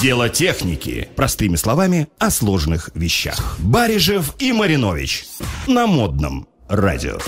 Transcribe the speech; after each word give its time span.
Дело 0.00 0.30
техники. 0.30 1.08
Простыми 1.14 1.56
словами, 1.56 2.08
о 2.18 2.30
сложных 2.30 2.88
вещах. 2.94 3.58
Барижев 3.58 4.34
и 4.38 4.50
Маринович. 4.50 5.26
На 5.66 5.86
модном 5.86 6.48
радио. 6.70 7.18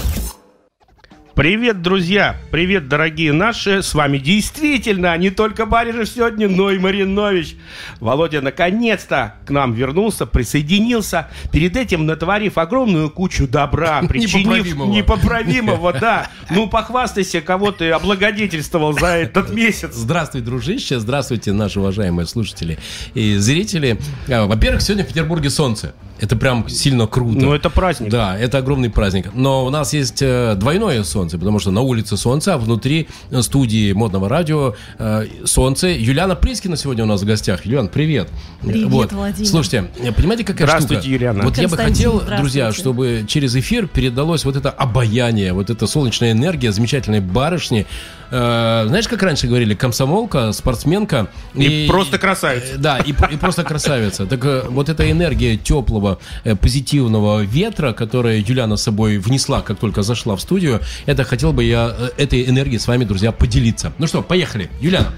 Привет, 1.34 1.80
друзья! 1.80 2.36
Привет, 2.50 2.88
дорогие 2.88 3.32
наши! 3.32 3.82
С 3.82 3.94
вами 3.94 4.18
действительно 4.18 5.16
не 5.16 5.30
только 5.30 5.64
Барижев 5.64 6.06
сегодня, 6.06 6.46
но 6.46 6.70
и 6.70 6.78
Маринович. 6.78 7.56
Володя 8.00 8.42
наконец-то 8.42 9.36
к 9.46 9.50
нам 9.50 9.72
вернулся, 9.72 10.26
присоединился. 10.26 11.28
Перед 11.50 11.74
этим 11.78 12.04
натворив 12.04 12.58
огромную 12.58 13.08
кучу 13.08 13.48
добра, 13.48 14.02
причинив 14.08 14.66
Непоправимого. 14.66 14.92
непоправимого, 14.92 15.92
да. 16.00 16.28
Ну, 16.50 16.68
похвастайся, 16.68 17.40
кого 17.40 17.72
ты 17.72 17.90
облагодетельствовал 17.92 18.92
за 18.92 19.06
этот 19.16 19.50
месяц. 19.54 19.94
Здравствуй, 19.94 20.42
дружище, 20.42 21.00
здравствуйте, 21.00 21.52
наши 21.52 21.80
уважаемые 21.80 22.26
слушатели 22.26 22.78
и 23.14 23.36
зрители. 23.36 23.98
А, 24.28 24.44
Во-первых, 24.46 24.82
сегодня 24.82 25.04
в 25.04 25.08
Петербурге 25.08 25.48
солнце. 25.48 25.94
Это 26.20 26.36
прям 26.36 26.68
сильно 26.68 27.08
круто. 27.08 27.40
Ну, 27.40 27.52
это 27.52 27.68
праздник. 27.68 28.08
Да, 28.08 28.38
это 28.38 28.58
огромный 28.58 28.90
праздник. 28.90 29.30
Но 29.34 29.64
у 29.64 29.70
нас 29.70 29.92
есть 29.92 30.22
э, 30.22 30.54
двойное 30.54 31.02
солнце, 31.02 31.21
потому 31.30 31.58
что 31.58 31.70
на 31.70 31.80
улице 31.80 32.16
солнце, 32.16 32.54
а 32.54 32.58
внутри 32.58 33.08
студии 33.40 33.92
модного 33.92 34.28
радио 34.28 34.74
э, 34.98 35.26
солнце. 35.44 35.88
Юлиана 35.88 36.34
Прискина 36.34 36.76
сегодня 36.76 37.04
у 37.04 37.06
нас 37.06 37.22
в 37.22 37.24
гостях. 37.24 37.64
Юлиан, 37.64 37.88
привет. 37.88 38.28
Привет, 38.60 38.88
вот. 38.88 39.12
Владимир. 39.12 39.48
Слушайте, 39.48 39.90
э, 40.00 40.12
понимаете, 40.12 40.44
какая 40.44 40.66
Здравствуйте, 40.66 41.02
штука? 41.02 41.12
Юлиана. 41.12 41.44
Вот 41.44 41.58
я 41.58 41.68
бы 41.68 41.76
хотел, 41.76 42.20
друзья, 42.20 42.72
чтобы 42.72 43.24
через 43.26 43.54
эфир 43.56 43.86
передалось 43.86 44.44
вот 44.44 44.56
это 44.56 44.70
обаяние, 44.70 45.52
вот 45.52 45.70
эта 45.70 45.86
солнечная 45.86 46.32
энергия 46.32 46.72
замечательной 46.72 47.20
барышни. 47.20 47.86
Э, 48.32 48.84
знаешь, 48.88 49.08
как 49.08 49.22
раньше 49.22 49.46
говорили, 49.46 49.74
комсомолка, 49.74 50.52
спортсменка. 50.52 51.28
И 51.54 51.86
просто 51.86 52.18
красавица. 52.18 52.78
Да, 52.78 52.98
и, 52.98 53.10
и 53.10 53.36
просто 53.36 53.62
красавица. 53.62 54.24
Так 54.24 54.42
э, 54.46 54.64
вот 54.70 54.88
эта 54.88 55.10
энергия 55.10 55.58
теплого, 55.58 56.18
э, 56.44 56.56
позитивного 56.56 57.42
ветра, 57.42 57.92
которая 57.92 58.38
Юляна 58.38 58.76
с 58.76 58.82
собой 58.82 59.18
внесла, 59.18 59.60
как 59.60 59.78
только 59.78 60.02
зашла 60.02 60.34
в 60.34 60.40
студию, 60.40 60.80
это 61.04 61.24
хотел 61.24 61.52
бы 61.52 61.62
я 61.62 61.94
э, 61.96 62.08
этой 62.16 62.48
энергией 62.48 62.78
с 62.78 62.88
вами, 62.88 63.04
друзья, 63.04 63.32
поделиться. 63.32 63.92
Ну 63.98 64.06
что, 64.06 64.22
поехали. 64.22 64.70
Юляна, 64.80 65.12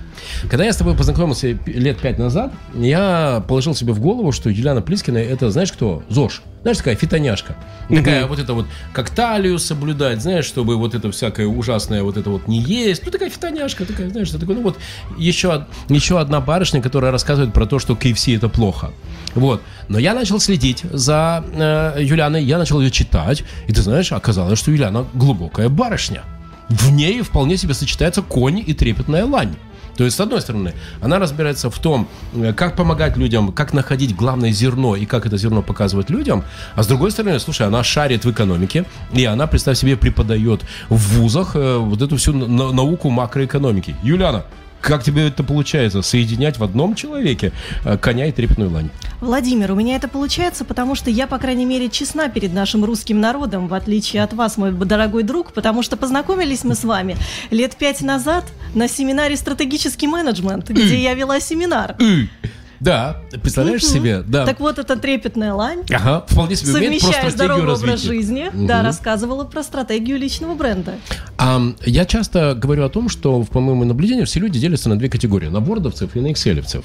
когда 0.48 0.64
я 0.64 0.72
с 0.72 0.76
тобой 0.76 0.96
познакомился 0.96 1.58
лет 1.66 1.98
пять 1.98 2.18
назад, 2.18 2.52
я 2.74 3.44
положил 3.48 3.74
себе 3.74 3.92
в 3.92 4.00
голову, 4.00 4.32
что 4.32 4.50
Юлиана 4.50 4.82
Плискина 4.82 5.18
это, 5.18 5.50
знаешь 5.50 5.72
кто? 5.72 6.02
ЗОЖ. 6.08 6.42
Знаешь, 6.64 6.78
такая 6.78 6.96
фитоняшка. 6.96 7.56
Такая 7.90 8.26
вот 8.26 8.38
это 8.38 8.54
вот, 8.54 8.66
как 8.94 9.10
талию 9.10 9.58
соблюдать, 9.58 10.22
знаешь, 10.22 10.46
чтобы 10.46 10.76
вот 10.76 10.94
это 10.94 11.10
всякое 11.10 11.46
ужасное 11.46 12.02
вот 12.02 12.16
это 12.16 12.30
вот 12.30 12.48
не 12.48 12.58
есть. 12.58 13.04
Ну, 13.04 13.10
такая 13.10 13.28
фитоняшка, 13.28 13.84
такая, 13.84 14.08
знаешь, 14.08 14.28
что 14.28 14.38
такое, 14.38 14.56
ну 14.56 14.62
вот 14.62 14.78
еще, 15.18 15.66
еще 15.90 16.18
одна 16.18 16.40
барышня, 16.40 16.80
которая 16.80 17.12
рассказывает 17.12 17.52
про 17.52 17.66
то, 17.66 17.78
что 17.78 17.92
KFC 17.92 18.36
это 18.36 18.48
плохо. 18.48 18.92
Вот. 19.34 19.60
Но 19.88 19.98
я 19.98 20.14
начал 20.14 20.40
следить 20.40 20.84
за 20.90 21.44
э, 21.52 21.98
Юлианой, 22.00 22.42
я 22.42 22.56
начал 22.56 22.80
ее 22.80 22.90
читать, 22.90 23.44
и 23.68 23.72
ты 23.74 23.82
знаешь, 23.82 24.10
оказалось, 24.12 24.58
что 24.58 24.70
Юлиана 24.70 25.04
глубокая 25.12 25.68
барышня. 25.68 26.22
В 26.70 26.90
ней 26.90 27.20
вполне 27.20 27.58
себе 27.58 27.74
сочетается 27.74 28.22
конь 28.22 28.62
и 28.66 28.72
трепетная 28.72 29.26
лань. 29.26 29.54
То 29.96 30.04
есть, 30.04 30.16
с 30.16 30.20
одной 30.20 30.40
стороны, 30.40 30.74
она 31.00 31.18
разбирается 31.18 31.70
в 31.70 31.78
том, 31.78 32.08
э, 32.34 32.52
как 32.52 32.76
помогать 32.76 33.16
людям, 33.16 33.52
как 33.52 33.72
находить 33.72 34.16
главное 34.16 34.50
зерно 34.52 34.96
и 34.96 35.06
как 35.06 35.26
это 35.26 35.36
зерно 35.36 35.62
показывать 35.62 36.10
людям. 36.10 36.42
А 36.74 36.82
с 36.82 36.86
другой 36.86 37.10
стороны, 37.10 37.38
слушай, 37.38 37.66
она 37.66 37.82
шарит 37.84 38.24
в 38.24 38.30
экономике, 38.30 38.84
и 39.12 39.24
она, 39.24 39.46
представь 39.46 39.78
себе, 39.78 39.96
преподает 39.96 40.62
в 40.88 40.96
вузах 41.18 41.54
э, 41.56 41.76
вот 41.76 42.02
эту 42.02 42.16
всю 42.16 42.32
на- 42.32 42.72
науку 42.72 43.10
макроэкономики. 43.10 43.96
Юлиана, 44.02 44.44
как 44.84 45.02
тебе 45.02 45.28
это 45.28 45.42
получается? 45.42 46.02
Соединять 46.02 46.58
в 46.58 46.64
одном 46.64 46.94
человеке 46.94 47.52
э, 47.84 47.96
коня 47.96 48.26
и 48.26 48.32
трепетную 48.32 48.70
лань? 48.70 48.90
Владимир, 49.20 49.72
у 49.72 49.74
меня 49.74 49.96
это 49.96 50.08
получается, 50.08 50.64
потому 50.64 50.94
что 50.94 51.10
я, 51.10 51.26
по 51.26 51.38
крайней 51.38 51.64
мере, 51.64 51.88
честна 51.88 52.28
перед 52.28 52.52
нашим 52.52 52.84
русским 52.84 53.18
народом, 53.18 53.66
в 53.66 53.74
отличие 53.74 54.22
от 54.22 54.34
вас, 54.34 54.58
мой 54.58 54.72
дорогой 54.72 55.22
друг, 55.22 55.52
потому 55.52 55.82
что 55.82 55.96
познакомились 55.96 56.64
мы 56.64 56.74
с 56.74 56.84
вами 56.84 57.16
лет 57.50 57.76
пять 57.76 58.02
назад 58.02 58.44
на 58.74 58.86
семинаре 58.86 59.36
«Стратегический 59.36 60.06
менеджмент», 60.06 60.68
где 60.68 61.02
я 61.02 61.14
вела 61.14 61.40
семинар. 61.40 61.96
Да, 62.80 63.16
представляешь 63.42 63.84
себе? 63.84 64.22
Да. 64.26 64.44
Так 64.44 64.60
вот, 64.60 64.78
эта 64.78 64.96
трепетная 64.96 65.54
лань, 65.54 65.82
Ага, 65.92 66.24
вполне 66.28 66.56
себе 66.56 66.74
умеет 66.74 67.00
про 67.00 67.06
совмещая 67.08 67.30
стратегию 67.30 67.56
здоровый 67.60 67.74
образ 67.74 68.02
жизни, 68.02 68.50
да, 68.54 68.82
рассказывала 68.82 69.44
про 69.44 69.62
стратегию 69.62 70.18
личного 70.18 70.54
бренда. 70.54 70.94
Я 71.84 72.04
часто 72.06 72.54
говорю 72.54 72.84
о 72.84 72.88
том, 72.88 73.08
что, 73.08 73.42
по 73.44 73.60
моему 73.60 73.84
наблюдению, 73.84 74.26
все 74.26 74.40
люди 74.40 74.58
делятся 74.58 74.88
на 74.88 74.98
две 74.98 75.08
категории. 75.08 75.48
На 75.48 75.60
вордовцев 75.60 76.14
и 76.16 76.20
на 76.20 76.32
экселевцев. 76.32 76.84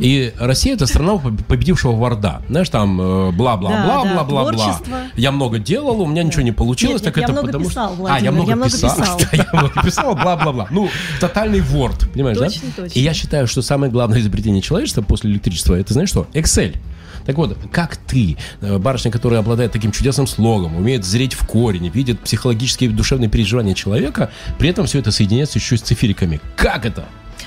И 0.00 0.32
Россия 0.38 0.74
это 0.74 0.86
страна 0.86 1.14
поб- 1.14 1.42
победившего 1.44 1.92
ворда. 1.92 2.42
Знаешь, 2.48 2.68
там 2.68 3.00
э, 3.00 3.32
бла-бла-бла-бла-бла-бла-бла. 3.32 4.52
творчество. 4.52 4.98
Я 5.16 5.32
много 5.32 5.58
делал, 5.58 6.00
у 6.00 6.06
меня 6.06 6.22
ничего 6.22 6.42
не 6.42 6.52
получилось. 6.52 7.02
Нет, 7.02 7.04
так 7.04 7.16
нет, 7.16 7.22
я 7.22 7.24
это 7.24 7.32
много 7.32 7.46
потому 7.48 7.68
писал, 7.68 7.88
что... 7.88 7.96
Владимир, 7.96 8.20
а, 8.20 8.24
я 8.24 8.32
много 8.32 8.50
я 8.50 8.56
много 8.56 8.70
писал. 8.72 9.18
Да, 9.18 9.28
я 9.32 9.48
много 9.52 9.82
писал, 9.82 10.14
бла-бла-бла. 10.14 10.68
Ну, 10.70 10.88
тотальный 11.20 11.60
ворд, 11.60 12.08
понимаешь, 12.12 12.38
Точно, 12.38 12.62
да? 12.76 12.82
точно. 12.82 12.98
И 12.98 13.02
я 13.02 13.12
считаю, 13.14 13.46
что 13.48 13.60
самое 13.62 13.90
главное 13.90 14.20
изобретение 14.20 14.62
человечества 14.62 15.02
после 15.16 15.30
электричества, 15.30 15.74
это 15.74 15.92
знаешь 15.94 16.10
что? 16.10 16.28
Excel. 16.34 16.76
Так 17.24 17.36
вот, 17.38 17.58
как 17.72 17.96
ты, 17.96 18.36
э, 18.60 18.78
барышня, 18.78 19.10
которая 19.10 19.40
обладает 19.40 19.72
таким 19.72 19.90
чудесным 19.90 20.26
слогом, 20.26 20.76
умеет 20.76 21.04
зреть 21.04 21.34
в 21.34 21.44
корень, 21.46 21.88
видит 21.88 22.20
психологические 22.20 22.90
и 22.90 22.92
душевные 22.92 23.28
переживания 23.28 23.74
человека, 23.74 24.30
при 24.58 24.68
этом 24.68 24.86
все 24.86 25.00
это 25.00 25.10
соединяется 25.10 25.58
еще 25.58 25.76
с 25.76 25.80
цифериками. 25.80 26.40
Как 26.54 26.84
это? 26.84 27.06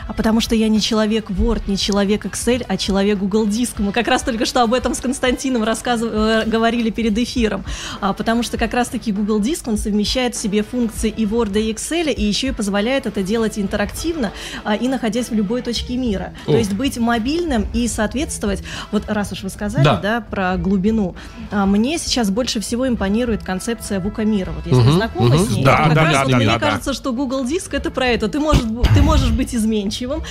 А 0.09 0.13
потому 0.13 0.41
что 0.41 0.55
я 0.55 0.69
не 0.69 0.81
человек 0.81 1.29
Word, 1.29 1.61
не 1.67 1.77
человек 1.77 2.25
Excel, 2.25 2.65
а 2.67 2.77
человек 2.77 3.19
Google 3.19 3.45
Диск. 3.45 3.77
Мы 3.77 3.91
как 3.91 4.07
раз 4.07 4.23
только 4.23 4.47
что 4.47 4.63
об 4.63 4.73
этом 4.73 4.95
с 4.95 4.99
Константином 4.99 5.63
рассказывали, 5.63 6.49
говорили 6.49 6.89
перед 6.89 7.15
эфиром. 7.15 7.63
А, 8.01 8.13
потому 8.13 8.41
что 8.41 8.57
как 8.57 8.73
раз-таки 8.73 9.11
Google 9.11 9.39
Диск, 9.39 9.67
он 9.67 9.77
совмещает 9.77 10.33
в 10.33 10.41
себе 10.41 10.63
функции 10.63 11.13
и 11.15 11.25
Word, 11.25 11.59
и 11.61 11.71
Excel, 11.71 12.11
и 12.11 12.23
еще 12.23 12.47
и 12.47 12.51
позволяет 12.51 13.05
это 13.05 13.21
делать 13.21 13.59
интерактивно 13.59 14.31
а, 14.63 14.75
и 14.75 14.87
находясь 14.87 15.29
в 15.29 15.35
любой 15.35 15.61
точке 15.61 15.95
мира. 15.95 16.33
О. 16.47 16.53
То 16.53 16.57
есть 16.57 16.73
быть 16.73 16.97
мобильным 16.97 17.67
и 17.75 17.87
соответствовать, 17.87 18.63
вот 18.91 19.03
раз 19.07 19.31
уж 19.31 19.43
вы 19.43 19.49
сказали, 19.49 19.83
Да. 19.83 19.97
да, 19.97 20.21
про 20.21 20.57
глубину, 20.57 21.13
а, 21.51 21.67
мне 21.67 21.99
сейчас 21.99 22.31
больше 22.31 22.59
всего 22.61 22.87
импонирует 22.87 23.43
концепция 23.43 23.99
Вука 23.99 24.25
мира. 24.25 24.51
Вот 24.55 24.65
если 24.65 24.81
вы 24.81 24.91
знакомы 24.93 25.35
мгм. 25.35 25.45
с 25.45 25.49
ней, 25.51 25.63
Да, 25.63 25.77
то 25.77 25.83
как 25.83 25.93
да, 25.93 26.03
раз 26.03 26.13
да, 26.13 26.23
вот 26.23 26.31
да, 26.31 26.37
мне 26.37 26.45
да, 26.47 26.53
да. 26.53 26.59
кажется, 26.59 26.93
что 26.93 27.13
Google 27.13 27.45
Диск 27.45 27.75
это 27.75 27.91
про 27.91 28.07
это. 28.07 28.27
Ты 28.27 28.39
можешь, 28.39 28.63
ты 28.95 29.03
можешь 29.03 29.29
быть 29.29 29.53
изменчивым, 29.99 30.23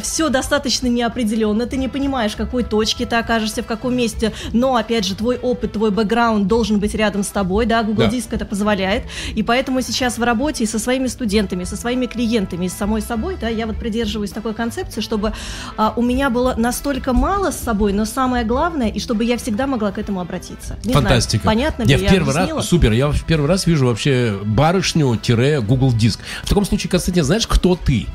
все 0.00 0.28
достаточно 0.28 0.86
неопределенно, 0.86 1.66
ты 1.66 1.76
не 1.76 1.88
понимаешь, 1.88 2.32
в 2.32 2.36
какой 2.36 2.62
точке 2.62 3.06
ты 3.06 3.16
окажешься, 3.16 3.62
в 3.62 3.66
каком 3.66 3.96
месте, 3.96 4.32
но, 4.52 4.76
опять 4.76 5.04
же, 5.04 5.14
твой 5.14 5.36
опыт, 5.36 5.72
твой 5.72 5.90
бэкграунд 5.90 6.46
должен 6.46 6.78
быть 6.78 6.94
рядом 6.94 7.22
с 7.22 7.28
тобой, 7.28 7.66
да, 7.66 7.82
Google 7.82 8.04
Да. 8.04 8.10
Диск 8.10 8.32
это 8.32 8.44
позволяет, 8.44 9.04
и 9.34 9.42
поэтому 9.42 9.80
сейчас 9.80 10.18
в 10.18 10.22
работе 10.22 10.64
и 10.64 10.66
со 10.66 10.78
своими 10.78 11.06
студентами, 11.08 11.64
со 11.64 11.76
своими 11.76 12.06
клиентами, 12.06 12.66
и 12.66 12.68
с 12.68 12.74
самой 12.74 13.02
собой, 13.02 13.36
да, 13.40 13.48
я 13.48 13.66
вот 13.66 13.78
придерживаюсь 13.78 14.30
такой 14.30 14.54
концепции, 14.54 15.00
чтобы 15.00 15.32
а, 15.76 15.92
у 15.96 16.02
меня 16.02 16.30
было 16.30 16.54
настолько 16.56 17.12
мало 17.12 17.50
с 17.50 17.58
собой, 17.58 17.92
но 17.92 18.04
самое 18.04 18.44
главное, 18.44 18.88
и 18.88 19.00
чтобы 19.00 19.24
я 19.24 19.36
всегда 19.36 19.66
могла 19.66 19.92
к 19.92 19.98
этому 19.98 20.20
обратиться. 20.20 20.76
Не 20.84 20.92
знаю, 20.92 21.06
Фантастика. 21.06 21.44
понятно 21.44 21.82
ли 21.82 21.90
я 21.90 21.98
я 21.98 22.08
в 22.08 22.10
первый 22.10 22.34
объяснила? 22.34 22.58
раз, 22.58 22.68
супер, 22.68 22.92
я 22.92 23.08
в 23.08 23.24
первый 23.24 23.46
раз 23.46 23.66
вижу 23.66 23.86
вообще 23.86 24.38
барышню-Google 24.44 25.92
диск. 25.92 26.20
В 26.44 26.48
таком 26.48 26.64
случае, 26.64 26.90
Константин, 26.90 27.24
знаешь, 27.24 27.46
кто 27.46 27.76
ты? 27.76 28.06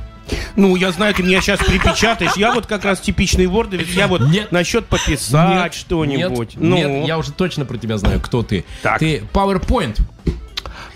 Ну, 0.56 0.76
я 0.76 0.92
знаю, 0.92 1.14
ты 1.14 1.24
меня 1.24 1.42
сейчас 1.42 1.60
припечатаешь. 1.60 2.34
Я 2.36 2.54
вот 2.54 2.66
как 2.66 2.86
раз 2.86 3.00
типичный 3.00 3.48
вордовец. 3.48 3.88
Я 3.90 4.08
вот 4.08 4.22
Нет. 4.22 4.52
насчет 4.52 4.86
пописать 4.86 5.74
что-нибудь. 5.74 6.56
Нет, 6.56 6.64
ну, 6.64 6.76
нет, 6.76 7.08
я 7.08 7.18
уже 7.18 7.32
точно 7.32 7.66
про 7.66 7.78
тебя 7.78 7.98
знаю, 7.98 8.20
кто 8.20 8.44
ты. 8.44 8.66
Так. 8.82 9.00
Ты 9.00 9.24
PowerPoint. 9.34 10.00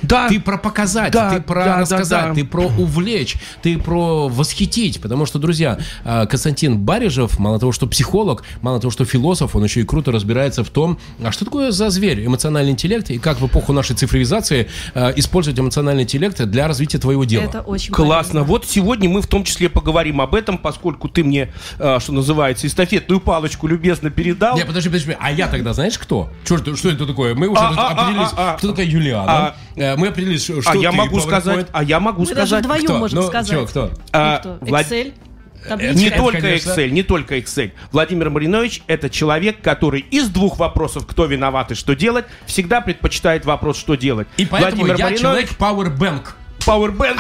Да. 0.02 0.28
Ты 0.30 0.40
про 0.40 0.58
показать, 0.58 1.12
Да, 1.12 1.32
ты 1.32 1.42
про 1.42 1.64
да, 1.64 1.66
да, 1.76 1.80
рассказать, 1.82 2.26
да. 2.30 2.34
ты 2.34 2.46
про 2.46 2.64
увлечь, 2.66 3.38
ты 3.62 3.78
про 3.78 4.28
восхитить. 4.28 5.02
Потому 5.02 5.26
что, 5.26 5.40
друзья, 5.40 5.78
э, 6.04 6.26
Константин 6.28 6.78
Барижев, 6.80 7.40
мало 7.40 7.60
того, 7.60 7.72
что 7.72 7.88
психолог, 7.88 8.44
мало 8.62 8.80
того, 8.80 8.92
что 8.92 9.06
философ, 9.06 9.56
он 9.56 9.64
еще 9.64 9.82
и 9.82 9.84
круто 9.84 10.12
разбирается 10.12 10.64
в 10.64 10.70
том, 10.70 10.98
а 11.24 11.32
что 11.32 11.46
такое 11.46 11.72
за 11.72 11.90
зверь 11.90 12.26
эмоциональный 12.26 12.72
интеллект 12.72 13.10
и 13.10 13.18
как 13.20 13.40
в 13.40 13.48
эпоху 13.48 13.74
нашей 13.74 13.96
цифровизации 13.96 14.68
э, 14.94 15.14
использовать 15.16 15.60
эмоциональный 15.60 16.04
интеллект 16.04 16.42
для 16.44 16.68
развития 16.68 16.98
твоего 16.98 17.24
дела. 17.24 17.44
Это 17.44 17.62
очень 17.62 17.94
Классно. 17.94 18.34
полезно. 18.34 18.44
Вот 18.44 18.66
сегодня 18.66 19.10
мы 19.10 19.22
в 19.22 19.28
том 19.28 19.44
числе 19.44 19.70
поговорим 19.70 20.22
об 20.22 20.36
этом, 20.36 20.58
поскольку 20.58 21.08
ты 21.10 21.24
мне, 21.24 21.52
э, 21.80 22.00
что 22.00 22.12
называется, 22.14 22.68
эстафетную 22.68 23.20
палочку 23.22 23.68
любезно 23.68 24.10
передал. 24.10 24.58
Не, 24.58 24.66
подожди, 24.66 24.90
подожди, 24.90 25.16
а 25.20 25.32
я 25.32 25.48
тогда 25.48 25.74
знаешь 25.74 25.98
кто? 25.98 26.30
Это- 26.50 26.76
что 26.76 26.90
это 26.90 27.06
такое? 27.06 27.36
Мы 27.36 27.48
уже 27.48 27.62
А, 27.62 27.70
а, 27.70 27.88
а, 27.90 27.92
определились, 27.92 28.30
а, 28.38 28.54
а. 28.54 28.58
кто 28.58 28.70
такая 28.70 28.86
Юлиана. 28.86 29.56
Э, 29.76 29.96
Мы 29.96 30.08
определились, 30.08 30.44
что 30.44 30.60
а 30.66 30.72
ты, 30.72 30.78
я 30.80 30.92
могу 30.92 31.20
сказать, 31.20 31.68
а 31.72 31.84
я 31.84 32.00
могу 32.00 32.22
Мы 32.24 32.28
даже 32.34 32.48
сказать. 32.48 32.64
вдвоем 32.64 32.86
Кто? 32.86 32.98
можем 32.98 33.20
Ну, 33.20 33.28
сказать. 33.28 33.70
кто? 33.70 33.92
А, 34.14 34.42
Ну, 34.44 34.68
Excel? 34.68 35.14
Не 35.66 35.70
Табличка? 35.70 36.06
Это, 36.06 36.18
только 36.18 36.42
конечно. 36.42 36.70
Excel, 36.72 36.90
не 36.92 37.04
только 37.04 37.38
Excel. 37.38 37.72
Владимир 37.92 38.30
Маринович– 38.30 38.84
это 38.88 39.10
человек, 39.10 39.62
который 39.62 40.02
из 40.02 40.30
двух 40.30 40.60
вопросов, 40.60 41.08
кто 41.08 41.26
виноват 41.26 41.72
и 41.72 41.76
что 41.76 41.96
делать, 41.96 42.26
всегда 42.46 42.82
предпочитает 42.82 43.46
вопрос, 43.46 43.78
что 43.80 43.96
делать. 43.96 44.28
И 44.38 44.46
поэтому 44.46 44.86
Владимир 44.86 44.98
я 45.00 45.06
Маринович, 45.06 45.22
человек 45.22 45.50
Powerbank. 45.58 46.22
Powerbank. 46.60 47.20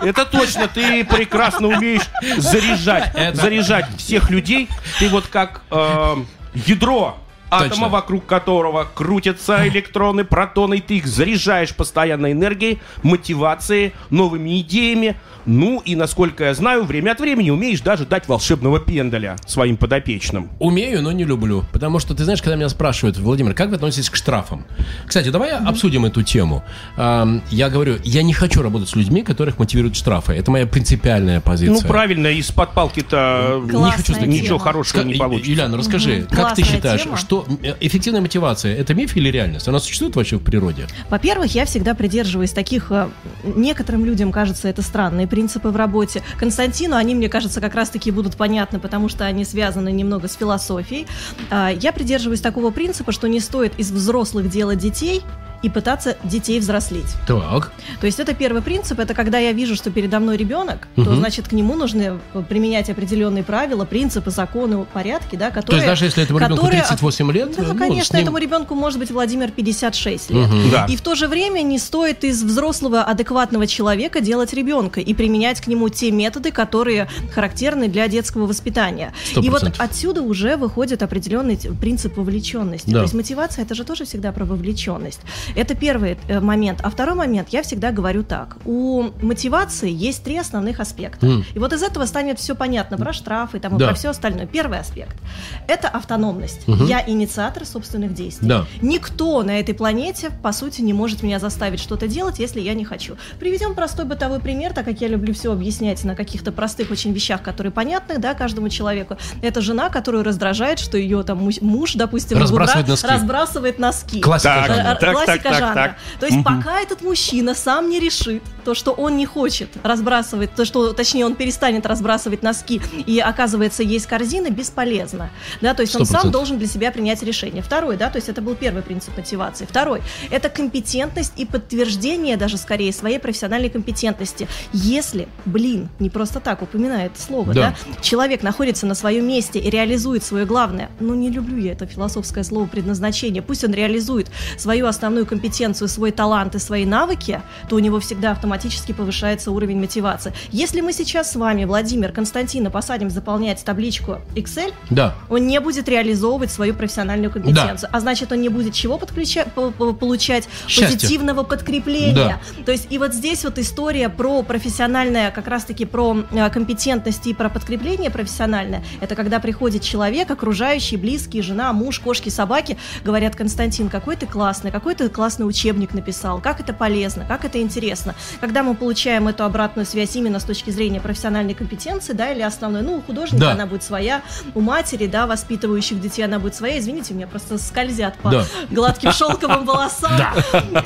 Это 0.00 0.24
точно, 0.26 0.66
ты 0.68 1.04
прекрасно 1.04 1.68
умеешь 1.68 2.02
заряжать, 2.36 3.12
заряжать 3.34 3.86
всех 3.98 4.30
людей. 4.30 4.68
Ты 4.98 5.08
вот 5.08 5.26
как 5.28 5.62
э, 5.70 6.16
ядро 6.54 7.16
атома, 7.58 7.88
вокруг 7.88 8.26
которого 8.26 8.86
крутятся 8.94 9.66
электроны, 9.68 10.24
протоны, 10.24 10.80
ты 10.80 10.98
их 10.98 11.06
заряжаешь 11.06 11.74
постоянно 11.74 12.32
энергией, 12.32 12.80
мотивацией, 13.02 13.92
новыми 14.10 14.60
идеями. 14.60 15.16
Ну 15.46 15.80
и, 15.84 15.94
насколько 15.96 16.44
я 16.44 16.54
знаю, 16.54 16.84
время 16.84 17.12
от 17.12 17.20
времени 17.20 17.50
умеешь 17.50 17.80
даже 17.80 18.06
дать 18.06 18.28
волшебного 18.28 18.80
пендаля 18.80 19.36
своим 19.46 19.76
подопечным. 19.76 20.50
Умею, 20.58 21.02
но 21.02 21.12
не 21.12 21.24
люблю. 21.24 21.64
Потому 21.72 21.98
что, 21.98 22.14
ты 22.14 22.24
знаешь, 22.24 22.40
когда 22.42 22.56
меня 22.56 22.68
спрашивают, 22.68 23.18
Владимир, 23.18 23.54
как 23.54 23.68
вы 23.70 23.76
относитесь 23.76 24.10
к 24.10 24.16
штрафам? 24.16 24.64
Кстати, 25.06 25.28
давай 25.28 25.52
обсудим 25.52 26.04
эту 26.04 26.22
тему. 26.22 26.62
Я 26.96 27.68
говорю, 27.70 27.96
я 28.04 28.22
не 28.22 28.32
хочу 28.32 28.62
работать 28.62 28.88
с 28.88 28.96
людьми, 28.96 29.22
которых 29.22 29.58
мотивируют 29.58 29.96
штрафы. 29.96 30.32
Это 30.34 30.50
моя 30.50 30.66
принципиальная 30.66 31.40
позиция. 31.40 31.74
Ну 31.74 31.80
правильно, 31.88 32.28
из-под 32.28 32.72
палки-то 32.72 33.62
Не 33.64 33.90
хочу 33.90 34.14
тема. 34.14 34.26
ничего 34.26 34.58
хорошего 34.58 35.02
Ска- 35.02 35.04
не 35.04 35.14
получится. 35.14 35.50
Юлиана, 35.50 35.76
расскажи, 35.76 36.20
как 36.22 36.30
ты 36.30 36.36
Классная 36.36 36.64
считаешь, 36.64 37.02
тема. 37.02 37.16
что 37.16 37.46
эффективная 37.80 38.20
мотивация 38.20 38.74
это 38.76 38.94
миф 38.94 39.16
или 39.16 39.28
реальность? 39.30 39.68
Она 39.68 39.78
существует 39.78 40.16
вообще 40.16 40.36
в 40.36 40.40
природе? 40.42 40.86
Во-первых, 41.10 41.54
я 41.54 41.64
всегда 41.66 41.94
придерживаюсь 41.94 42.52
таких, 42.52 42.90
э, 42.90 43.08
некоторым 43.44 44.04
людям 44.04 44.32
кажется 44.32 44.68
это 44.68 44.82
странные 44.82 45.26
принципы 45.34 45.70
в 45.70 45.76
работе. 45.76 46.22
Константину 46.38 46.94
они, 46.94 47.12
мне 47.12 47.28
кажется, 47.28 47.60
как 47.60 47.74
раз-таки 47.74 48.12
будут 48.12 48.36
понятны, 48.36 48.78
потому 48.78 49.08
что 49.08 49.24
они 49.24 49.44
связаны 49.44 49.90
немного 49.90 50.28
с 50.28 50.34
философией. 50.34 51.08
А, 51.50 51.72
Я 51.72 51.92
придерживаюсь 51.92 52.40
такого 52.40 52.70
принципа, 52.70 53.10
что 53.10 53.26
не 53.26 53.40
стоит 53.40 53.72
из 53.76 53.90
взрослых 53.90 54.48
делать 54.48 54.78
детей 54.78 55.24
и 55.64 55.70
пытаться 55.70 56.16
детей 56.24 56.60
взрослеть. 56.60 57.14
Так. 57.26 57.72
То 58.00 58.06
есть 58.06 58.20
это 58.20 58.34
первый 58.34 58.60
принцип, 58.60 58.98
это 58.98 59.14
когда 59.14 59.38
я 59.38 59.52
вижу, 59.52 59.74
что 59.76 59.90
передо 59.90 60.20
мной 60.20 60.36
ребенок, 60.36 60.88
то 60.94 61.02
Мгм. 61.02 61.16
значит 61.16 61.48
к 61.48 61.52
нему 61.52 61.74
нужно 61.74 62.20
э, 62.34 62.42
применять 62.48 62.90
определенные 62.90 63.42
правила, 63.42 63.84
принципы, 63.86 64.30
законы, 64.30 64.84
порядки, 64.92 65.36
да, 65.36 65.48
То 65.48 65.54
которые... 65.56 65.76
есть 65.80 65.86
даже 65.88 66.04
если 66.04 66.22
этому 66.24 66.38
ребенку 66.38 66.56
которые 66.56 66.82
от- 66.82 66.88
38 66.88 67.32
лет, 67.32 67.56
Да, 67.56 67.62
ну, 67.62 67.76
конечно, 67.78 68.16
ним- 68.16 68.22
этому 68.24 68.38
ребенку 68.38 68.74
может 68.74 68.98
быть 68.98 69.10
Владимир 69.10 69.50
56 69.50 70.30
лет. 70.30 70.48
Мгм. 70.48 70.70
Да. 70.70 70.86
И 70.86 70.96
в 70.96 71.00
то 71.00 71.14
же 71.14 71.28
время 71.28 71.62
не 71.62 71.78
стоит 71.78 72.24
из 72.24 72.42
взрослого 72.42 73.02
адекватного 73.02 73.66
человека 73.66 74.20
делать 74.20 74.52
ребенка 74.52 75.00
и 75.00 75.14
применять 75.14 75.60
к 75.62 75.66
нему 75.66 75.88
те 75.88 76.10
методы, 76.10 76.50
которые 76.52 77.08
характерны 77.34 77.88
для 77.88 78.06
детского 78.08 78.46
воспитания. 78.46 79.12
Сто 79.30 79.40
И 79.40 79.48
вот 79.48 79.72
отсюда 79.78 80.20
уже 80.22 80.56
выходит 80.56 81.02
определенный 81.02 81.58
принцип 81.80 82.16
вовлеченности. 82.18 82.90
Да. 82.90 82.98
То 82.98 83.02
есть 83.02 83.14
мотивация 83.14 83.64
это 83.64 83.74
же 83.74 83.84
тоже 83.84 84.04
всегда 84.04 84.30
про 84.32 84.44
вовлеченность. 84.44 85.20
Это 85.54 85.74
первый 85.74 86.18
э, 86.28 86.40
момент. 86.40 86.80
А 86.82 86.90
второй 86.90 87.14
момент, 87.14 87.48
я 87.50 87.62
всегда 87.62 87.90
говорю 87.92 88.22
так. 88.22 88.56
У 88.64 89.04
мотивации 89.22 89.90
есть 89.90 90.24
три 90.24 90.36
основных 90.38 90.80
аспекта. 90.80 91.26
М. 91.26 91.44
И 91.54 91.58
вот 91.58 91.72
из 91.72 91.82
этого 91.82 92.06
станет 92.06 92.38
все 92.38 92.54
понятно 92.54 92.96
про 92.96 93.12
штрафы 93.12 93.60
там, 93.60 93.76
и 93.76 93.78
Да. 93.78 93.86
про 93.88 93.94
все 93.94 94.10
остальное. 94.10 94.46
Первый 94.46 94.78
аспект– 94.80 95.16
это 95.68 95.88
автономность. 95.88 96.66
Мгм. 96.66 96.86
Я 96.86 97.02
инициатор 97.06 97.64
собственных 97.64 98.14
действий. 98.14 98.48
Да. 98.48 98.66
Никто 98.82 99.42
на 99.42 99.60
этой 99.60 99.74
планете, 99.74 100.30
по 100.42 100.52
сути, 100.52 100.80
не 100.80 100.92
может 100.92 101.22
меня 101.22 101.38
заставить 101.38 101.80
что-то 101.80 102.08
делать, 102.08 102.38
если 102.38 102.60
я 102.60 102.74
не 102.74 102.84
хочу. 102.84 103.16
Приведем 103.38 103.74
простой 103.74 104.04
бытовой 104.06 104.40
пример, 104.40 104.72
так 104.72 104.84
как 104.84 105.00
я 105.00 105.08
люблю 105.08 105.32
все 105.34 105.52
объяснять 105.52 106.02
на 106.04 106.14
каких-то 106.14 106.52
простых 106.52 106.90
очень 106.90 107.12
вещах, 107.12 107.42
которые 107.42 107.72
понятны, 107.72 108.18
да, 108.18 108.34
каждому 108.34 108.68
человеку. 108.68 109.16
Это 109.42 109.60
жена, 109.60 109.88
которую 109.88 110.24
раздражает, 110.24 110.78
что 110.78 110.98
ее 110.98 111.22
там 111.22 111.38
му- 111.38 111.50
муж, 111.60 111.94
допустим, 111.94 112.38
Разбрасывает 112.38 112.86
в 112.88 112.92
утра 112.92 113.08
носки. 113.10 113.20
разбрасывает 113.20 113.78
носки. 113.78 114.20
Классика 114.20 114.64
Так, 114.66 115.00
так, 115.00 115.24
так, 115.26 115.42
так, 115.50 115.60
жанра. 115.60 115.74
так. 115.74 115.96
То 116.20 116.26
есть 116.26 116.44
пока 116.44 116.80
этот 116.80 117.02
мужчина 117.02 117.54
сам 117.54 117.88
не 117.90 118.00
решит 118.00 118.42
то, 118.64 118.74
что 118.74 118.92
он 118.92 119.16
не 119.16 119.26
хочет 119.26 119.68
разбрасывать, 119.82 120.54
то, 120.54 120.64
что, 120.64 120.92
точнее, 120.92 121.26
он 121.26 121.34
перестанет 121.34 121.86
разбрасывать 121.86 122.42
носки, 122.42 122.80
и 123.06 123.18
оказывается, 123.18 123.82
есть 123.82 124.06
корзина, 124.06 124.50
бесполезно. 124.50 125.30
Да, 125.60 125.74
то 125.74 125.82
есть 125.82 125.94
он 125.96 126.04
Сто 126.06 126.20
сам 126.20 126.30
должен 126.30 126.58
для 126.58 126.66
себя 126.66 126.90
принять 126.90 127.22
решение. 127.22 127.62
Второй, 127.62 127.96
да, 127.96 128.10
то 128.10 128.16
есть 128.16 128.28
это 128.28 128.40
был 128.42 128.54
первый 128.54 128.82
принцип 128.82 129.16
мотивации. 129.16 129.66
Второй, 129.66 130.00
это 130.30 130.48
компетентность 130.48 131.32
и 131.36 131.44
подтверждение 131.44 132.36
даже 132.36 132.56
скорее 132.56 132.92
своей 132.92 133.18
профессиональной 133.18 133.70
компетентности. 133.70 134.48
Если, 134.72 135.28
блин, 135.44 135.88
не 135.98 136.10
просто 136.10 136.40
так 136.40 136.62
упоминает 136.62 137.12
слово, 137.18 137.52
Да. 137.54 137.76
да, 137.86 138.02
человек 138.02 138.42
находится 138.42 138.86
на 138.86 138.94
своем 138.94 139.26
месте 139.26 139.58
и 139.58 139.70
реализует 139.70 140.24
свое 140.24 140.46
главное, 140.46 140.90
ну 141.00 141.14
не 141.14 141.30
люблю 141.30 141.58
я 141.58 141.72
это 141.72 141.86
философское 141.86 142.44
слово 142.44 142.66
предназначение, 142.66 143.42
пусть 143.42 143.64
он 143.64 143.72
реализует 143.72 144.28
свою 144.56 144.86
основную 144.86 145.23
компетенцию, 145.26 145.88
свой 145.88 146.10
талант 146.10 146.54
и 146.54 146.58
свои 146.58 146.84
навыки, 146.84 147.40
то 147.68 147.76
у 147.76 147.78
него 147.78 148.00
всегда 148.00 148.32
автоматически 148.32 148.92
повышается 148.92 149.50
уровень 149.50 149.80
мотивации. 149.80 150.32
Если 150.50 150.80
мы 150.80 150.92
сейчас 150.92 151.32
с 151.32 151.36
вами, 151.36 151.64
Владимир, 151.64 152.12
Константина, 152.12 152.70
посадим 152.70 153.10
заполнять 153.10 153.64
табличку 153.64 154.18
Excel, 154.34 154.72
Да. 154.90 155.14
он 155.28 155.46
не 155.46 155.60
будет 155.60 155.88
реализовывать 155.88 156.50
свою 156.50 156.74
профессиональную 156.74 157.30
компетенцию. 157.30 157.88
А 157.92 158.00
значит, 158.00 158.32
он 158.32 158.40
не 158.40 158.48
будет 158.48 158.74
чего 158.74 158.96
подключа- 158.98 159.48
по- 159.54 159.70
по- 159.70 159.92
получать? 159.92 160.48
Счастье. 160.68 160.96
Позитивного 160.98 161.42
подкрепления. 161.42 162.40
То 162.64 162.72
есть 162.72 162.86
и 162.90 162.98
вот 162.98 163.12
здесь 163.14 163.44
вот 163.44 163.58
история 163.58 164.08
про 164.08 164.42
профессиональное, 164.42 165.30
как 165.30 165.46
раз-таки 165.48 165.84
про 165.84 166.16
э, 166.30 166.50
компетентность 166.50 167.26
и 167.26 167.34
про 167.34 167.48
подкрепление 167.48 168.10
профессиональное. 168.10 168.82
Это 169.00 169.14
когда 169.14 169.40
приходит 169.40 169.82
человек, 169.82 170.30
окружающий, 170.30 170.96
близкие, 170.96 171.42
жена, 171.42 171.72
муж, 171.72 172.00
кошки, 172.00 172.28
собаки, 172.28 172.76
говорят, 173.04 173.36
Константин, 173.36 173.88
какой 173.88 174.16
ты 174.16 174.26
классный, 174.26 174.70
какой 174.70 174.94
ты 174.94 175.08
классный 175.14 175.48
учебник 175.48 175.94
написал, 175.94 176.40
как 176.40 176.60
это 176.60 176.72
полезно, 176.74 177.24
как 177.24 177.44
это 177.44 177.60
интересно. 177.62 178.14
Когда 178.40 178.62
мы 178.62 178.74
получаем 178.74 179.28
эту 179.28 179.44
обратную 179.44 179.86
связь 179.86 180.14
именно 180.16 180.40
с 180.40 180.44
точки 180.44 180.70
зрения 180.70 181.00
профессиональной 181.00 181.54
компетенции, 181.54 182.12
да, 182.12 182.32
или 182.32 182.42
основной, 182.42 182.82
ну, 182.82 182.96
у 182.96 183.00
художника 183.02 183.44
Да. 183.46 183.52
она 183.52 183.66
будет 183.66 183.82
своя, 183.82 184.22
у 184.54 184.60
матери, 184.60 185.06
да, 185.06 185.26
воспитывающих 185.26 186.00
детей 186.00 186.22
она 186.24 186.38
будет 186.38 186.54
своя. 186.54 186.78
Извините, 186.78 187.14
у 187.14 187.16
меня 187.16 187.26
просто 187.26 187.56
скользят 187.58 188.16
по 188.18 188.30
Да. 188.30 188.44
гладким 188.70 189.12
шелковым 189.12 189.64
волосам. 189.66 190.20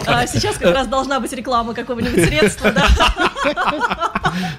А, 0.06 0.26
Сейчас 0.26 0.56
как 0.58 0.74
раз 0.74 0.86
должна 0.86 1.18
быть 1.20 1.32
реклама 1.32 1.72
какого-нибудь 1.74 2.24
средства, 2.26 2.70
да. 2.70 2.86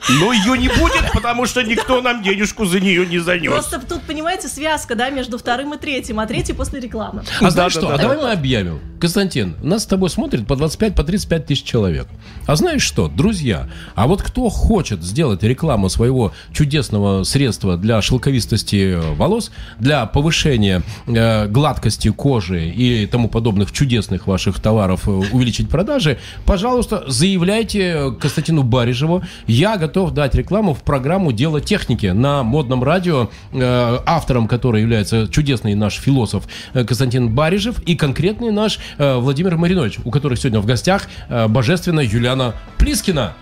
Но 0.09 0.33
ее 0.33 0.57
не 0.57 0.67
будет, 0.69 1.11
потому 1.13 1.45
что 1.45 1.61
никто 1.63 2.01
нам 2.01 2.23
денежку 2.23 2.65
за 2.65 2.79
нее 2.79 3.05
не 3.05 3.19
занес. 3.19 3.51
Просто 3.51 3.79
тут, 3.79 4.01
понимаете, 4.01 4.47
связка, 4.47 4.95
да, 4.95 5.09
между 5.09 5.37
вторым 5.37 5.73
и 5.73 5.77
третьим, 5.77 6.19
а 6.19 6.25
третий 6.25 6.53
после 6.53 6.79
рекламы. 6.79 7.23
А 7.39 7.49
знаешь 7.51 7.73
Да, 7.75 7.79
что? 7.81 7.89
а 7.89 7.97
да. 7.97 8.03
давай 8.03 8.17
мы 8.17 8.31
объявим. 8.31 8.79
Константин, 8.99 9.55
нас 9.61 9.83
с 9.83 9.85
тобой 9.85 10.09
смотрит 10.09 10.47
по 10.47 10.55
25, 10.55 10.95
по 10.95 11.03
35 11.03 11.45
тысяч 11.45 11.63
человек. 11.63 12.07
А 12.45 12.55
знаешь 12.55 12.81
что, 12.81 13.07
друзья, 13.07 13.69
а 13.95 14.07
вот 14.07 14.21
кто 14.21 14.49
хочет 14.49 15.03
сделать 15.03 15.43
рекламу 15.43 15.89
своего 15.89 16.31
чудесного 16.53 17.23
средства 17.23 17.77
для 17.77 18.01
шелковистости 18.01 18.97
волос, 19.15 19.51
для 19.79 20.05
повышения 20.05 20.81
э, 21.07 21.47
гладкости 21.47 22.09
кожи 22.09 22.69
и 22.69 23.05
тому 23.05 23.27
подобных 23.29 23.71
чудесных 23.71 24.27
ваших 24.27 24.59
товаров, 24.59 25.07
э, 25.07 25.11
увеличить 25.11 25.69
продажи, 25.69 26.17
пожалуйста, 26.45 27.03
заявляйте 27.07 28.11
Константину 28.19 28.63
Барижеву. 28.63 29.23
Я 29.47 29.77
готов 29.77 30.11
дать 30.11 30.35
рекламу 30.35 30.73
в 30.73 30.83
программу 30.83 31.31
«Дело 31.31 31.61
техники» 31.61 32.07
на 32.07 32.43
модном 32.43 32.83
радио, 32.83 33.29
э, 33.51 33.97
автором 34.05 34.47
которой 34.47 34.81
является 34.81 35.27
чудесный 35.27 35.75
наш 35.75 35.95
философ 35.95 36.45
э, 36.73 36.83
Константин 36.83 37.29
Барижев 37.29 37.79
и 37.83 37.95
конкретный 37.95 38.51
наш 38.51 38.79
э, 38.97 39.17
Владимир 39.17 39.48
Маринович, 39.57 39.99
у 40.03 40.11
которых 40.11 40.39
сегодня 40.39 40.59
в 40.59 40.65
гостях 40.65 41.07
э, 41.29 41.47
божественная 41.47 42.03
Юлиана 42.03 42.53
Плискина. 42.77 43.33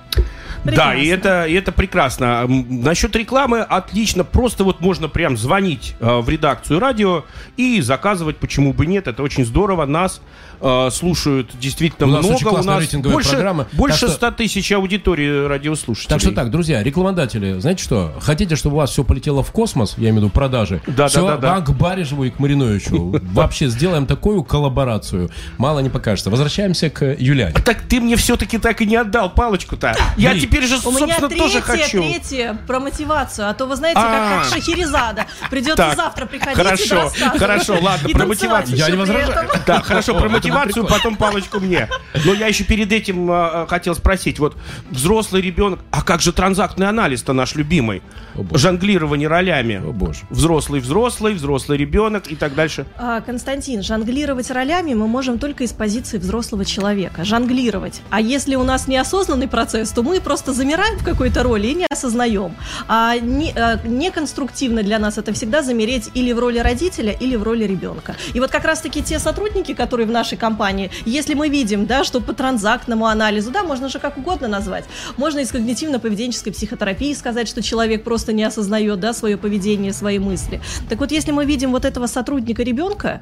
Да, 0.63 0.93
и 0.95 1.01
Прекрасно. 1.01 1.13
это, 1.13 1.45
и 1.45 1.53
это 1.53 1.71
прекрасно. 1.71 2.45
Насчет 2.47 3.15
рекламы 3.15 3.61
отлично. 3.61 4.23
Просто 4.25 4.63
вот 4.65 4.81
можно 4.81 5.07
прям 5.07 5.37
звонить 5.37 5.95
э, 5.99 6.19
в 6.19 6.27
редакцию 6.27 6.79
радио 6.79 7.23
и 7.55 7.79
заказывать, 7.79 8.37
почему 8.37 8.73
бы 8.73 8.85
нет. 8.85 9.07
Это 9.07 9.23
очень 9.23 9.45
здорово. 9.45 9.85
Нас 9.85 10.19
э, 10.59 10.89
слушают 10.91 11.51
действительно 11.59 12.07
У 12.07 12.11
нас 12.11 12.21
много. 12.25 12.35
очень 12.35 12.47
классная 12.47 12.79
рейтинговая 12.79 13.13
больше, 13.15 13.29
программа. 13.31 13.67
больше 13.71 13.99
Так 14.01 14.09
что- 14.09 14.17
100 14.17 14.31
тысяч 14.31 14.71
аудитории 14.73 15.45
радиослушателей. 15.47 16.09
Так 16.09 16.19
что 16.19 16.31
так, 16.31 16.51
друзья, 16.51 16.83
рекламодатели, 16.83 17.59
знаете 17.59 17.83
что? 17.83 18.13
Хотите, 18.19 18.55
чтобы 18.57 18.75
у 18.75 18.79
вас 18.79 18.89
все 18.89 19.03
полетело 19.05 19.43
в 19.43 19.51
космос, 19.51 19.93
я 19.97 20.09
имею 20.09 20.15
в 20.15 20.17
виду 20.17 20.29
продажи? 20.31 20.81
Да, 20.87 21.07
все, 21.07 21.25
да, 21.25 21.37
да, 21.37 21.55
да. 21.59 21.61
к 21.61 21.69
Барижеву 21.71 22.25
и 22.25 22.29
к 22.29 22.39
Мариновичу. 22.39 23.19
Вообще 23.31 23.67
сделаем 23.67 24.05
такую 24.05 24.43
коллаборацию. 24.43 25.29
Мало 25.57 25.79
не 25.79 25.89
покажется. 25.89 26.29
Возвращаемся 26.29 26.89
к 26.89 27.05
Юляне. 27.17 27.53
Так 27.63 27.81
ты 27.83 28.01
мне 28.01 28.17
все-таки 28.17 28.57
так 28.57 28.81
и 28.81 28.85
не 28.85 28.95
отдал 28.97 29.29
палочку-то. 29.29 29.95
Я 30.15 30.31
Бери. 30.33 30.41
теперь 30.41 30.65
же, 30.65 30.77
У 30.85 30.91
меня 30.91 30.99
собственно, 31.19 31.29
тоже 31.29 31.61
третье, 31.61 31.83
хочу. 31.83 32.01
третье 32.01 32.57
про 32.67 32.79
мотивацию. 32.79 33.49
А 33.49 33.53
то 33.53 33.65
вы 33.65 33.75
знаете, 33.75 33.99
А. 34.01 34.41
как, 34.41 34.43
как 34.43 34.53
Шахерезада. 34.53 35.25
Придется 35.49 35.75
Так, 35.77 35.95
завтра 35.95 36.25
приходить 36.25 36.55
хорошо, 36.57 36.83
и 36.95 36.97
рассказывать. 36.99 37.39
хорошо, 37.39 37.73
ладно, 37.81 38.07
И 38.07 38.13
про 38.13 38.19
танцевать 38.25 38.69
мотивацию. 38.69 38.77
Я 38.77 38.85
не 38.85 38.91
при 38.91 38.97
возражаю. 38.99 39.29
этом. 39.31 39.61
Да, 39.67 39.81
хорошо, 39.81 40.15
про 40.17 40.29
мотивацию, 40.29 40.85
потом 40.87 41.15
палочку 41.17 41.59
мне. 41.59 41.89
Но 42.25 42.33
я 42.33 42.47
еще 42.47 42.63
перед 42.63 42.91
этим 42.91 43.29
э, 43.31 43.49
э, 43.63 43.65
хотел 43.67 43.95
спросить, 43.95 44.39
вот 44.39 44.55
взрослый 44.89 45.41
ребенок, 45.41 45.79
а 45.91 46.01
как 46.03 46.21
же 46.21 46.31
транзактный 46.31 46.87
анализ-то 46.87 47.33
наш 47.33 47.55
любимый? 47.55 48.01
О, 48.35 48.43
боже. 48.43 48.61
Жонглирование 48.61 49.27
ролями. 49.27 49.75
О 49.85 49.91
боже. 49.91 50.21
Взрослый 50.29 50.79
взрослый, 50.81 51.33
взрослый 51.33 51.77
ребенок 51.77 52.27
и 52.31 52.35
так 52.35 52.55
дальше. 52.55 52.85
А, 52.97 53.21
Константин, 53.21 53.81
жонглировать 53.83 54.49
ролями 54.51 54.93
мы 54.93 55.07
можем 55.07 55.39
только 55.39 55.63
из 55.63 55.73
позиции 55.73 56.17
взрослого 56.17 56.65
человека. 56.65 57.23
Жонглировать. 57.25 58.01
А 58.09 58.21
если 58.21 58.55
у 58.55 58.63
нас 58.63 58.87
неосознанный 58.87 59.47
процесс, 59.47 59.86
что 59.87 60.03
мы 60.03 60.19
просто 60.21 60.53
замираем 60.53 60.97
в 60.97 61.03
какой-то 61.03 61.43
роли 61.43 61.67
и 61.67 61.75
не 61.75 61.85
осознаем. 61.89 62.55
А 62.87 63.17
не, 63.17 63.51
а, 63.55 63.79
неконструктивно 63.83 64.83
для 64.83 64.99
нас 64.99 65.17
это 65.17 65.33
всегда 65.33 65.61
замереть 65.61 66.09
или 66.13 66.31
в 66.33 66.39
роли 66.39 66.59
родителя, 66.59 67.11
или 67.11 67.35
в 67.35 67.43
роли 67.43 67.63
ребенка. 67.63 68.15
И 68.33 68.39
вот 68.39 68.51
как 68.51 68.65
раз-таки 68.65 69.01
те 69.01 69.19
сотрудники, 69.19 69.73
которые 69.73 70.07
в 70.07 70.11
нашей 70.11 70.37
компании, 70.37 70.91
если 71.05 71.33
мы 71.33 71.49
видим, 71.49 71.85
да, 71.85 72.03
что 72.03 72.21
по 72.21 72.33
транзактному 72.33 73.05
анализу, 73.05 73.51
да, 73.51 73.63
можно 73.63 73.89
же 73.89 73.99
как 73.99 74.17
угодно 74.17 74.47
назвать, 74.47 74.85
можно 75.17 75.39
из 75.39 75.51
когнитивно-поведенческой 75.51 76.51
психотерапии 76.51 77.13
сказать, 77.13 77.47
что 77.47 77.61
человек 77.61 78.03
просто 78.03 78.33
не 78.33 78.43
осознает, 78.43 78.99
да, 78.99 79.13
свое 79.13 79.37
поведение, 79.37 79.93
свои 79.93 80.19
мысли. 80.19 80.61
Так 80.89 80.99
вот, 80.99 81.11
если 81.11 81.31
мы 81.31 81.45
видим 81.45 81.71
вот 81.71 81.85
этого 81.85 82.07
сотрудника 82.07 82.63
ребенка, 82.63 83.21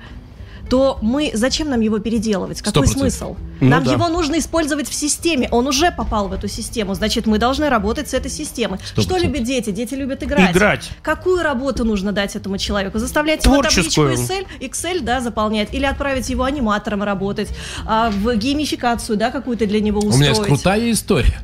то 0.70 0.98
мы 1.02 1.32
зачем 1.34 1.70
нам 1.70 1.82
его 1.82 2.00
переделывать? 2.00 2.62
Какой 2.62 2.88
100%. 2.88 2.88
смысл? 2.88 3.36
Ну 3.60 3.70
нам 3.70 3.84
да. 3.84 3.92
его 3.94 4.08
нужно 4.08 4.40
использовать 4.40 4.90
в 4.90 4.94
системе. 4.94 5.48
Он 5.52 5.68
уже 5.68 5.92
попал 5.92 6.28
в 6.28 6.34
эту 6.34 6.48
систему, 6.48 6.94
значит, 6.94 7.26
мы 7.26 7.38
должны 7.38 7.70
работать 7.70 8.10
с 8.10 8.14
этой 8.14 8.32
системой. 8.32 8.80
100%. 8.96 9.02
Что 9.02 9.18
любят 9.18 9.44
дети? 9.44 9.70
Дети 9.70 9.94
любят 9.94 10.24
играть. 10.24 10.52
Играть. 10.56 10.90
Какую 11.02 11.44
работу 11.44 11.86
нужно 11.86 12.12
дать 12.12 12.36
этому 12.36 12.58
человеку? 12.58 13.00
Заставлять 13.00 13.46
его 13.46 13.62
табличку 13.62 14.02
Творческую. 14.02 14.14
Excel, 14.14 14.48
Excel, 14.60 15.02
да, 15.02 15.22
заполнять, 15.22 15.74
или 15.74 15.86
отправить 15.86 16.30
его 16.30 16.44
аниматором 16.44 17.04
работать, 17.04 17.50
а, 17.86 18.10
в 18.10 18.36
геймификацию, 18.36 19.18
да, 19.18 19.32
какую-то 19.32 19.66
для 19.66 19.82
него 19.82 20.00
У 20.00 20.08
устроить. 20.08 20.20
меня 20.20 20.30
есть 20.30 20.44
крутая 20.44 20.92
история. 20.92 21.40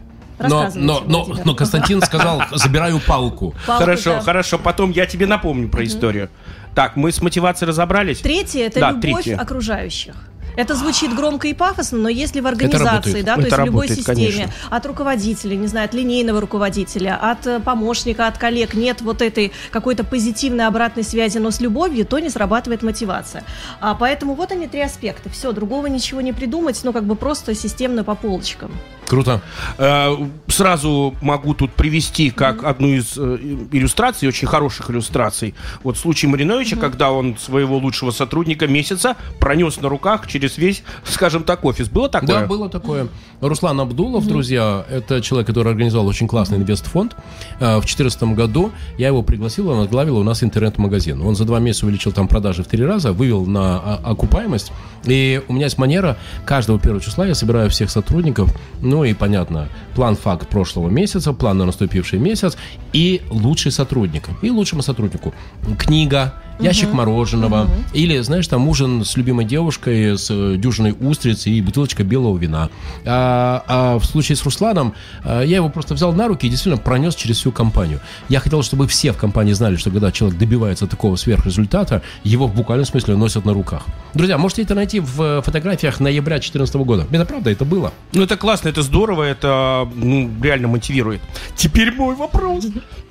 Но, 0.49 0.69
но, 0.73 1.03
но, 1.05 1.27
но 1.45 1.55
Константин 1.55 2.01
сказал, 2.01 2.41
забираю 2.53 2.99
палку. 2.99 3.53
Палку, 3.65 3.83
Хорошо, 3.83 4.13
да. 4.13 4.21
хорошо. 4.21 4.57
Потом 4.57 4.91
я 4.91 5.05
тебе 5.05 5.27
напомню 5.27 5.69
про 5.69 5.85
историю. 5.85 6.29
Так, 6.75 6.95
мы 6.95 7.11
с 7.11 7.21
мотивацией 7.21 7.67
разобрались. 7.69 8.19
Третье 8.19 8.65
это 8.65 8.79
Да, 8.79 8.91
любовь 8.91 9.23
третье. 9.23 9.37
окружающих. 9.37 10.15
Это 10.57 10.75
звучит 10.75 11.15
громко 11.15 11.47
и 11.47 11.53
пафосно, 11.53 11.97
но 11.97 12.09
если 12.09 12.41
в 12.41 12.47
организации, 12.47 13.21
да, 13.21 13.35
то 13.35 13.41
Это 13.41 13.47
есть 13.47 13.57
в 13.57 13.65
любой 13.65 13.87
работает, 13.87 13.99
системе, 13.99 14.31
конечно. 14.31 14.53
от 14.69 14.85
руководителя, 14.85 15.55
не 15.55 15.67
знаю, 15.67 15.85
от 15.85 15.93
линейного 15.93 16.41
руководителя, 16.41 17.17
от 17.21 17.47
э, 17.47 17.59
помощника, 17.61 18.27
от 18.27 18.37
коллег 18.37 18.73
нет 18.73 19.01
вот 19.01 19.21
этой 19.21 19.53
какой-то 19.71 20.03
позитивной 20.03 20.67
обратной 20.67 21.03
связи, 21.03 21.37
но 21.37 21.51
с 21.51 21.61
любовью, 21.61 22.05
то 22.05 22.19
не 22.19 22.29
срабатывает 22.29 22.83
мотивация. 22.83 23.45
А, 23.79 23.95
поэтому 23.95 24.33
вот 24.33 24.51
они 24.51 24.67
три 24.67 24.81
аспекта. 24.81 25.29
Все, 25.29 25.53
другого 25.53 25.87
ничего 25.87 26.19
не 26.19 26.33
придумать, 26.33 26.79
ну 26.83 26.91
как 26.91 27.05
бы 27.05 27.15
просто 27.15 27.55
системно 27.55 28.03
по 28.03 28.15
полочкам. 28.15 28.71
Круто. 29.11 29.41
Э, 29.77 30.15
Сразу 30.47 31.15
могу 31.21 31.53
тут 31.53 31.71
привести 31.71 32.29
как 32.29 32.63
одну 32.63 32.87
из 32.87 33.17
э, 33.17 33.37
иллюстраций, 33.71 34.25
очень 34.27 34.47
хороших 34.47 34.89
иллюстраций. 34.89 35.53
Вот 35.83 35.97
случай 35.97 36.27
Мариновича, 36.27 36.77
когда 36.77 37.11
он 37.11 37.37
своего 37.37 37.77
лучшего 37.77 38.11
сотрудника 38.11 38.67
месяца 38.67 39.17
пронес 39.39 39.81
на 39.81 39.89
руках 39.89 40.27
через 40.27 40.57
весь, 40.57 40.83
скажем 41.03 41.43
так, 41.43 41.65
офис. 41.65 41.89
Было 41.89 42.07
такое? 42.07 42.41
Да, 42.41 42.45
было 42.45 42.69
такое. 42.69 43.09
Руслан 43.41 43.81
Абдулов, 43.81 44.25
друзья, 44.27 44.85
это 44.89 45.19
человек, 45.21 45.47
который 45.47 45.69
организовал 45.69 46.07
очень 46.07 46.27
классный 46.27 46.57
инвестфонд. 46.59 47.15
Э, 47.59 47.77
В 47.77 47.81
2014 47.81 48.23
году 48.35 48.71
я 48.97 49.07
его 49.07 49.23
пригласил, 49.23 49.69
он 49.69 49.79
возглавил 49.79 50.17
у 50.19 50.23
нас 50.23 50.41
интернет-магазин. 50.41 51.21
Он 51.21 51.35
за 51.35 51.43
два 51.43 51.59
месяца 51.59 51.85
увеличил 51.85 52.13
там 52.13 52.29
продажи 52.29 52.63
в 52.63 52.67
три 52.67 52.85
раза, 52.85 53.11
вывел 53.11 53.45
на 53.45 53.77
а, 53.77 53.99
окупаемость. 54.03 54.71
И 55.03 55.41
у 55.47 55.53
меня 55.53 55.65
есть 55.65 55.77
манера, 55.77 56.17
каждого 56.45 56.79
первого 56.79 57.01
числа 57.01 57.25
я 57.25 57.35
собираю 57.35 57.69
всех 57.69 57.89
сотрудников, 57.89 58.53
ну 58.81 59.00
и 59.03 59.13
понятно, 59.13 59.69
план 59.95 60.15
факт 60.15 60.47
прошлого 60.47 60.89
месяца, 60.89 61.33
план 61.33 61.57
на 61.57 61.65
наступивший 61.65 62.19
месяц 62.19 62.57
и 62.93 63.21
лучший 63.29 63.71
сотрудник. 63.71 64.29
И 64.41 64.49
лучшему 64.49 64.81
сотруднику 64.81 65.33
книга, 65.77 66.33
ящик 66.61 66.93
мороженого, 66.93 67.67
или, 67.93 68.19
знаешь, 68.19 68.47
там 68.47 68.67
ужин 68.67 69.03
с 69.03 69.17
любимой 69.17 69.45
девушкой, 69.45 70.17
с 70.17 70.29
э, 70.29 70.55
дюжиной 70.57 70.95
устриц 70.99 71.47
и 71.47 71.61
бутылочка 71.61 72.03
белого 72.03 72.37
вина. 72.37 72.69
А, 73.05 73.63
а 73.67 73.99
в 73.99 74.05
случае 74.05 74.35
с 74.35 74.43
Русланом, 74.43 74.93
а, 75.23 75.41
я 75.41 75.57
его 75.57 75.69
просто 75.69 75.93
взял 75.93 76.13
на 76.13 76.27
руки 76.27 76.47
и 76.47 76.49
действительно 76.49 76.81
пронес 76.81 77.15
через 77.15 77.37
всю 77.37 77.51
компанию. 77.51 77.99
Я 78.29 78.39
хотел, 78.39 78.63
чтобы 78.63 78.87
все 78.87 79.11
в 79.11 79.17
компании 79.17 79.53
знали, 79.53 79.75
что 79.75 79.89
когда 79.89 80.11
человек 80.11 80.37
добивается 80.37 80.87
такого 80.87 81.15
сверхрезультата, 81.15 82.01
его 82.23 82.47
в 82.47 82.55
буквальном 82.55 82.85
смысле 82.85 83.15
носят 83.15 83.45
на 83.45 83.53
руках. 83.53 83.85
Друзья, 84.13 84.37
можете 84.37 84.61
это 84.61 84.75
найти 84.75 84.99
в 84.99 85.21
э, 85.21 85.41
фотографиях 85.41 85.99
ноября 85.99 86.35
2014 86.35 86.75
года. 86.75 87.07
Это 87.11 87.25
правда, 87.25 87.49
это 87.49 87.65
было. 87.65 87.91
Ну, 88.13 88.23
это 88.23 88.37
классно, 88.37 88.69
это 88.69 88.81
здорово, 88.81 89.23
это 89.23 89.89
ну, 89.95 90.29
реально 90.41 90.67
мотивирует. 90.67 91.21
Теперь 91.55 91.93
мой 91.93 92.15
вопрос. 92.15 92.67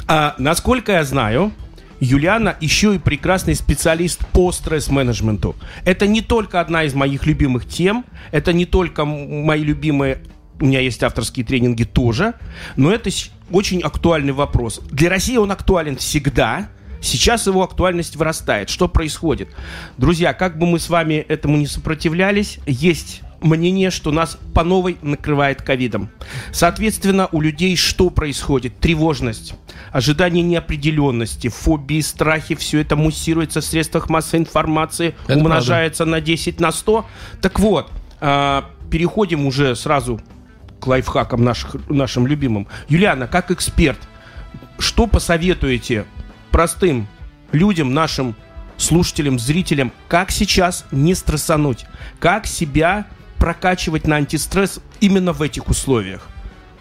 А, 0.06 0.34
насколько 0.38 0.92
я 0.92 1.04
знаю, 1.04 1.52
Юлиана 2.00 2.56
еще 2.60 2.94
и 2.94 2.98
прекрасный 2.98 3.54
специалист 3.54 4.26
по 4.28 4.50
стресс-менеджменту. 4.52 5.54
Это 5.84 6.06
не 6.06 6.22
только 6.22 6.60
одна 6.60 6.84
из 6.84 6.94
моих 6.94 7.26
любимых 7.26 7.68
тем, 7.68 8.04
это 8.32 8.52
не 8.52 8.64
только 8.64 9.04
мои 9.04 9.62
любимые, 9.62 10.22
у 10.58 10.66
меня 10.66 10.80
есть 10.80 11.02
авторские 11.02 11.44
тренинги 11.44 11.84
тоже, 11.84 12.34
но 12.76 12.92
это 12.92 13.10
очень 13.50 13.80
актуальный 13.82 14.32
вопрос. 14.32 14.80
Для 14.90 15.10
России 15.10 15.36
он 15.36 15.52
актуален 15.52 15.96
всегда, 15.96 16.68
Сейчас 17.02 17.46
его 17.46 17.62
актуальность 17.62 18.16
вырастает. 18.16 18.68
Что 18.68 18.86
происходит? 18.86 19.48
Друзья, 19.96 20.34
как 20.34 20.58
бы 20.58 20.66
мы 20.66 20.78
с 20.78 20.90
вами 20.90 21.14
этому 21.14 21.56
не 21.56 21.66
сопротивлялись, 21.66 22.58
есть 22.66 23.22
мнение, 23.40 23.90
что 23.90 24.12
нас 24.12 24.38
по 24.54 24.64
новой 24.64 24.98
накрывает 25.02 25.62
ковидом. 25.62 26.10
Соответственно, 26.52 27.28
у 27.32 27.40
людей 27.40 27.76
что 27.76 28.10
происходит? 28.10 28.78
Тревожность, 28.78 29.54
ожидание 29.92 30.42
неопределенности, 30.42 31.48
фобии, 31.48 32.00
страхи, 32.00 32.54
все 32.54 32.80
это 32.80 32.96
муссируется 32.96 33.60
в 33.60 33.64
средствах 33.64 34.08
массовой 34.08 34.40
информации, 34.40 35.14
Это 35.26 35.38
умножается 35.38 36.04
на 36.04 36.20
10, 36.20 36.60
на 36.60 36.72
100. 36.72 37.06
Так 37.40 37.58
вот, 37.58 37.90
а, 38.20 38.70
переходим 38.90 39.46
уже 39.46 39.74
сразу 39.76 40.20
к 40.80 40.86
лайфхакам 40.86 41.44
наших, 41.44 41.76
нашим 41.88 42.26
любимым. 42.26 42.66
Юлиана, 42.88 43.26
как 43.26 43.50
эксперт, 43.50 43.98
что 44.78 45.06
посоветуете 45.06 46.04
простым 46.50 47.06
людям, 47.52 47.94
нашим 47.94 48.34
слушателям, 48.76 49.38
зрителям, 49.38 49.92
как 50.08 50.30
сейчас 50.30 50.86
не 50.90 51.14
стрессануть, 51.14 51.86
как 52.18 52.46
себя 52.46 53.06
прокачивать 53.38 54.06
на 54.06 54.16
антистресс 54.16 54.80
именно 55.00 55.32
в 55.32 55.42
этих 55.42 55.68
условиях? 55.68 56.26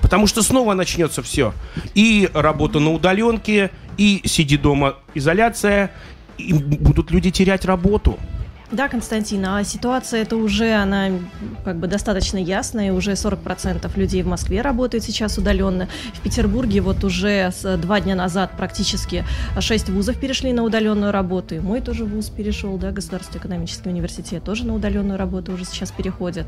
Потому 0.09 0.25
что 0.25 0.41
снова 0.41 0.73
начнется 0.73 1.21
все. 1.21 1.53
И 1.93 2.31
работа 2.33 2.79
на 2.79 2.91
удаленке, 2.91 3.69
и 3.95 4.23
сиди 4.25 4.57
дома 4.57 4.95
изоляция, 5.13 5.91
и 6.39 6.51
будут 6.51 7.11
люди 7.11 7.29
терять 7.29 7.63
работу. 7.63 8.17
Да, 8.71 8.87
Константин, 8.87 9.43
а 9.47 9.63
ситуация 9.63 10.21
это 10.21 10.37
уже, 10.37 10.73
она 10.73 11.09
как 11.65 11.77
бы 11.77 11.87
достаточно 11.87 12.37
ясная, 12.37 12.93
уже 12.93 13.13
40% 13.13 13.89
людей 13.97 14.21
в 14.21 14.27
Москве 14.27 14.61
работают 14.61 15.03
сейчас 15.03 15.39
удаленно. 15.39 15.87
В 16.13 16.19
Петербурге 16.21 16.81
вот 16.81 17.03
уже 17.03 17.51
с 17.51 17.77
два 17.77 17.99
дня 17.99 18.13
назад 18.13 18.51
практически 18.55 19.25
6 19.59 19.89
вузов 19.89 20.19
перешли 20.19 20.53
на 20.53 20.63
удаленную 20.63 21.11
работу, 21.11 21.55
и 21.55 21.59
мой 21.59 21.81
тоже 21.81 22.05
вуз 22.05 22.29
перешел, 22.29 22.77
да, 22.77 22.91
Государственный 22.91 23.39
экономический 23.39 23.89
университет 23.89 24.43
тоже 24.43 24.67
на 24.67 24.75
удаленную 24.75 25.17
работу 25.17 25.51
уже 25.53 25.65
сейчас 25.65 25.91
переходит. 25.91 26.45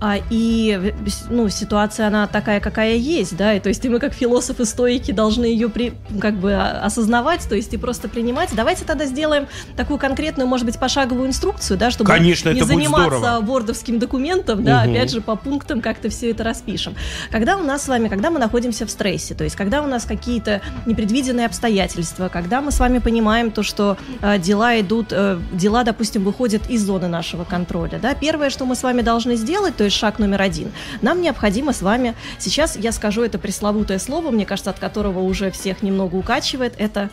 А, 0.00 0.16
и 0.30 0.94
ну, 1.28 1.50
ситуация, 1.50 2.06
она 2.06 2.26
такая, 2.26 2.60
какая 2.60 2.94
есть, 2.94 3.36
да, 3.36 3.52
и 3.52 3.60
то 3.60 3.68
есть 3.68 3.84
и 3.84 3.90
мы 3.90 3.98
как 3.98 4.14
философы 4.14 4.64
стоики 4.64 5.10
должны 5.10 5.44
ее 5.44 5.68
при, 5.68 5.92
как 6.22 6.36
бы 6.36 6.54
а, 6.54 6.80
осознавать, 6.82 7.46
то 7.46 7.54
есть 7.54 7.74
и 7.74 7.76
просто 7.76 8.08
принимать. 8.08 8.48
Давайте 8.54 8.86
тогда 8.86 9.04
сделаем 9.04 9.46
такую 9.76 9.98
конкретную, 9.98 10.48
может 10.48 10.64
быть, 10.64 10.78
пошаговую 10.78 11.28
инструкцию, 11.28 11.49
да, 11.76 11.90
чтобы 11.90 12.08
Конечно, 12.10 12.50
не 12.50 12.62
заниматься 12.62 13.18
здорово. 13.18 13.40
бордовским 13.40 13.98
документом, 13.98 14.62
да, 14.64 14.82
Мгм. 14.84 14.90
опять 14.92 15.10
же, 15.10 15.20
по 15.20 15.36
пунктам 15.36 15.80
как-то 15.80 16.08
все 16.08 16.30
это 16.30 16.44
распишем. 16.44 16.94
Когда 17.30 17.56
у 17.56 17.62
нас 17.62 17.84
с 17.84 17.88
вами, 17.88 18.08
когда 18.08 18.30
мы 18.30 18.38
находимся 18.38 18.86
в 18.86 18.90
стрессе, 18.90 19.34
то 19.34 19.44
есть 19.44 19.56
когда 19.56 19.82
у 19.82 19.86
нас 19.86 20.04
какие-то 20.04 20.60
непредвиденные 20.86 21.46
обстоятельства, 21.46 22.28
когда 22.28 22.60
мы 22.60 22.70
с 22.72 22.78
вами 22.80 22.98
понимаем 22.98 23.50
то, 23.50 23.62
что 23.62 23.96
э, 24.22 24.38
дела 24.38 24.80
идут, 24.80 25.08
э, 25.10 25.38
дела, 25.52 25.84
допустим, 25.84 26.24
выходят 26.24 26.68
из 26.70 26.82
зоны 26.84 27.08
нашего 27.08 27.44
контроля, 27.44 27.98
да, 28.00 28.14
первое, 28.14 28.50
что 28.50 28.64
мы 28.66 28.74
с 28.76 28.82
вами 28.82 29.02
должны 29.02 29.36
сделать, 29.36 29.76
то 29.76 29.84
есть 29.84 29.96
шаг 29.96 30.18
номер 30.18 30.42
один, 30.42 30.72
нам 31.02 31.20
необходимо 31.20 31.72
с 31.72 31.82
вами, 31.82 32.14
сейчас 32.38 32.76
я 32.76 32.92
скажу 32.92 33.22
это 33.22 33.38
пресловутое 33.38 33.98
слово, 33.98 34.30
мне 34.30 34.46
кажется, 34.46 34.70
от 34.70 34.78
которого 34.78 35.20
уже 35.20 35.50
всех 35.50 35.82
немного 35.82 36.16
укачивает, 36.16 36.74
это 36.78 37.10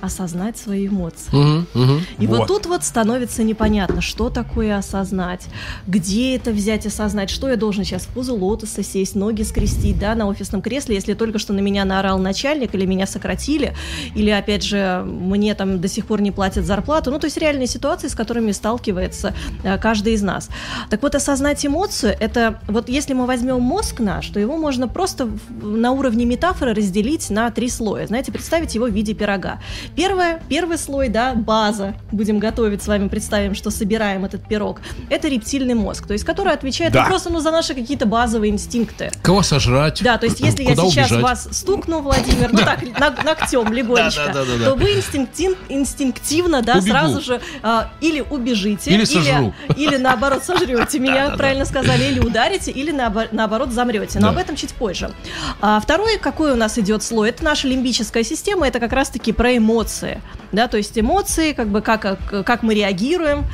осознать 0.00 0.56
свои 0.56 0.86
эмоции. 0.86 1.30
Мгм, 1.32 1.66
мгм. 1.74 2.00
И 2.18 2.26
вот. 2.26 2.38
Вот. 2.40 2.48
тут 2.48 2.66
вот 2.66 2.84
становится 2.84 3.42
непонятно, 3.42 4.00
что 4.00 4.30
такое 4.30 4.76
осознать, 4.76 5.46
где 5.86 6.36
это 6.36 6.50
взять 6.52 6.86
осознать, 6.86 7.30
что 7.30 7.48
я 7.48 7.56
должен 7.56 7.84
сейчас 7.84 8.02
в 8.02 8.08
позу 8.08 8.34
лотоса 8.34 8.82
сесть, 8.82 9.14
ноги 9.14 9.42
скрестить, 9.42 9.98
да, 9.98 10.14
на 10.14 10.26
офисном 10.26 10.62
кресле, 10.62 10.94
если 10.94 11.14
только 11.14 11.38
что 11.38 11.52
на 11.52 11.60
меня 11.60 11.84
наорал 11.84 12.18
начальник 12.18 12.74
или 12.74 12.86
меня 12.86 13.06
сократили, 13.06 13.74
или, 14.14 14.30
опять 14.30 14.62
же, 14.62 15.02
мне 15.04 15.54
там 15.54 15.80
до 15.80 15.88
сих 15.88 16.06
пор 16.06 16.20
не 16.20 16.30
платят 16.30 16.64
зарплату, 16.64 17.10
ну, 17.10 17.18
то 17.18 17.26
есть 17.26 17.36
реальные 17.36 17.66
ситуации, 17.66 18.08
с 18.08 18.14
которыми 18.14 18.52
сталкивается 18.52 19.34
э, 19.62 19.78
каждый 19.78 20.14
из 20.14 20.22
нас. 20.22 20.48
Так 20.88 21.02
вот, 21.02 21.14
осознать 21.14 21.64
эмоцию, 21.64 22.16
это 22.18 22.60
вот 22.66 22.88
если 22.88 23.12
мы 23.14 23.26
возьмем 23.26 23.60
мозг 23.60 24.00
наш, 24.00 24.28
то 24.28 24.40
его 24.40 24.56
можно 24.56 24.88
просто 24.88 25.28
на 25.62 25.92
уровне 25.92 26.24
метафоры 26.24 26.74
разделить 26.74 27.30
на 27.30 27.50
три 27.50 27.68
слоя, 27.68 28.06
знаете, 28.06 28.32
представить 28.32 28.74
его 28.74 28.86
в 28.86 28.90
виде 28.90 29.14
пирога. 29.14 29.60
Первое, 29.96 30.40
первый 30.48 30.78
слой, 30.78 31.08
да, 31.08 31.34
база. 31.34 31.94
Будем 32.12 32.38
готовить 32.38 32.82
с 32.82 32.86
вами, 32.88 33.08
представим, 33.08 33.54
что 33.54 33.70
собираем 33.70 34.24
этот 34.24 34.46
пирог. 34.46 34.80
Это 35.08 35.28
рептильный 35.28 35.74
мозг, 35.74 36.06
то 36.06 36.12
есть 36.12 36.24
который 36.24 36.52
отвечает 36.52 36.92
Да. 36.92 37.02
ну, 37.02 37.08
просто 37.08 37.30
ну, 37.30 37.40
за 37.40 37.50
наши 37.50 37.74
какие-то 37.74 38.06
базовые 38.06 38.52
инстинкты. 38.52 39.10
Кого 39.22 39.42
сожрать? 39.42 40.02
Да, 40.02 40.18
то 40.18 40.26
есть 40.26 40.40
если 40.40 40.64
Куда 40.64 40.82
я 40.84 40.90
сейчас 40.90 41.10
убежать? 41.10 41.22
вас 41.22 41.48
стукну, 41.52 42.00
Владимир, 42.00 42.52
ну 42.52 42.58
так, 42.60 42.80
ногтем 43.24 43.72
легонечко, 43.72 44.32
то 44.32 44.74
вы 44.74 44.94
инстинктив- 44.94 45.56
инстинктивно, 45.68 46.62
да, 46.62 46.80
сразу 46.80 47.20
же 47.20 47.40
а, 47.62 47.90
или 48.00 48.20
убежите, 48.20 48.90
Или 49.76 49.96
наоборот 49.96 50.44
сожрете 50.44 50.98
меня, 51.00 51.30
правильно 51.36 51.64
сказали, 51.64 52.04
или 52.04 52.20
ударите, 52.20 52.70
или 52.70 52.92
наобо- 52.92 53.28
наоборот 53.32 53.70
замрете. 53.72 54.18
Но 54.20 54.28
об 54.28 54.38
этом 54.38 54.56
чуть 54.56 54.72
позже. 54.74 55.10
А 55.60 55.80
второй, 55.80 56.18
какой 56.18 56.52
у 56.52 56.56
нас 56.56 56.78
идет 56.78 57.02
слой, 57.02 57.30
это 57.30 57.44
наша 57.44 57.68
лимбическая 57.68 58.22
система, 58.22 58.66
это 58.66 58.80
как 58.80 58.92
раз-таки 58.92 59.32
про 59.32 59.56
эмоции. 59.56 59.79
Да, 60.52 60.66
то 60.68 60.76
есть 60.76 60.98
эмоции, 60.98 61.52
как 61.52 61.68
бы 61.68 61.80
как, 61.80 62.18
как, 62.44 62.62
мы 62.62 62.74
реагируем. 62.74 63.44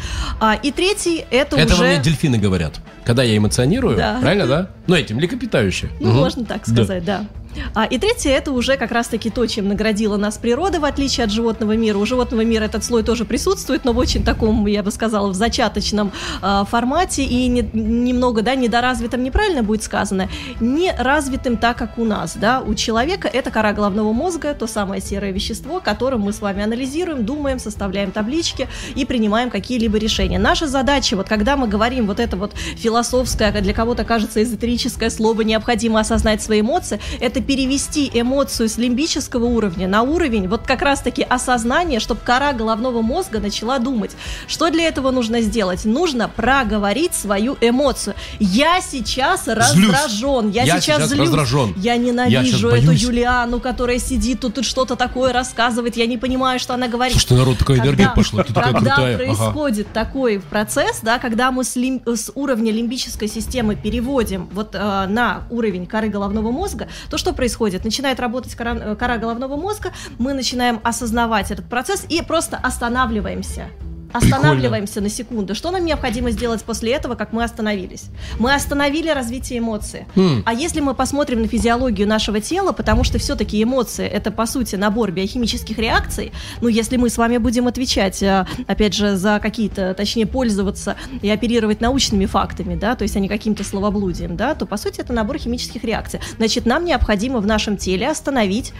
А, 0.41 0.55
и 0.55 0.71
третий, 0.71 1.25
это, 1.31 1.57
Это 1.57 1.75
уже... 1.75 1.85
мне 1.85 1.99
дельфины 1.99 2.39
говорят. 2.39 2.81
Когда 3.05 3.23
я 3.23 3.37
эмоционирую, 3.37 3.97
Да. 3.97 4.19
правильно, 4.21 4.47
да? 4.47 4.71
Ну, 4.87 4.97
этим, 4.97 5.17
млекопитающие. 5.17 5.91
Ну, 6.01 6.09
Мгм. 6.09 6.19
можно 6.19 6.45
так 6.45 6.67
сказать, 6.67 7.05
да. 7.05 7.27
А, 7.75 7.85
и 7.85 7.99
третье, 7.99 8.31
это 8.31 8.53
уже 8.53 8.77
как 8.77 8.93
раз-таки 8.93 9.31
то, 9.31 9.47
чем 9.47 9.69
наградила 9.69 10.17
нас 10.17 10.39
природа, 10.39 10.81
в 10.81 10.85
отличие 10.85 11.25
от 11.25 11.31
животного 11.31 11.77
мира. 11.77 11.99
У 11.99 12.07
животного 12.07 12.43
мира 12.43 12.65
этот 12.65 12.85
слой 12.85 13.03
тоже 13.03 13.25
присутствует, 13.25 13.85
но 13.85 13.93
в 13.93 13.99
очень 13.99 14.25
таком, 14.25 14.67
я 14.67 14.83
бы 14.83 14.91
сказала, 14.91 15.29
в 15.29 15.35
зачаточном 15.35 16.13
а, 16.43 16.65
формате 16.65 17.25
и 17.25 17.47
не- 17.49 17.69
немного, 17.73 18.43
да, 18.43 18.55
недоразвитым, 18.55 19.23
неправильно 19.23 19.63
будет 19.63 19.83
сказано, 19.83 20.29
не 20.61 20.93
развитым 20.93 21.57
так, 21.57 21.77
как 21.79 21.99
у 21.99 22.05
нас, 22.05 22.37
да. 22.37 22.61
У 22.61 22.75
человека 22.75 23.29
это 23.29 23.51
кора 23.51 23.73
головного 23.73 24.13
мозга, 24.13 24.55
то 24.55 24.67
самое 24.67 25.01
серое 25.01 25.33
вещество, 25.33 25.81
которым 25.81 26.23
мы 26.23 26.33
с 26.33 26.41
вами 26.41 26.63
анализируем, 26.63 27.25
думаем, 27.25 27.59
составляем 27.59 28.11
таблички 28.11 28.69
и 28.95 29.05
принимаем 29.05 29.51
какие-либо 29.51 29.99
решения. 29.99 30.39
Наша 30.39 30.67
задача, 30.67 31.17
вот 31.17 31.29
когда 31.29 31.57
мы 31.57 31.69
говорим 31.69 32.07
вот 32.07 32.21
это 32.21 32.37
вот 32.37 32.53
философское, 32.77 33.53
для 33.53 33.75
кого-то 33.75 34.05
кажется 34.05 34.43
эзотерическое 34.43 35.11
слово, 35.11 35.43
необходимо 35.43 36.01
осознать 36.01 36.43
свои 36.43 36.61
эмоции, 36.61 37.01
это 37.21 37.41
перевести 37.47 38.11
эмоцию 38.13 38.69
с 38.69 38.77
лимбического 38.77 39.45
уровня 39.45 39.89
на 39.89 40.03
уровень 40.03 40.49
вот 40.49 40.63
как 40.67 40.83
раз-таки 40.83 41.23
осознания, 41.23 42.01
чтобы 42.01 42.21
кора 42.25 42.53
головного 42.53 43.03
мозга 43.03 43.41
начала 43.41 43.79
думать. 43.79 44.13
Что 44.49 44.71
для 44.71 44.85
этого 44.89 45.11
нужно 45.11 45.41
сделать? 45.41 45.85
Нужно 45.85 46.29
проговорить 46.29 47.15
свою 47.15 47.57
эмоцию. 47.61 48.15
Я 48.41 48.81
сейчас 48.81 49.47
раздражен, 49.49 50.51
я, 50.51 50.65
Я 50.65 50.81
сейчас, 50.81 50.85
сейчас 50.85 51.09
злюсь, 51.09 51.21
раздражен. 51.29 51.75
я 51.77 51.95
Я 51.95 51.99
ненавижу 51.99 52.71
щас 52.71 52.73
эту 52.79 52.87
боюсь. 52.89 53.03
Юлиану, 53.03 53.61
которая 53.61 53.99
сидит 53.99 54.41
тут, 54.41 54.55
тут 54.55 54.65
что-то 54.65 54.97
такое 54.97 55.33
рассказывает, 55.33 55.97
я 55.97 56.07
не 56.07 56.19
понимаю, 56.19 56.59
что 56.59 56.75
она 56.75 56.89
говорит. 56.89 57.17
Слушай, 57.19 57.39
народ, 57.39 57.59
такая 57.59 57.79
энергия 57.79 58.11
пошла, 58.15 58.43
ты 58.43 58.53
такая 58.53 58.73
когда 58.73 58.95
крутая. 58.95 59.17
Ага. 59.17 59.25
происходит 59.25 59.93
такой 59.93 60.41
процесс, 60.41 61.01
да, 61.03 61.19
когда 61.19 61.51
мы 61.51 61.65
с, 61.65 61.77
лим- 61.77 62.03
с 62.07 62.31
уровня 62.35 62.73
лимбической 62.73 63.29
системы 63.29 63.77
переводим 63.77 64.49
вот 64.53 64.75
э, 64.75 65.07
на 65.07 65.43
уровень 65.51 65.87
коры 65.87 66.09
головного 66.09 66.51
мозга, 66.51 66.89
то 67.11 67.19
что 67.19 67.33
происходит? 67.37 67.85
Начинает 67.85 68.19
работать 68.19 68.55
кора, 68.55 68.75
э, 68.75 68.97
кора 68.97 69.19
головного 69.19 69.57
мозга, 69.57 69.93
мы 70.19 70.33
начинаем 70.33 70.81
осознавать 70.83 71.51
этот 71.51 71.69
процесс 71.69 72.05
и 72.09 72.23
просто 72.23 72.57
останавливаемся. 72.57 73.69
Останавливаемся 74.17 75.01
на 75.01 75.09
секунду. 75.09 75.55
Что 75.55 75.71
нам 75.71 75.85
необходимо 75.85 76.31
сделать 76.31 76.63
после 76.63 76.93
этого, 76.93 77.15
как 77.15 77.33
мы 77.33 77.45
остановились? 77.45 78.07
Мы 78.39 78.55
остановили 78.55 79.11
развитие 79.11 79.59
эмоций. 79.59 80.07
Хм. 80.15 80.43
А 80.45 80.55
если 80.55 80.81
мы 80.81 80.95
посмотрим 80.95 81.43
на 81.43 81.49
физиологию 81.49 82.09
нашего 82.09 82.41
тела, 82.41 82.73
потому 82.73 83.05
что 83.05 83.19
все-таки 83.19 83.63
эмоции 83.63 84.07
это 84.07 84.31
по 84.31 84.47
сути 84.47 84.77
набор 84.77 85.11
биохимических 85.11 85.79
реакций, 85.79 86.33
ну 86.61 86.69
если 86.69 86.97
мы 86.97 87.11
с 87.11 87.19
вами 87.19 87.39
будем 87.39 87.67
отвечать, 87.67 88.23
э, 88.23 88.47
опять 88.67 88.95
же, 88.95 89.17
за 89.17 89.39
какие-то, 89.41 89.95
точнее 89.95 90.27
пользоваться 90.27 90.97
и 91.23 91.29
оперировать 91.29 91.81
научными 91.81 92.27
фактами, 92.27 92.75
да, 92.75 92.97
то 92.97 93.03
есть 93.03 93.17
а 93.17 93.21
не 93.21 93.29
каким-то 93.29 93.65
словоблудием, 93.65 94.37
да, 94.37 94.55
то 94.55 94.67
по 94.67 94.77
сути 94.77 95.01
это 95.01 95.13
набор 95.13 95.39
химических 95.39 95.85
реакций. 95.85 96.21
Значит, 96.39 96.67
нам 96.67 96.85
необходимо 96.85 97.41
в 97.41 97.47
нашем 97.47 97.77
теле 97.77 98.09
остановить 98.09 98.73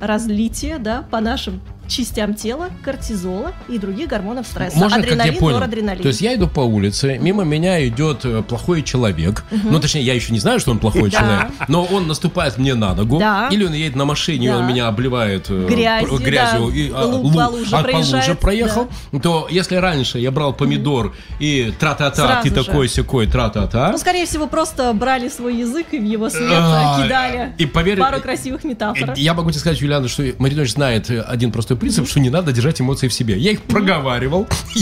разлитие, 0.00 0.78
да, 0.78 1.04
по 1.10 1.20
нашим 1.20 1.60
частям 1.88 2.34
тела 2.34 2.70
кортизола 2.84 3.52
и 3.68 3.78
других 3.78 4.08
гормонов 4.08 4.46
стресса. 4.46 4.78
Можно, 4.78 4.98
как 4.98 5.06
я 5.06 5.12
Адреналин, 5.14 5.38
понял. 5.40 5.56
норадреналин. 5.56 6.02
То 6.02 6.08
есть 6.08 6.20
я 6.20 6.34
иду 6.34 6.48
по 6.48 6.60
улице, 6.60 7.18
мимо 7.18 7.44
меня 7.44 7.86
идет 7.86 8.24
э, 8.24 8.42
плохой 8.42 8.82
человек. 8.82 9.44
Ну, 9.50 9.80
точнее, 9.80 10.02
я 10.02 10.14
еще 10.14 10.32
не 10.32 10.38
знаю, 10.38 10.60
что 10.60 10.70
он 10.70 10.78
плохой 10.78 11.10
человек, 11.10 11.50
но 11.68 11.84
он 11.84 12.06
наступает 12.06 12.58
мне 12.58 12.74
на 12.74 12.94
ногу. 12.94 13.20
Или 13.50 13.64
он 13.64 13.72
едет 13.72 13.96
на 13.96 14.04
машине, 14.04 14.46
и 14.46 14.50
он 14.50 14.66
меня 14.66 14.88
обливает 14.88 15.46
э, 15.48 15.66
Грязью, 15.66 16.68
и 16.68 16.90
а, 16.90 17.02
по 17.02 17.50
луже 17.50 17.76
а, 17.76 18.34
проехал. 18.34 18.88
То 19.22 19.48
если 19.50 19.76
раньше 19.76 20.18
я 20.18 20.30
брал 20.30 20.52
помидор 20.52 21.14
и 21.38 21.72
тра-та-та, 21.78 22.42
ты 22.42 22.50
такой 22.50 22.88
секой 22.88 23.26
тра-та-та. 23.26 23.90
Ну, 23.92 23.98
скорее 23.98 24.26
всего, 24.26 24.46
просто 24.46 24.92
брали 24.92 25.28
свой 25.28 25.56
язык 25.56 25.86
и 25.92 25.98
в 25.98 26.04
его 26.04 26.28
свет 26.30 26.50
А, 26.50 27.02
кидали 27.02 27.54
пару 27.96 28.20
красивых 28.20 28.64
метафор. 28.64 29.14
Я 29.16 29.34
могу 29.34 29.50
тебе 29.50 29.60
сказать, 29.60 29.80
Юлиана, 29.80 30.08
что 30.08 30.22
Маринович 30.38 30.72
знает 30.72 31.10
э, 31.10 31.20
один 31.20 31.52
простой 31.52 31.75
принцип, 31.76 32.08
что 32.08 32.20
не 32.20 32.30
надо 32.30 32.52
держать 32.52 32.80
эмоции 32.80 33.08
в 33.08 33.12
себе. 33.12 33.38
Я 33.38 33.52
их 33.52 33.62
проговаривал. 33.62 34.46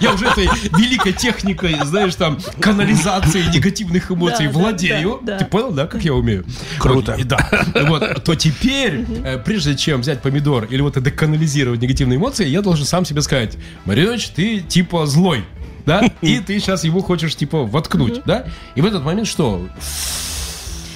Я, 0.00 0.12
уже 0.12 0.26
этой 0.26 0.48
великой 0.78 1.12
техникой, 1.12 1.76
знаешь, 1.84 2.14
там, 2.14 2.38
канализации 2.60 3.42
негативных 3.54 4.10
эмоций 4.10 4.48
владею. 4.48 5.20
Ты 5.38 5.44
понял, 5.44 5.72
да, 5.72 5.86
как 5.86 6.02
я 6.02 6.14
умею? 6.14 6.44
Круто. 6.78 7.16
Да. 7.24 7.48
Вот, 7.86 8.24
то 8.24 8.34
теперь, 8.34 9.04
э, 9.24 9.38
прежде 9.38 9.76
чем 9.76 10.00
взять 10.00 10.22
помидор 10.22 10.64
или 10.64 10.80
вот 10.80 10.96
это 10.96 11.10
канализировать 11.10 11.80
негативные 11.80 12.18
эмоции, 12.18 12.46
я 12.46 12.62
должен 12.62 12.84
сам 12.84 13.04
себе 13.04 13.22
сказать, 13.22 13.56
Маринович, 13.84 14.28
ты 14.30 14.60
типа 14.60 15.06
злой. 15.06 15.44
Да? 15.86 16.02
И 16.20 16.38
ты 16.38 16.58
сейчас 16.58 16.84
его 16.84 17.00
хочешь, 17.00 17.34
типа, 17.34 17.64
воткнуть, 17.64 18.22
да? 18.24 18.46
И 18.74 18.80
в 18.80 18.86
этот 18.86 19.02
момент 19.02 19.26
что? 19.26 19.66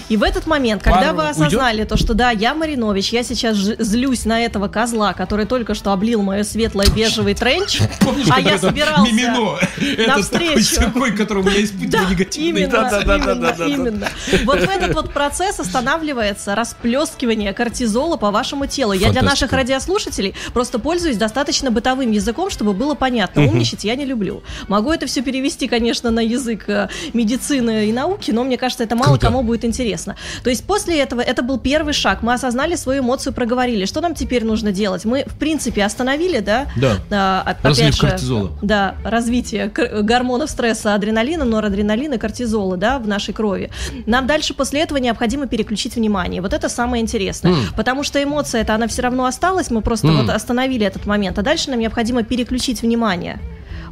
И 0.09 0.17
в 0.17 0.23
этот 0.23 0.47
момент, 0.47 0.83
когда 0.83 1.13
Пару 1.13 1.17
вы 1.17 1.29
осознали 1.31 1.85
то, 1.85 1.97
что 1.97 2.15
да, 2.15 2.31
я 2.31 2.55
Маринович, 2.55 3.13
я 3.13 3.25
сейчас 3.25 3.57
злюсь 3.57 4.25
на 4.25 4.41
этого 4.41 4.69
козла, 4.69 5.13
который 5.15 5.47
только 5.47 5.75
что 5.75 5.93
облил 5.93 6.23
мое 6.23 6.45
светлое 6.45 6.87
бежевый 6.89 7.35
тренч, 7.35 7.81
Помнишь, 8.01 8.27
а 8.31 8.41
я 8.41 8.59
собирался 8.59 9.13
Мимино? 9.13 9.59
Это 9.81 10.31
такой 10.31 10.63
такой, 10.63 11.17
которому 11.17 11.51
я 11.51 11.65
испытываю 11.65 12.11
негативные 12.11 12.65
именно, 12.65 13.55
именно. 13.67 14.09
Вот 14.45 14.61
в 14.61 14.69
этот 14.69 14.95
вот 14.95 15.13
процесс 15.13 15.59
останавливается 15.59 16.55
расплескивание 16.55 17.53
кортизола 17.53 18.17
по 18.17 18.31
вашему 18.31 18.67
телу. 18.67 18.93
Я 18.93 19.11
для 19.11 19.23
наших 19.23 19.53
радиослушателей 19.53 20.35
просто 20.53 20.79
пользуюсь 20.79 21.17
достаточно 21.17 21.71
бытовым 21.71 22.13
языком, 22.13 22.51
чтобы 22.51 22.75
было 22.75 22.95
понятно. 22.95 23.45
Умничать 23.45 23.85
я 23.85 23.97
не 23.97 24.05
люблю. 24.05 24.43
Могу 24.69 24.93
это 24.93 25.07
все 25.07 25.23
перевести, 25.23 25.67
конечно, 25.67 26.11
на 26.11 26.21
язык 26.21 26.69
э, 26.69 26.89
медицины 27.13 27.89
и 27.89 27.93
науки, 27.93 28.31
но 28.31 28.45
мне 28.45 28.57
кажется, 28.57 28.85
это 28.85 28.95
мало 28.95 29.19
кому 29.19 29.43
будет 29.43 29.65
интересно. 29.65 29.96
То 30.43 30.51
есть 30.51 30.65
после 30.65 31.01
этого 31.01 31.21
это 31.21 31.43
был 31.43 31.59
первый 31.59 31.93
шаг. 31.93 32.23
Мы 32.23 32.33
осознали 32.35 32.77
свою 32.77 33.03
эмоцию, 33.03 33.33
проговорили. 33.33 33.85
Что 33.85 34.01
нам 34.01 34.15
теперь 34.15 34.45
нужно 34.45 34.73
делать? 34.73 35.05
Мы, 35.05 35.25
в 35.27 35.37
принципе, 35.39 35.85
остановили, 35.85 36.41
да? 36.41 36.67
Да. 36.77 36.99
А, 37.11 37.43
опять 37.47 37.65
Разлив 37.65 37.95
же, 37.95 38.01
кортизола. 38.01 38.51
Да, 38.63 38.95
развитие 39.05 39.69
гормонов 39.69 40.51
стресса, 40.51 40.95
адреналина, 40.95 41.45
норадреналина, 41.45 42.19
кортизола, 42.19 42.77
да, 42.77 42.99
в 42.99 43.09
нашей 43.09 43.35
крови. 43.35 43.71
Нам 44.07 44.27
дальше 44.27 44.55
после 44.55 44.83
этого 44.83 44.99
необходимо 44.99 45.47
переключить 45.47 45.97
внимание. 45.97 46.41
Вот 46.43 46.53
это 46.53 46.69
самое 46.69 47.03
интересное. 47.03 47.53
М. 47.53 47.61
Потому 47.77 48.03
что 48.03 48.23
эмоция 48.23 48.63
это 48.63 48.75
она 48.75 48.87
все 48.87 49.03
равно 49.03 49.25
осталась, 49.27 49.71
мы 49.71 49.81
просто 49.81 50.09
М. 50.09 50.19
вот 50.19 50.31
остановили 50.31 50.87
этот 50.87 51.07
момент. 51.07 51.39
А 51.39 51.43
дальше 51.43 51.71
нам 51.71 51.81
необходимо 51.81 52.23
переключить 52.23 52.83
внимание 52.83 53.39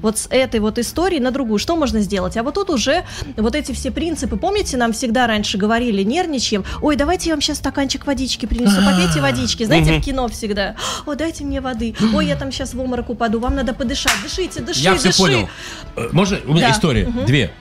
вот 0.01 0.19
с 0.19 0.27
этой 0.31 0.61
вот 0.61 0.79
истории 0.79 1.19
на 1.19 1.31
другую. 1.31 1.59
Что 1.59 1.77
можно 1.77 2.01
сделать? 2.01 2.37
А 2.37 2.43
вот 2.43 2.55
тут 2.55 2.71
уже 2.71 3.05
вот 3.37 3.55
эти 3.55 3.73
все 3.73 3.91
принципы, 3.91 4.37
помните, 4.37 4.77
нам 4.77 4.93
всегда 4.93 5.27
раньше 5.27 5.59
говорили, 5.59 6.03
нервничаем, 6.03 6.65
ой, 6.81 6.97
давайте 6.97 7.31
я 7.31 7.35
вам 7.35 7.41
сейчас 7.41 7.59
стаканчик 7.59 8.07
водички 8.07 8.47
принесу, 8.47 8.77
попейте 8.77 9.21
водички. 9.21 9.65
Знаете, 9.65 9.99
в 9.99 10.03
кино 10.03 10.29
всегда, 10.29 10.77
о, 11.07 11.15
дайте 11.15 11.45
мне 11.45 11.61
воды, 11.61 11.95
ой, 12.15 12.27
я 12.27 12.37
там 12.37 12.53
сейчас 12.53 12.75
в 12.75 12.81
обморок 12.81 13.11
упаду, 13.11 13.41
вам 13.41 13.55
надо 13.55 13.75
подышать, 13.75 14.15
дышите, 14.23 14.61
дыши, 14.61 14.81
Я 14.81 14.97
все 14.97 15.13
понял. 15.13 15.49
Э, 15.97 16.09
Можно? 16.13 16.39
У 16.47 16.55
меня 16.55 16.71
история. 16.71 17.07
Две. 17.27 17.53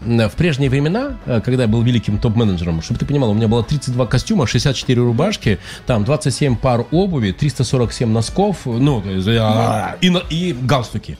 В 0.00 0.30
прежние 0.30 0.70
времена, 0.70 1.18
э, 1.26 1.40
когда 1.44 1.64
я 1.64 1.68
был 1.68 1.82
великим 1.82 2.18
топ-менеджером, 2.18 2.80
чтобы 2.80 2.98
ты 2.98 3.04
понимал, 3.04 3.30
у 3.30 3.34
меня 3.34 3.48
было 3.48 3.62
32 3.62 4.06
костюма, 4.06 4.46
64 4.46 5.02
рубашки, 5.02 5.58
там 5.86 6.04
27 6.04 6.56
пар 6.56 6.86
обуви, 6.90 7.32
347 7.32 8.08
носков, 8.10 8.60
ну, 8.64 9.02
то 9.02 9.10
есть, 9.10 9.28
а, 9.28 9.96
и, 10.00 10.06
и 10.30 10.52
галстуки. 10.54 11.18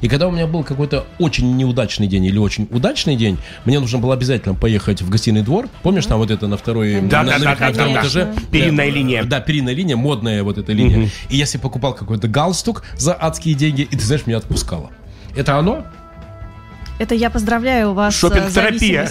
И 0.00 0.08
когда 0.08 0.28
у 0.28 0.30
меня 0.30 0.46
был 0.46 0.62
какой-то 0.62 1.06
очень 1.18 1.56
неудачный 1.56 2.06
день 2.06 2.24
или 2.24 2.38
очень 2.38 2.68
удачный 2.70 3.16
день, 3.16 3.36
мне 3.64 3.80
нужно 3.80 3.98
было 3.98 4.14
обязательно 4.14 4.54
поехать 4.54 5.02
в 5.02 5.10
гостиный 5.10 5.42
двор. 5.42 5.68
Помнишь, 5.82 6.06
там 6.06 6.18
вот 6.18 6.30
это 6.30 6.46
на 6.46 6.56
второй 6.56 7.00
Да, 7.00 7.24
на, 7.24 7.32
да, 7.32 7.38
на- 7.38 7.44
да, 7.44 7.50
на 7.50 7.56
да, 7.56 7.72
втором 7.72 7.94
да, 7.94 7.94
да. 7.94 8.00
этаже. 8.06 8.34
Перинная 8.52 8.86
Э, 8.86 8.90
линия. 8.90 9.24
Да, 9.24 9.40
перинная 9.40 9.74
линия, 9.74 9.96
модная 9.96 10.44
вот 10.44 10.56
эта 10.56 10.72
линия. 10.72 11.08
И 11.30 11.36
я 11.36 11.46
себе 11.46 11.60
покупал 11.60 11.94
какой-то 11.94 12.28
галстук 12.28 12.84
за 12.96 13.12
адские 13.18 13.54
деньги, 13.56 13.82
и 13.82 13.96
ты 13.96 14.04
знаешь, 14.04 14.24
меня 14.26 14.36
отпускало. 14.38 14.90
Это 15.36 15.56
оно? 15.58 15.84
Это 17.00 17.14
я 17.14 17.30
поздравляю 17.30 17.94
вас. 17.94 18.12
э, 18.14 18.18
Шопинг-терапия. 18.18 19.10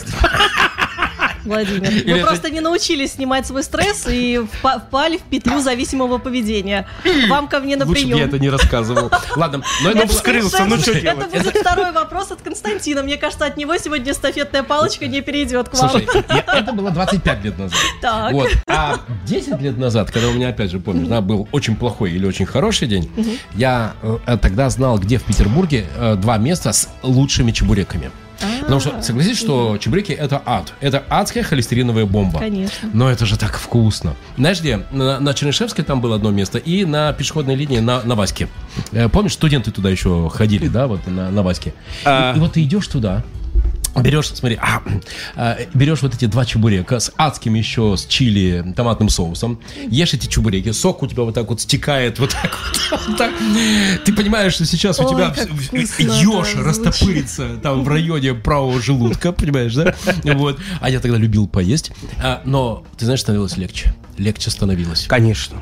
Владимир. 1.45 1.89
Или 1.91 2.11
Вы 2.13 2.17
это- 2.19 2.27
просто 2.27 2.49
не 2.49 2.59
научились 2.61 3.13
снимать 3.13 3.45
свой 3.47 3.63
стресс 3.63 4.07
и 4.07 4.41
впа- 4.61 4.79
впали 4.79 5.17
в 5.17 5.21
петлю 5.23 5.59
зависимого 5.61 6.17
поведения. 6.17 6.87
Вам 7.29 7.47
ко 7.47 7.59
мне 7.59 7.75
на 7.77 7.85
Лучше 7.85 8.03
бы 8.03 8.07
я 8.09 8.15
прием. 8.15 8.27
это 8.29 8.39
не 8.39 8.49
рассказывал. 8.49 9.11
Ладно, 9.35 9.63
но 9.83 9.91
это 9.91 10.07
вскрылся, 10.07 10.65
ну 10.65 10.77
что 10.77 10.91
Это 10.91 11.01
делать? 11.01 11.31
будет 11.31 11.57
второй 11.57 11.91
вопрос 11.91 12.31
от 12.31 12.41
Константина. 12.41 13.03
Мне 13.03 13.17
кажется, 13.17 13.45
от 13.45 13.57
него 13.57 13.77
сегодня 13.77 14.11
эстафетная 14.11 14.63
палочка 14.63 15.07
не 15.07 15.21
перейдет 15.21 15.69
к 15.69 15.73
вам. 15.75 15.89
Слушай, 15.89 16.07
это 16.27 16.73
было 16.73 16.91
25 16.91 17.43
лет 17.43 17.57
назад. 17.57 17.79
Так. 18.01 18.31
Вот. 18.31 18.49
А 18.67 18.97
10 19.25 19.59
лет 19.61 19.77
назад, 19.77 20.11
когда 20.11 20.29
у 20.29 20.33
меня, 20.33 20.49
опять 20.49 20.71
же, 20.71 20.79
помнишь, 20.79 21.07
да, 21.07 21.21
был 21.21 21.47
очень 21.51 21.75
плохой 21.75 22.11
или 22.11 22.25
очень 22.25 22.45
хороший 22.45 22.87
день, 22.87 23.09
я 23.55 23.93
э, 24.01 24.37
тогда 24.41 24.69
знал, 24.69 24.97
где 24.99 25.17
в 25.17 25.23
Петербурге 25.23 25.85
э, 25.97 26.15
два 26.15 26.37
места 26.37 26.71
с 26.73 26.89
лучшими 27.03 27.51
чебуреками. 27.51 28.11
Потому 28.61 28.79
что, 28.79 29.01
согласись, 29.01 29.37
что 29.37 29.77
чебуреки 29.77 30.11
это 30.11 30.41
ад. 30.45 30.73
Это 30.79 31.03
адская 31.09 31.43
холестериновая 31.43 32.05
бомба. 32.05 32.39
Конечно. 32.39 32.89
Но 32.93 33.09
это 33.09 33.25
же 33.25 33.37
так 33.37 33.57
вкусно. 33.57 34.15
Знаешь 34.37 34.59
где? 34.59 34.81
На, 34.91 35.19
на 35.19 35.33
Чернышевской 35.33 35.83
там 35.83 36.01
было 36.01 36.15
одно 36.15 36.31
место, 36.31 36.57
и 36.57 36.85
на 36.85 37.13
пешеходной 37.13 37.55
линии 37.55 37.79
на, 37.79 38.01
на 38.03 38.15
Ваське. 38.15 38.47
Э, 38.91 39.09
помнишь, 39.09 39.33
студенты 39.33 39.71
туда 39.71 39.89
еще 39.89 40.29
ходили, 40.29 40.67
да, 40.67 40.87
вот 40.87 41.05
на, 41.07 41.29
на 41.31 41.43
Ваське. 41.43 41.73
А. 42.05 42.33
И, 42.33 42.37
и 42.37 42.39
вот 42.39 42.53
ты 42.53 42.63
идешь 42.63 42.87
туда, 42.87 43.23
Берешь, 43.95 44.27
смотри, 44.27 44.57
а, 44.61 44.81
а, 45.35 45.57
берешь 45.73 46.01
вот 46.01 46.13
эти 46.13 46.25
два 46.25 46.45
чебурека 46.45 46.99
с 46.99 47.11
адским 47.17 47.55
еще 47.55 47.95
с 47.97 48.05
чили 48.05 48.73
томатным 48.75 49.09
соусом, 49.09 49.59
ешь 49.87 50.13
эти 50.13 50.27
чебуреки, 50.27 50.71
сок 50.71 51.03
у 51.03 51.07
тебя 51.07 51.23
вот 51.23 51.33
так 51.35 51.49
вот 51.49 51.61
стекает, 51.61 52.19
вот 52.19 52.29
так 52.31 52.57
вот. 52.91 53.01
вот 53.07 53.17
так. 53.17 53.31
Ты 54.05 54.13
понимаешь, 54.13 54.53
что 54.53 54.65
сейчас 54.65 54.99
у 54.99 55.03
Ой, 55.03 55.09
тебя 55.09 55.33
в- 55.33 55.65
вкусно 55.65 56.11
еж 56.11 56.55
растопырится 56.55 57.57
там 57.61 57.83
в 57.83 57.87
районе 57.87 58.33
правого 58.33 58.81
желудка, 58.81 59.31
понимаешь, 59.31 59.73
да? 59.73 59.95
Вот. 60.23 60.59
А 60.81 60.89
я 60.89 60.99
тогда 60.99 61.17
любил 61.17 61.47
поесть. 61.47 61.91
А, 62.21 62.41
но, 62.45 62.83
ты 62.97 63.05
знаешь, 63.05 63.21
становилось 63.21 63.57
легче. 63.57 63.93
Легче 64.17 64.49
становилось. 64.49 65.07
Конечно. 65.07 65.61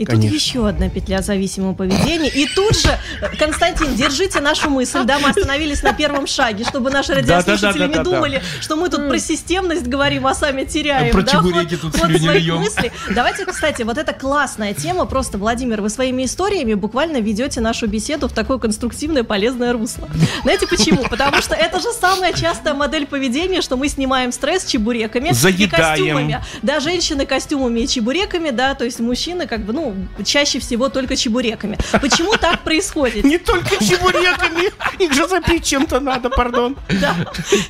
И 0.00 0.06
Конечно. 0.06 0.30
тут 0.30 0.40
еще 0.40 0.66
одна 0.66 0.88
петля 0.88 1.20
зависимого 1.20 1.74
поведения. 1.74 2.30
И 2.30 2.48
тут 2.54 2.74
же, 2.74 2.98
Константин, 3.38 3.94
держите 3.96 4.40
нашу 4.40 4.70
мысль. 4.70 5.04
Да, 5.04 5.18
мы 5.18 5.28
остановились 5.28 5.82
на 5.82 5.92
первом 5.92 6.26
шаге, 6.26 6.64
чтобы 6.64 6.90
наши 6.90 7.12
радиослушатели 7.12 7.86
не 7.86 8.02
думали, 8.02 8.40
что 8.62 8.76
мы 8.76 8.88
тут 8.88 9.06
про 9.08 9.18
системность 9.18 9.86
говорим, 9.86 10.26
а 10.26 10.34
сами 10.34 10.64
теряем. 10.64 11.12
Про 11.12 11.20
да, 11.20 11.32
чебуреки 11.32 11.76
тут 11.76 11.94
слюни 11.94 12.50
мыслей. 12.52 12.92
Давайте, 13.14 13.44
кстати, 13.44 13.82
вот 13.82 13.98
это 13.98 14.14
классная 14.14 14.72
тема. 14.72 15.04
Просто, 15.04 15.36
Владимир, 15.36 15.82
вы 15.82 15.90
своими 15.90 16.24
историями 16.24 16.72
буквально 16.72 17.18
ведете 17.20 17.60
нашу 17.60 17.86
беседу 17.86 18.26
в 18.26 18.32
такое 18.32 18.56
конструктивное, 18.56 19.22
полезное 19.22 19.74
русло. 19.74 20.08
Знаете 20.44 20.66
почему? 20.66 21.02
Потому 21.10 21.42
что 21.42 21.54
это 21.54 21.78
же 21.78 21.92
самая 21.92 22.32
частая 22.32 22.72
модель 22.72 23.06
поведения, 23.06 23.60
что 23.60 23.76
мы 23.76 23.88
снимаем 23.88 24.32
стресс 24.32 24.64
чебуреками 24.64 25.28
и 25.28 25.32
Заедаем. 25.34 25.70
костюмами. 25.70 26.44
Да, 26.62 26.80
женщины 26.80 27.26
костюмами 27.26 27.80
и 27.80 27.86
чебуреками, 27.86 28.48
да, 28.48 28.74
то 28.74 28.86
есть 28.86 28.98
мужчины 29.00 29.46
как 29.46 29.66
бы, 29.66 29.74
ну, 29.74 29.89
чаще 30.24 30.58
всего 30.58 30.88
только 30.88 31.16
чебуреками. 31.16 31.78
Почему 32.00 32.36
так 32.36 32.60
происходит? 32.60 33.24
Не 33.24 33.38
только 33.38 33.76
чебуреками. 33.84 34.70
Их 35.02 35.12
же 35.12 35.28
запить 35.28 35.64
чем-то 35.64 36.00
надо, 36.00 36.30
пардон. 36.30 36.76
Да, 37.00 37.14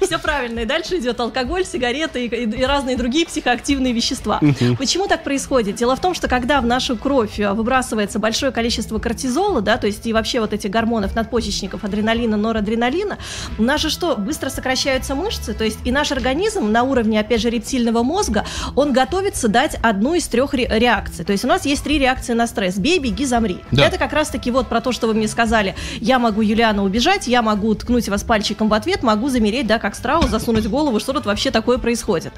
все 0.00 0.18
правильно. 0.18 0.60
И 0.60 0.64
дальше 0.64 0.98
идет 0.98 1.20
алкоголь, 1.20 1.64
сигареты 1.64 2.26
и, 2.26 2.64
разные 2.64 2.96
другие 2.96 3.26
психоактивные 3.26 3.92
вещества. 3.92 4.40
Почему 4.78 5.06
так 5.06 5.24
происходит? 5.24 5.76
Дело 5.76 5.96
в 5.96 6.00
том, 6.00 6.14
что 6.14 6.28
когда 6.28 6.60
в 6.60 6.66
нашу 6.66 6.96
кровь 6.96 7.38
э, 7.38 7.52
выбрасывается 7.52 8.18
большое 8.18 8.52
количество 8.52 8.98
кортизола, 8.98 9.60
да, 9.60 9.76
то 9.76 9.86
есть 9.86 10.06
и 10.06 10.12
вообще 10.12 10.40
вот 10.40 10.52
этих 10.52 10.70
гормонов 10.70 11.14
надпочечников, 11.14 11.84
адреналина, 11.84 12.36
норадреналина, 12.36 13.18
у 13.58 13.62
нас 13.62 13.80
же 13.80 13.90
что, 13.90 14.16
быстро 14.16 14.50
сокращаются 14.50 15.14
мышцы, 15.14 15.54
то 15.54 15.64
есть 15.64 15.78
и 15.84 15.92
наш 15.92 16.12
организм 16.12 16.70
на 16.70 16.82
уровне, 16.82 17.20
опять 17.20 17.40
же, 17.40 17.50
рептильного 17.50 18.02
мозга, 18.02 18.44
он 18.76 18.92
готовится 18.92 19.48
дать 19.48 19.76
одну 19.82 20.14
из 20.14 20.26
трех 20.28 20.54
ре- 20.54 20.68
реакций. 20.70 21.24
То 21.24 21.32
есть 21.32 21.44
у 21.44 21.48
нас 21.48 21.64
есть 21.66 21.82
три 21.84 21.98
реакции 21.98 22.09
на 22.34 22.46
стресс. 22.46 22.76
Бей, 22.76 22.98
беги, 22.98 23.24
замри. 23.24 23.58
Да. 23.70 23.86
Это 23.86 23.98
как 23.98 24.12
раз-таки 24.12 24.50
вот 24.50 24.68
про 24.68 24.80
то, 24.80 24.92
что 24.92 25.06
вы 25.06 25.14
мне 25.14 25.28
сказали. 25.28 25.74
Я 26.00 26.18
могу, 26.18 26.40
Юлиана, 26.40 26.84
убежать, 26.84 27.26
я 27.26 27.42
могу 27.42 27.74
ткнуть 27.74 28.08
вас 28.08 28.22
пальчиком 28.22 28.68
в 28.68 28.74
ответ, 28.74 29.02
могу 29.02 29.28
замереть, 29.28 29.66
да, 29.66 29.78
как 29.78 29.94
страус, 29.94 30.28
засунуть 30.28 30.66
голову, 30.66 31.00
что 31.00 31.12
тут 31.12 31.26
вообще 31.26 31.50
такое 31.50 31.78
происходит. 31.78 32.32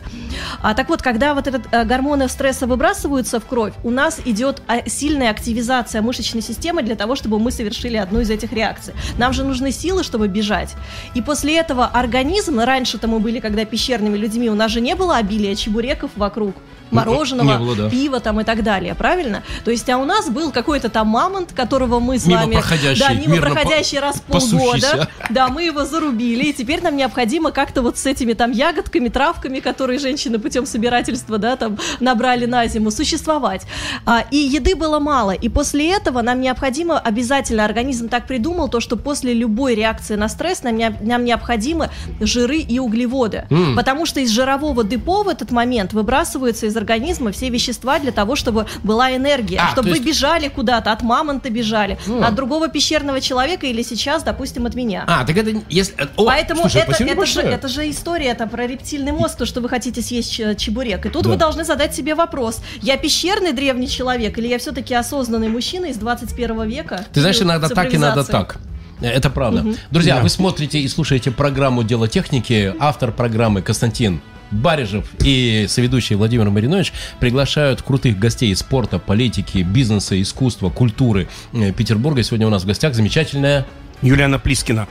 А, 0.61 0.75
так 0.75 0.89
вот, 0.89 1.03
когда 1.03 1.35
вот 1.35 1.47
этот 1.47 1.63
э, 1.71 1.85
гормоны 1.85 2.29
стресса 2.29 2.67
выбрасываются 2.67 3.41
в 3.41 3.47
кровь, 3.47 3.73
у 3.83 3.91
нас 3.91 4.21
идет 4.25 4.63
а, 4.67 4.89
сильная 4.89 5.31
активизация 5.31 6.03
мышечной 6.03 6.43
системы 6.43 6.83
для 6.83 6.97
того, 6.97 7.17
чтобы 7.17 7.39
мы 7.39 7.51
совершили 7.51 7.97
одну 7.97 8.21
из 8.21 8.31
этих 8.31 8.53
реакций. 8.53 8.95
Нам 9.19 9.33
же 9.33 9.45
нужны 9.45 9.73
силы, 9.73 10.05
чтобы 10.05 10.29
бежать. 10.29 10.75
И 11.15 11.23
после 11.23 11.57
этого 11.57 11.87
организм, 11.87 12.61
раньше-то 12.61 13.09
мы 13.09 13.19
были, 13.21 13.41
когда 13.41 13.65
пещерными 13.65 14.17
людьми, 14.17 14.51
у 14.51 14.55
нас 14.55 14.71
же 14.71 14.81
не 14.81 14.95
было 14.95 15.17
обилия 15.17 15.55
чебуреков 15.55 16.11
вокруг 16.17 16.55
мороженого, 16.93 17.47
не 17.47 17.59
было, 17.59 17.75
да. 17.77 17.91
пива 17.91 18.21
там 18.21 18.41
и 18.41 18.45
так 18.45 18.63
далее, 18.63 18.95
правильно? 18.95 19.43
То 19.65 19.71
есть, 19.71 19.89
а 19.91 19.99
у 19.99 20.05
нас 20.05 20.29
был 20.29 20.53
какой-то 20.53 20.89
там 20.89 21.09
мамонт, 21.09 21.53
которого 21.53 22.01
мы 22.01 22.19
с 22.19 22.27
Мимо 22.27 22.41
вами... 22.41 22.55
проходящий, 22.55 23.01
да, 23.01 23.13
мимо 23.15 23.37
проходящий 23.37 23.99
раз 23.99 24.17
в 24.17 24.23
полгода. 24.23 25.09
Да, 25.31 25.49
мы 25.49 25.65
его 25.65 25.85
зарубили, 25.85 26.45
и 26.45 26.53
теперь 26.53 26.83
нам 26.83 26.97
необходимо 26.97 27.51
как-то 27.53 27.83
вот 27.83 27.99
с 27.99 28.07
этими 28.07 28.33
там 28.35 28.51
ягодками, 28.53 29.09
травками, 29.09 29.61
которые 29.61 29.99
женщины 29.99 30.39
путем 30.39 30.67
собирательства, 30.67 31.39
да, 31.39 31.57
там 31.57 31.79
набрали 32.01 32.47
на 32.47 32.67
зиму, 32.67 32.91
существовать. 32.91 33.63
А, 34.07 34.25
и 34.31 34.37
еды 34.37 34.75
было 34.75 34.99
мало, 34.99 35.33
и 35.33 35.49
после 35.49 35.93
этого 35.93 36.23
нам 36.23 36.41
необходимо 36.41 36.99
обязательно, 36.99 37.65
организм 37.65 38.09
так 38.09 38.27
придумал, 38.27 38.69
то, 38.69 38.81
что 38.81 38.97
после 38.97 39.33
любой 39.35 39.75
реакции 39.75 40.15
на 40.17 40.29
стресс 40.29 40.63
нам, 40.63 40.77
не- 40.77 40.97
нам 41.01 41.25
необходимы 41.25 41.91
жиры 42.21 42.59
и 42.59 42.79
углеводы, 42.79 43.47
М. 43.51 43.75
потому 43.77 44.07
что 44.07 44.21
из 44.21 44.31
жирового 44.31 44.85
депо 44.85 45.23
в 45.23 45.29
этот 45.29 45.51
момент 45.51 45.93
выбрасываются 45.93 46.67
из 46.67 46.77
организма 46.83 47.31
все 47.33 47.49
вещества 47.49 47.99
для 47.99 48.13
того, 48.13 48.37
чтобы 48.37 48.67
была 48.83 49.15
энергия, 49.17 49.59
А, 49.61 49.71
чтобы 49.71 49.89
то 49.89 49.91
вы 49.91 49.97
есть- 49.97 50.07
бежали 50.07 50.49
куда-то, 50.49 50.93
от 50.93 51.03
мамонта 51.03 51.49
бежали, 51.51 51.97
М. 52.07 52.23
от 52.25 52.35
другого 52.35 52.69
пещерного 52.69 53.21
человека 53.21 53.67
или 53.67 53.83
сейчас, 53.83 54.23
допустим, 54.25 54.67
от 54.67 54.75
меня. 54.75 55.05
А, 55.07 55.25
так 55.25 55.37
это 55.37 55.63
если... 55.71 55.95
э, 55.97 56.07
О, 56.17 56.25
Поэтому 56.25 56.63
слушай, 56.63 56.83
это, 56.83 57.03
это, 57.05 57.27
же, 57.27 57.41
это 57.41 57.69
же 57.69 57.89
история 57.89 58.27
это 58.27 58.47
про 58.47 58.67
рептильный 58.67 59.13
мозг, 59.13 59.39
то, 59.39 59.47
что 59.47 59.61
вы 59.61 59.69
хотите 59.69 60.03
съесть 60.03 60.33
чебурек. 60.59 61.07
И 61.07 61.09
тут 61.09 61.23
Да. 61.25 61.31
вы 61.31 61.37
должны 61.37 61.65
задать 61.65 61.95
себе 61.95 62.15
вопрос. 62.15 62.61
Я 62.83 62.97
пещерный 62.97 63.53
древний 63.53 63.89
человек 63.89 64.37
или 64.39 64.49
я 64.49 64.59
все-таки 64.59 64.95
осознанный 64.95 65.49
мужчина 65.49 65.87
из 65.87 65.97
21 65.97 66.65
века? 66.69 67.07
Ты 67.13 67.21
знаешь, 67.21 67.41
иногда 67.41 67.69
так, 67.69 67.95
иногда 67.95 68.23
цифровизацией? 68.23 68.39
так. 68.39 68.57
Э, 69.01 69.09
Это 69.09 69.31
правда. 69.31 69.65
Друзья, 69.91 70.21
вы 70.21 70.29
смотрите 70.29 70.79
и 70.81 70.89
слушаете 70.89 71.31
программу 71.31 71.83
«Дело 71.83 72.09
техники». 72.09 72.75
Автор 72.79 73.13
программы 73.13 73.63
Константин 73.63 74.21
Барежев 74.53 75.07
и 75.25 75.67
соведущий 75.69 76.15
Владимир 76.17 76.51
Маринович 76.51 76.93
приглашают 77.21 77.83
крутых 77.83 78.19
гостей 78.19 78.55
спорта, 78.55 78.99
политики, 78.99 79.59
бизнеса, 79.59 80.21
искусства, 80.21 80.71
культуры 80.71 81.29
э, 81.53 81.73
Петербурга. 81.73 82.23
Сегодня 82.23 82.47
у 82.47 82.51
нас 82.51 82.63
в 82.65 82.67
гостях 82.67 82.95
замечательная... 82.95 83.67
Юлиана 84.03 84.39
Плискина. 84.41 84.89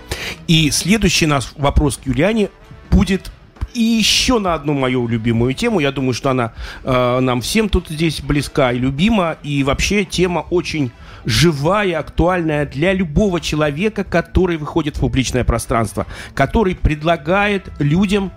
И 0.48 0.72
следующий 0.72 1.26
наш 1.26 1.52
вопрос 1.58 1.98
к 1.98 2.08
Юлиане 2.08 2.50
будет 2.90 3.32
и 3.74 3.82
еще 3.82 4.40
на 4.40 4.54
одну 4.54 4.74
мою 4.74 5.08
любимую 5.08 5.54
тему. 5.54 5.80
Я 5.80 5.92
думаю, 5.92 6.14
что 6.14 6.30
она 6.30 6.54
э, 6.84 7.20
нам 7.20 7.42
всем 7.42 7.70
тут 7.70 7.88
здесь 7.90 8.22
близка 8.22 8.72
и 8.72 8.80
любима. 8.80 9.38
И 9.44 9.64
вообще 9.64 10.04
тема 10.06 10.40
очень 10.50 10.92
живая, 11.26 12.00
актуальная 12.00 12.66
для 12.66 12.94
любого 12.94 13.40
человека, 13.40 14.04
который 14.04 14.58
выходит 14.58 14.98
в 14.98 15.02
публичное 15.02 15.44
пространство, 15.44 16.06
который 16.34 16.76
предлагает 16.76 17.70
людям 17.80 18.32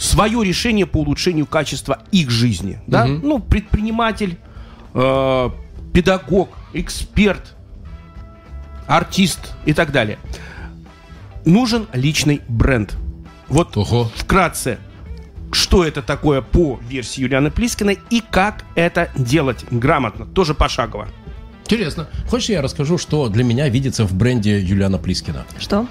свое 0.00 0.42
решение 0.42 0.86
по 0.86 0.98
улучшению 0.98 1.46
качества 1.46 2.00
их 2.10 2.30
жизни. 2.30 2.80
Да? 2.86 3.06
Мгм. 3.06 3.28
Ну, 3.28 3.38
предприниматель, 3.38 4.38
э, 4.94 5.50
педагог, 5.92 6.48
эксперт, 6.72 7.54
артист 8.86 9.52
и 9.66 9.74
так 9.74 9.92
далее. 9.92 10.18
Нужен 11.44 11.86
личный 11.92 12.40
бренд. 12.48 12.96
Вот 13.48 13.76
Ого. 13.76 14.10
вкратце, 14.14 14.78
что 15.52 15.84
это 15.84 16.00
такое 16.00 16.40
по 16.40 16.80
версии 16.88 17.20
Юлианы 17.20 17.50
Плискиной 17.50 17.98
и 18.08 18.22
как 18.22 18.64
это 18.76 19.10
делать 19.16 19.64
грамотно, 19.70 20.24
тоже 20.24 20.54
пошагово. 20.54 21.08
Интересно. 21.64 22.08
Хочешь, 22.28 22.48
я 22.48 22.62
расскажу, 22.62 22.98
что 22.98 23.28
для 23.28 23.44
меня 23.44 23.68
видится 23.68 24.04
в 24.04 24.14
бренде 24.14 24.60
Юлиана 24.60 24.98
Плискина? 24.98 25.44
Что? 25.58 25.86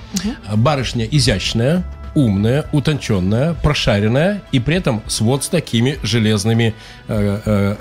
Барышня 0.56 1.06
изящная, 1.06 1.86
умная, 2.16 2.66
утонченная, 2.72 3.54
прошаренная 3.56 4.42
и 4.52 4.60
при 4.60 4.76
этом 4.76 5.02
с 5.08 5.22
вот 5.22 5.44
с 5.44 5.48
такими 5.50 5.98
железными 6.04 6.74
э, 7.08 7.40
э, 7.46 7.76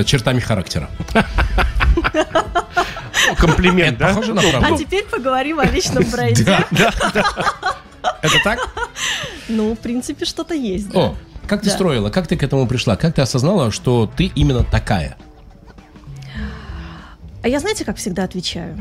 э, 0.00 0.04
чертами 0.04 0.40
характера. 0.40 0.88
Комплимент, 3.36 3.98
да? 3.98 4.08
похоже 4.08 4.34
на 4.34 4.40
А 4.40 4.76
теперь 4.76 5.04
поговорим 5.04 5.60
о 5.60 5.64
личном 5.66 6.04
бренде. 6.10 6.58
Это 8.22 8.36
так? 8.44 8.58
Ну, 9.48 9.74
в 9.74 9.78
принципе, 9.78 10.24
что-то 10.24 10.54
есть. 10.54 10.90
да. 10.90 10.98
О, 11.00 11.16
как 11.46 11.60
ты 11.62 11.68
Да. 11.68 11.74
строила, 11.74 12.10
как 12.10 12.26
ты 12.26 12.36
к 12.36 12.42
этому 12.42 12.66
пришла, 12.66 12.96
как 12.96 13.14
ты 13.14 13.22
осознала, 13.22 13.70
что 13.70 14.10
ты 14.16 14.30
именно 14.34 14.64
такая? 14.64 15.16
А 17.42 17.48
я 17.48 17.58
знаете, 17.60 17.84
как 17.84 17.96
всегда 17.96 18.24
отвечаю? 18.24 18.76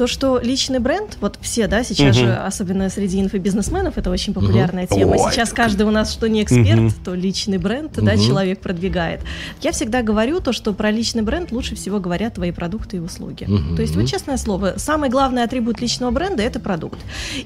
То, 0.00 0.06
что 0.06 0.40
личный 0.42 0.78
бренд, 0.78 1.18
вот 1.20 1.38
все, 1.42 1.66
да, 1.66 1.84
сейчас 1.84 2.16
Мгм. 2.16 2.24
же, 2.24 2.34
особенно 2.34 2.88
среди 2.88 3.20
инфобизнесменов, 3.20 3.98
это 3.98 4.08
очень 4.08 4.32
популярная 4.32 4.86
тема. 4.86 5.16
Ой, 5.16 5.30
сейчас 5.30 5.52
каждый 5.52 5.82
у 5.82 5.90
нас, 5.90 6.10
что 6.10 6.26
не 6.26 6.42
эксперт, 6.42 6.80
Мгм. 6.80 6.90
то 7.04 7.12
личный 7.12 7.58
бренд, 7.58 7.92
да, 7.96 8.14
Мгм. 8.14 8.26
человек 8.26 8.60
продвигает. 8.62 9.20
Я 9.60 9.72
всегда 9.72 10.00
говорю 10.00 10.40
то, 10.40 10.54
что 10.54 10.72
про 10.72 10.90
личный 10.90 11.20
бренд 11.20 11.52
лучше 11.52 11.74
всего 11.74 12.00
говорят 12.00 12.36
твои 12.36 12.50
продукты 12.50 12.96
и 12.96 13.00
услуги. 13.00 13.44
Мгм. 13.46 13.76
То 13.76 13.82
есть, 13.82 13.94
вот 13.94 14.06
честное 14.06 14.38
слово, 14.38 14.72
самый 14.78 15.10
главный 15.10 15.42
атрибут 15.42 15.82
личного 15.82 16.10
бренда– 16.10 16.42
это 16.44 16.60
продукт. 16.60 16.98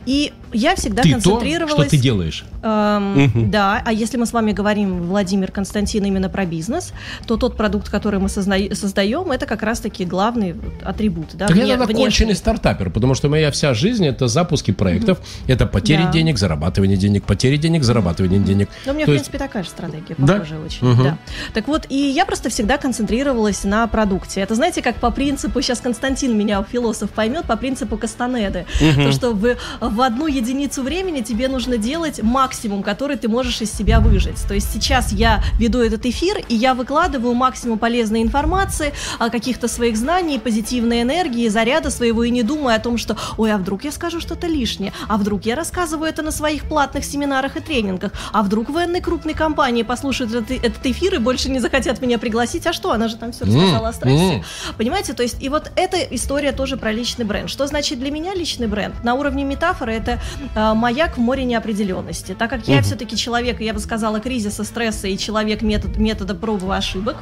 И 0.06 0.32
я 0.54 0.74
всегда 0.76 1.02
Ты 1.02 1.08
то, 1.10 1.14
концентрировалась... 1.14 1.88
что 1.88 1.90
ты 1.90 2.02
делаешь. 2.02 2.44
Эм, 2.62 3.24
Мгм. 3.24 3.50
Да, 3.50 3.82
а 3.84 3.92
если 3.92 4.16
мы 4.16 4.26
с 4.26 4.32
вами 4.32 4.52
говорим, 4.52 5.02
Владимир 5.02 5.50
Константин, 5.50 6.04
именно 6.04 6.28
про 6.28 6.46
бизнес, 6.46 6.92
то 7.26 7.36
тот 7.36 7.56
продукт, 7.56 7.88
который 7.90 8.18
мы 8.20 8.28
созна- 8.28 8.74
создаем, 8.74 9.30
это 9.32 9.46
как 9.46 9.62
раз-таки 9.62 10.04
главный 10.04 10.54
атрибут. 10.82 11.34
Да, 11.34 11.46
Так 11.48 11.56
вне- 11.56 11.66
я 11.66 11.76
тогда 11.76 11.86
внешний. 11.86 12.02
конченый 12.04 12.34
стартапер, 12.34 12.90
потому 12.90 13.14
что 13.14 13.28
моя 13.28 13.50
вся 13.50 13.74
жизнь 13.74 14.06
это 14.06 14.28
запуски 14.28 14.70
проектов, 14.70 15.18
это 15.46 15.66
потери 15.66 16.02
Да. 16.04 16.12
денег, 16.12 16.38
зарабатывание 16.38 16.96
денег, 16.96 17.24
потери 17.24 17.56
денег, 17.56 17.82
зарабатывание 17.84 18.40
денег. 18.40 18.68
Ну, 18.86 18.92
у 18.92 18.94
меня, 18.94 19.04
То 19.06 19.10
в 19.12 19.14
есть- 19.14 19.26
принципе, 19.30 19.38
такая 19.38 19.62
же 19.64 19.68
стратегия, 19.68 20.14
Да? 20.18 20.34
похожая 20.34 20.60
очень. 20.60 20.86
Мгм. 20.86 21.02
Да. 21.04 21.18
Так 21.52 21.68
вот, 21.68 21.86
и 21.88 21.96
я 21.96 22.24
просто 22.24 22.48
всегда 22.50 22.78
концентрировалась 22.78 23.64
на 23.64 23.86
продукте. 23.86 24.40
Это, 24.40 24.54
знаете, 24.54 24.82
как 24.82 24.96
по 24.96 25.10
принципу, 25.10 25.60
сейчас 25.60 25.80
Константин 25.80 26.36
меня, 26.38 26.62
философ, 26.70 27.10
поймет, 27.10 27.44
по 27.44 27.56
принципу 27.56 27.96
Кастанеды. 27.96 28.66
То, 28.96 29.12
что 29.12 29.30
в, 29.32 29.56
в 29.80 30.00
одну 30.00 30.26
единицу 30.26 30.43
времени 30.82 31.20
тебе 31.20 31.48
нужно 31.48 31.76
делать 31.76 32.22
максимум, 32.22 32.82
который 32.82 33.16
ты 33.16 33.28
можешь 33.28 33.60
из 33.60 33.72
себя 33.72 34.00
выжить. 34.00 34.42
То 34.46 34.54
есть 34.54 34.72
сейчас 34.72 35.12
я 35.12 35.42
веду 35.58 35.80
этот 35.80 36.06
эфир, 36.06 36.38
и 36.48 36.54
я 36.54 36.74
выкладываю 36.74 37.34
максимум 37.34 37.78
полезной 37.78 38.22
информации, 38.22 38.92
о 39.18 39.30
каких-то 39.30 39.68
своих 39.68 39.96
знаний, 39.96 40.38
позитивной 40.38 41.02
энергии, 41.02 41.48
заряда 41.48 41.90
своего, 41.90 42.24
и 42.24 42.30
не 42.30 42.42
думаю 42.42 42.76
о 42.76 42.78
том, 42.78 42.98
что, 42.98 43.16
ой, 43.36 43.52
а 43.52 43.58
вдруг 43.58 43.84
я 43.84 43.92
скажу 43.92 44.20
что-то 44.20 44.46
лишнее, 44.46 44.92
а 45.08 45.16
вдруг 45.16 45.46
я 45.46 45.54
рассказываю 45.54 46.08
это 46.08 46.22
на 46.22 46.30
своих 46.30 46.64
платных 46.64 47.04
семинарах 47.04 47.56
и 47.56 47.60
тренингах, 47.60 48.12
а 48.32 48.42
вдруг 48.42 48.70
в 48.70 48.76
энной 48.78 49.00
крупной 49.00 49.34
компании 49.34 49.82
послушают 49.82 50.32
этот, 50.32 50.50
этот 50.50 50.86
эфир 50.86 51.14
и 51.14 51.18
больше 51.18 51.50
не 51.50 51.60
захотят 51.60 52.00
меня 52.00 52.18
пригласить, 52.18 52.66
а 52.66 52.72
что, 52.72 52.92
она 52.92 53.08
же 53.08 53.16
там 53.16 53.32
все 53.32 53.44
рассказала 53.44 53.88
о 53.88 53.92
стрессе. 53.92 54.44
Понимаете, 54.76 55.12
то 55.12 55.22
есть 55.22 55.42
и 55.42 55.48
вот 55.48 55.70
эта 55.76 55.98
история 56.14 56.52
тоже 56.52 56.76
про 56.76 56.92
личный 56.92 57.24
бренд. 57.24 57.50
Что 57.50 57.66
значит 57.66 57.98
для 57.98 58.10
меня 58.10 58.34
личный 58.34 58.66
бренд? 58.66 59.02
На 59.04 59.14
уровне 59.14 59.44
метафоры 59.44 59.92
это 59.92 60.20
маяк 60.54 61.16
в 61.16 61.20
море 61.20 61.44
неопределенности. 61.44 62.34
Так 62.38 62.50
как 62.50 62.66
я 62.68 62.82
все-таки 62.82 63.16
человек, 63.16 63.60
я 63.60 63.72
бы 63.72 63.80
сказала, 63.80 64.20
кризиса, 64.20 64.64
стресса 64.64 65.08
и 65.08 65.18
человек 65.18 65.62
метод, 65.62 65.96
метода 65.96 66.34
пробы 66.34 66.74
и 66.74 66.76
ошибок. 66.76 67.16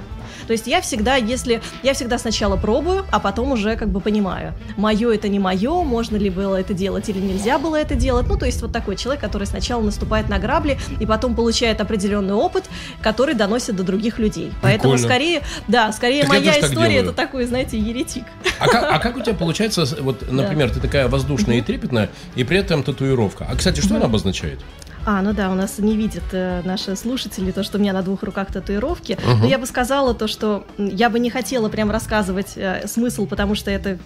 То 0.46 0.52
есть 0.52 0.66
я 0.66 0.80
всегда, 0.80 1.16
если 1.16 1.62
я 1.82 1.94
всегда 1.94 2.18
сначала 2.18 2.56
пробую, 2.56 3.06
а 3.10 3.20
потом 3.20 3.52
уже 3.52 3.76
как 3.76 3.88
бы 3.88 4.00
понимаю, 4.00 4.54
мое 4.76 5.14
это 5.14 5.28
не 5.28 5.38
мое, 5.38 5.82
можно 5.82 6.16
ли 6.16 6.30
было 6.30 6.56
это 6.56 6.74
делать 6.74 7.08
или 7.08 7.18
нельзя 7.18 7.58
было 7.58 7.76
это 7.76 7.94
делать. 7.94 8.26
Ну, 8.28 8.36
то 8.36 8.46
есть 8.46 8.60
вот 8.62 8.72
такой 8.72 8.96
человек, 8.96 9.20
который 9.20 9.46
сначала 9.46 9.82
наступает 9.82 10.28
на 10.28 10.38
грабли 10.38 10.78
и 11.00 11.06
потом 11.06 11.34
получает 11.34 11.80
определенный 11.80 12.34
опыт, 12.34 12.64
который 13.00 13.34
доносит 13.34 13.76
до 13.76 13.82
других 13.82 14.18
людей. 14.18 14.52
Поэтому 14.62 14.94
Прикольно. 14.94 15.14
скорее, 15.14 15.42
да, 15.68 15.92
скорее 15.92 16.22
Так 16.22 16.30
моя 16.30 16.60
история 16.60 16.96
это 16.98 17.12
такой, 17.12 17.44
знаете, 17.44 17.78
еретик. 17.78 18.24
А 18.58 18.68
как, 18.68 18.92
а 18.92 18.98
как 18.98 19.16
у 19.16 19.20
тебя 19.20 19.34
получается, 19.34 19.86
вот, 20.00 20.22
например, 20.30 20.70
ты 20.70 20.80
такая 20.80 21.08
воздушная 21.08 21.58
и 21.58 21.62
трепетная, 21.62 22.10
и 22.34 22.44
при 22.44 22.58
этом 22.58 22.82
татуировка? 23.02 23.46
А, 23.50 23.56
кстати, 23.56 23.80
что 23.80 23.96
она 23.96 24.06
обозначает? 24.06 24.60
А, 25.04 25.20
ну 25.20 25.32
да, 25.32 25.50
у 25.50 25.54
нас 25.54 25.78
не 25.78 25.96
видят 25.96 26.22
э, 26.30 26.62
наши 26.64 26.94
слушатели 26.94 27.50
то, 27.50 27.64
что 27.64 27.78
у 27.78 27.80
меня 27.80 27.92
на 27.92 28.02
двух 28.02 28.22
руках 28.22 28.52
татуировки. 28.52 29.18
Но 29.26 29.46
я 29.46 29.58
бы 29.58 29.66
сказала 29.66 30.14
то, 30.14 30.28
что 30.28 30.64
я 30.78 31.10
бы 31.10 31.18
не 31.18 31.28
хотела 31.28 31.68
прям 31.68 31.90
рассказывать 31.90 32.52
э, 32.56 32.86
смысл, 32.86 33.26
потому 33.26 33.56
что 33.56 33.70
это 33.72 33.98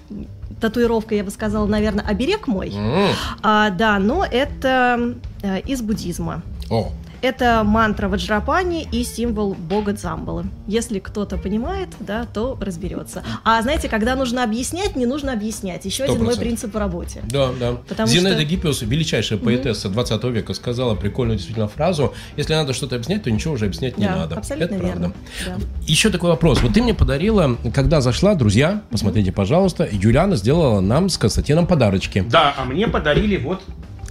татуировка, 0.59 1.15
я 1.15 1.23
бы 1.23 1.31
сказала, 1.31 1.67
наверное, 1.67 2.03
оберег 2.07 2.47
мой. 2.47 2.73
М, 2.75 3.11
А, 3.43 3.69
да, 3.71 3.99
но 3.99 4.25
это 4.25 5.15
э, 5.43 5.61
из 5.61 5.83
буддизма. 5.83 6.43
О, 6.71 6.91
Это 7.23 7.63
мантра 7.65 8.09
Ваджрапани 8.09 8.87
и 8.91 9.03
символ 9.05 9.55
бога 9.55 9.93
Дзамбалы. 9.93 10.45
Если 10.67 10.99
кто-то 10.99 11.37
понимает, 11.39 11.89
да, 12.01 12.27
то 12.27 12.57
разберется. 12.61 13.23
А 13.45 13.61
знаете, 13.63 13.89
когда 13.89 14.17
нужно 14.17 14.43
объяснять, 14.45 14.97
не 14.97 15.07
нужно 15.07 15.33
объяснять. 15.33 15.85
Еще 15.85 16.05
один 16.05 16.23
мой 16.25 16.35
100%. 16.35 16.39
принцип 16.39 16.73
по 16.73 16.79
работе. 16.79 17.23
да, 17.31 17.51
да. 17.59 17.73
Потому 17.89 18.09
Зинаида 18.09 18.41
что- 18.41 18.49
Гиппиус, 18.51 18.83
величайшая 18.83 19.39
поэтесса 19.39 19.89
20 19.89 20.25
века, 20.31 20.55
сказала 20.55 20.95
прикольную 20.95 21.37
действительно 21.37 21.69
фразу, 21.69 22.13
если 22.37 22.55
надо 22.55 22.73
что-то 22.73 22.97
объяснять, 22.97 23.23
то 23.25 23.31
ничего 23.31 23.55
уже 23.55 23.67
объяснять 23.67 23.99
не 23.99 24.07
да, 24.07 24.17
надо. 24.17 24.37
абсолютно 24.37 24.75
Это 24.75 24.85
верно. 24.85 25.13
правда. 25.45 25.61
Да. 25.61 25.67
Еще 25.87 26.11
такой 26.11 26.31
вопрос. 26.31 26.61
Вот 26.63 26.75
ты 26.75 26.83
мне 26.83 26.95
подарила, 26.95 27.57
когда 27.75 28.01
зашла, 28.01 28.35
друзья, 28.35 28.83
посмотрите, 28.91 29.33
пожалуйста, 29.33 29.89
Юлиана 29.91 30.37
сделала 30.37 30.81
нам 30.81 31.09
с 31.09 31.19
Константином 31.19 31.67
подарочки. 31.67 32.25
Да, 32.29 32.55
а 32.57 32.65
мне 32.65 32.89
подарили 32.89 33.37
вот... 33.37 33.63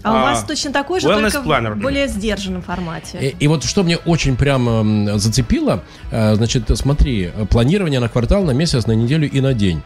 А, 0.06 0.20
у 0.20 0.22
вас 0.22 0.44
точно 0.44 0.72
такой 0.72 1.00
же, 1.00 1.08
только 1.08 1.40
planner. 1.40 1.74
в 1.74 1.80
более 1.80 2.08
сдержанном 2.08 2.62
формате. 2.62 3.18
И, 3.20 3.46
и 3.46 3.48
вот 3.48 3.64
что 3.64 3.84
мне 3.84 3.98
очень 3.98 4.36
прям 4.36 5.18
зацепило, 5.18 5.84
э, 6.12 6.36
значит, 6.36 6.70
смотри, 6.76 7.32
планирование 7.50 8.00
на 8.00 8.08
квартал, 8.08 8.44
на 8.44 8.52
месяц, 8.52 8.86
на 8.86 8.92
неделю 8.92 9.30
и 9.30 9.42
на 9.42 9.54
день. 9.54 9.82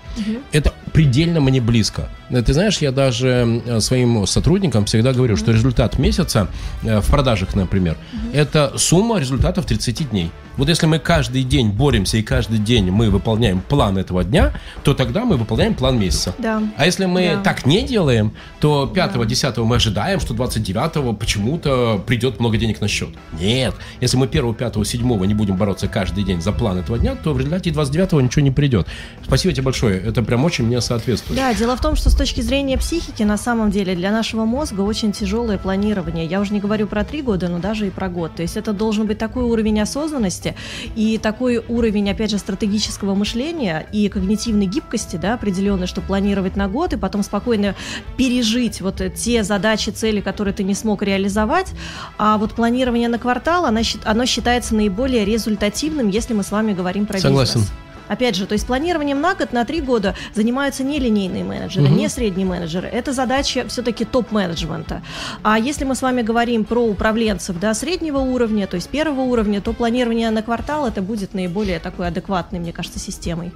Это 0.52 0.74
предельно 0.92 1.40
мне 1.40 1.62
близко. 1.62 2.10
Э, 2.30 2.42
Ты 2.42 2.54
знаешь, 2.54 2.80
я 2.80 2.92
даже 2.92 3.62
э, 3.66 3.80
своим 3.80 4.28
сотрудникам 4.28 4.86
всегда 4.86 5.14
говорю, 5.14 5.38
что 5.38 5.52
результат 5.52 5.98
месяца 5.98 6.48
в 6.82 7.10
продажах, 7.10 7.56
например, 7.56 7.96
это 8.34 8.74
сумма 8.78 9.20
результатов 9.20 9.66
30 9.66 10.10
дней. 10.10 10.32
Вот 10.60 10.68
если 10.68 10.88
мы 10.88 11.00
каждый 11.00 11.44
день 11.44 11.70
боремся 11.70 12.18
и 12.18 12.22
каждый 12.22 12.58
день 12.58 12.92
мы 12.92 13.10
выполняем 13.10 13.62
план 13.62 13.98
этого 13.98 14.26
дня, 14.26 14.52
то 14.84 14.94
тогда 14.94 15.24
мы 15.24 15.38
выполняем 15.38 15.74
план 15.74 15.98
месяца. 15.98 16.36
Да. 16.38 16.62
А 16.76 16.86
если 16.86 17.06
мы 17.06 17.36
Да. 17.36 17.44
так 17.44 17.66
не 17.66 17.82
делаем, 17.84 18.34
то 18.60 18.92
5-10 18.94 19.64
мы 19.64 19.78
ожидаем, 19.78 20.20
что 20.20 20.34
29 20.34 21.18
почему-то 21.18 22.04
придет 22.06 22.42
много 22.42 22.58
денег 22.58 22.82
на 22.82 22.90
счет. 22.90 23.08
Нет. 23.40 23.74
Если 24.02 24.18
мы 24.18 24.28
1, 24.28 24.54
5, 24.54 24.86
7 24.86 25.26
не 25.28 25.34
будем 25.34 25.56
бороться 25.56 25.88
каждый 25.88 26.26
день 26.26 26.42
за 26.42 26.52
план 26.52 26.78
этого 26.78 27.00
дня, 27.00 27.16
то 27.16 27.34
в 27.34 27.38
результате 27.38 27.72
29 27.72 28.22
ничего 28.22 28.42
не 28.44 28.52
придет. 28.52 28.86
Спасибо 29.24 29.54
тебе 29.54 29.64
большое. 29.64 29.98
Это 30.02 30.24
прям 30.24 30.44
очень 30.44 30.66
мне 30.66 30.82
соответствует. 30.82 31.40
Да, 31.40 31.54
дело 31.54 31.78
в 31.78 31.82
том, 31.82 31.96
что 31.96 32.10
с 32.10 32.16
точки 32.16 32.42
зрения 32.42 32.78
психики, 32.78 33.24
на 33.24 33.38
самом 33.38 33.72
деле, 33.72 33.96
для 33.96 34.12
нашего 34.12 34.44
мозга 34.44 34.82
очень 34.82 35.14
тяжелое 35.14 35.58
планирование. 35.58 36.26
Я 36.26 36.42
уже 36.42 36.52
не 36.52 36.60
говорю 36.60 36.86
про 36.86 37.06
три 37.06 37.22
года, 37.22 37.48
но 37.48 37.60
даже 37.60 37.88
и 37.88 37.90
про 37.92 38.10
год. 38.10 38.36
То 38.36 38.42
есть 38.42 38.58
это 38.58 38.74
должен 38.74 39.08
быть 39.08 39.18
такой 39.18 39.44
уровень 39.44 39.80
осознанности 39.80 40.49
и 40.96 41.18
такой 41.18 41.58
уровень, 41.58 42.10
опять 42.10 42.32
же, 42.32 42.38
стратегического 42.38 43.16
мышления 43.16 43.88
и 43.92 44.10
когнитивной 44.10 44.66
гибкости, 44.66 45.16
да, 45.16 45.34
определенной, 45.34 45.88
чтобы 45.88 46.08
планировать 46.08 46.56
на 46.56 46.68
год 46.68 46.94
и 46.94 46.98
потом 46.98 47.24
спокойно 47.24 47.76
пережить 48.18 48.82
вот 48.82 49.02
те 49.16 49.44
задачи, 49.44 49.90
цели, 49.90 50.22
которые 50.22 50.54
ты 50.54 50.64
не 50.64 50.74
смог 50.74 51.04
реализовать. 51.04 51.72
А 52.18 52.38
вот 52.38 52.54
планирование 52.54 53.10
на 53.10 53.20
квартал, 53.20 53.66
оно, 53.66 53.82
оно 54.04 54.26
считается 54.26 54.76
наиболее 54.76 55.26
результативным, 55.26 56.08
если 56.10 56.34
мы 56.34 56.44
с 56.44 56.52
вами 56.52 56.74
говорим 56.74 57.06
про 57.06 57.20
Согласен. 57.20 57.62
бизнес. 57.62 57.74
Опять 58.10 58.36
же, 58.36 58.46
то 58.46 58.54
есть 58.54 58.66
планированием 58.66 59.22
на 59.22 59.36
год, 59.36 59.54
на 59.54 59.64
три 59.64 59.82
года 59.82 60.16
занимаются 60.34 60.84
не 60.84 61.00
линейные 61.00 61.44
менеджеры, 61.44 61.88
не 61.88 62.10
средние 62.10 62.46
менеджеры. 62.46 62.88
Это 62.88 63.14
задача 63.14 63.66
все-таки 63.68 64.04
топ-менеджмента. 64.04 65.02
А 65.44 65.58
если 65.58 65.86
мы 65.86 65.96
с 65.96 66.02
вами 66.02 66.24
говорим 66.24 66.66
про 66.66 66.84
управленцев 66.84 67.60
да, 67.60 67.74
среднего 67.74 68.18
уровня, 68.18 68.68
то 68.68 68.76
есть 68.76 68.90
первого 68.90 69.22
уровня, 69.22 69.62
то 69.62 69.74
планирование 69.74 70.30
на 70.32 70.42
квартал 70.42 70.88
это 70.88 71.02
будет 71.02 71.34
наиболее 71.34 71.80
такой 71.80 72.08
адекватной, 72.08 72.60
мне 72.60 72.74
кажется, 72.74 73.00
системой. 73.00 73.52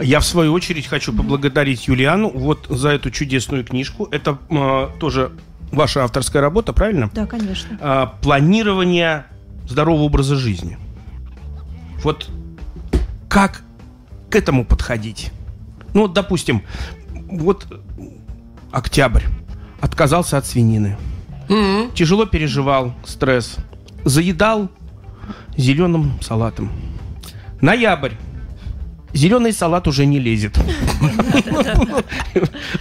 Я, 0.00 0.20
в 0.20 0.24
свою 0.24 0.52
очередь, 0.52 0.86
хочу 0.86 1.12
поблагодарить 1.12 1.86
Юлиану 1.86 2.30
вот 2.30 2.66
за 2.68 2.90
эту 2.90 3.10
чудесную 3.10 3.64
книжку. 3.64 4.08
Это 4.10 4.38
э, 4.50 4.88
тоже 4.98 5.32
ваша 5.70 6.04
авторская 6.04 6.40
работа, 6.40 6.72
правильно? 6.72 7.10
Да, 7.12 7.26
конечно. 7.26 7.78
А, 7.80 8.06
планирование 8.22 9.26
здорового 9.68 10.04
образа 10.04 10.36
жизни. 10.36 10.78
Вот 12.02 12.28
как 13.28 13.62
к 14.32 14.36
этому 14.36 14.64
подходить? 14.64 15.30
Ну, 15.92 16.02
вот, 16.02 16.14
допустим, 16.14 16.62
вот 17.30 17.66
октябрь. 18.72 19.24
Отказался 19.80 20.38
от 20.38 20.46
свинины. 20.46 20.96
Тяжело 21.94 22.24
переживал 22.24 22.94
стресс. 23.04 23.56
Заедал 24.04 24.70
зеленым 25.56 26.18
салатом. 26.22 26.72
Ноябрь. 27.60 28.12
Зеленый 29.12 29.52
салат 29.52 29.86
уже 29.88 30.06
не 30.06 30.18
лезет. 30.18 30.58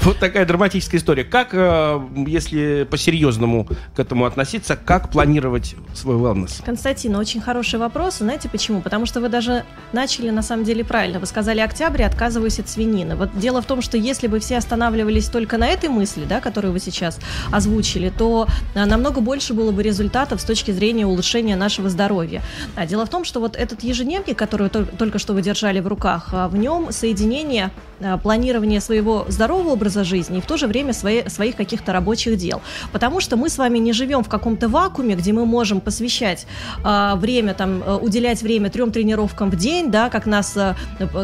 Вот 0.01 0.17
такая 0.19 0.45
драматическая 0.45 0.99
история. 0.99 1.23
Как, 1.23 1.49
э, 1.53 1.99
если 2.25 2.87
по-серьезному 2.89 3.67
к 3.95 3.99
этому 3.99 4.25
относиться, 4.25 4.75
как 4.75 5.09
планировать 5.11 5.75
свой 5.93 6.15
wellness? 6.15 6.63
Константин, 6.65 7.15
очень 7.15 7.41
хороший 7.41 7.77
вопрос. 7.77 8.19
Знаете 8.19 8.49
почему? 8.49 8.81
Потому 8.81 9.05
что 9.05 9.19
вы 9.19 9.29
даже 9.29 9.63
начали 9.93 10.29
на 10.29 10.41
самом 10.41 10.63
деле 10.63 10.83
правильно. 10.83 11.19
Вы 11.19 11.25
сказали 11.25 11.59
октябрь, 11.59 12.03
отказываюсь 12.03 12.59
от 12.59 12.69
свинины. 12.69 13.15
Вот 13.15 13.37
дело 13.37 13.61
в 13.61 13.65
том, 13.65 13.81
что 13.81 13.97
если 13.97 14.27
бы 14.27 14.39
все 14.39 14.57
останавливались 14.57 15.27
только 15.27 15.57
на 15.57 15.67
этой 15.67 15.89
мысли, 15.89 16.23
да, 16.27 16.39
которую 16.39 16.73
вы 16.73 16.79
сейчас 16.79 17.19
озвучили, 17.51 18.09
то 18.09 18.47
а, 18.75 18.85
намного 18.85 19.21
больше 19.21 19.53
было 19.53 19.71
бы 19.71 19.83
результатов 19.83 20.41
с 20.41 20.43
точки 20.43 20.71
зрения 20.71 21.05
улучшения 21.05 21.55
нашего 21.55 21.89
здоровья. 21.89 22.41
А 22.75 22.85
дело 22.85 23.05
в 23.05 23.09
том, 23.09 23.25
что 23.25 23.39
вот 23.39 23.55
этот 23.55 23.83
ежедневник, 23.83 24.37
который 24.37 24.69
только 24.69 25.19
что 25.19 25.33
вы 25.33 25.41
держали 25.41 25.79
в 25.79 25.87
руках, 25.87 26.20
вещах. 26.21 26.33
А 26.33 26.47
В 26.47 26.55
нем 26.55 26.91
соединение 26.91 27.71
а, 28.03 28.17
планирования 28.17 28.79
своего 28.79 29.25
здорового 29.27 29.73
образа 29.73 30.03
жизни 30.03 30.39
и 30.39 30.41
в 30.41 30.45
то 30.45 30.57
же 30.57 30.67
время 30.67 30.93
свои, 30.93 31.27
своих 31.27 31.55
каких-то 31.55 31.93
рабочих 31.93 32.37
дел. 32.37 32.61
Потому 32.91 33.19
что 33.19 33.37
мы 33.37 33.49
с 33.49 33.57
вами 33.57 33.77
не 33.77 33.93
живем 33.93 34.23
в 34.23 34.29
каком-то 34.29 34.69
вакууме, 34.69 35.15
где 35.15 35.33
мы 35.33 35.45
можем 35.45 35.81
посвящать 35.81 36.47
а, 36.83 37.15
время, 37.15 37.53
там, 37.53 37.83
э, 37.83 37.95
уделять 37.95 38.41
время 38.41 38.69
трем 38.69 38.91
тренировкам 38.91 39.51
в 39.51 39.55
день, 39.55 39.91
да, 39.91 40.09
как 40.09 40.25
нас, 40.25 40.55
а, 40.57 40.75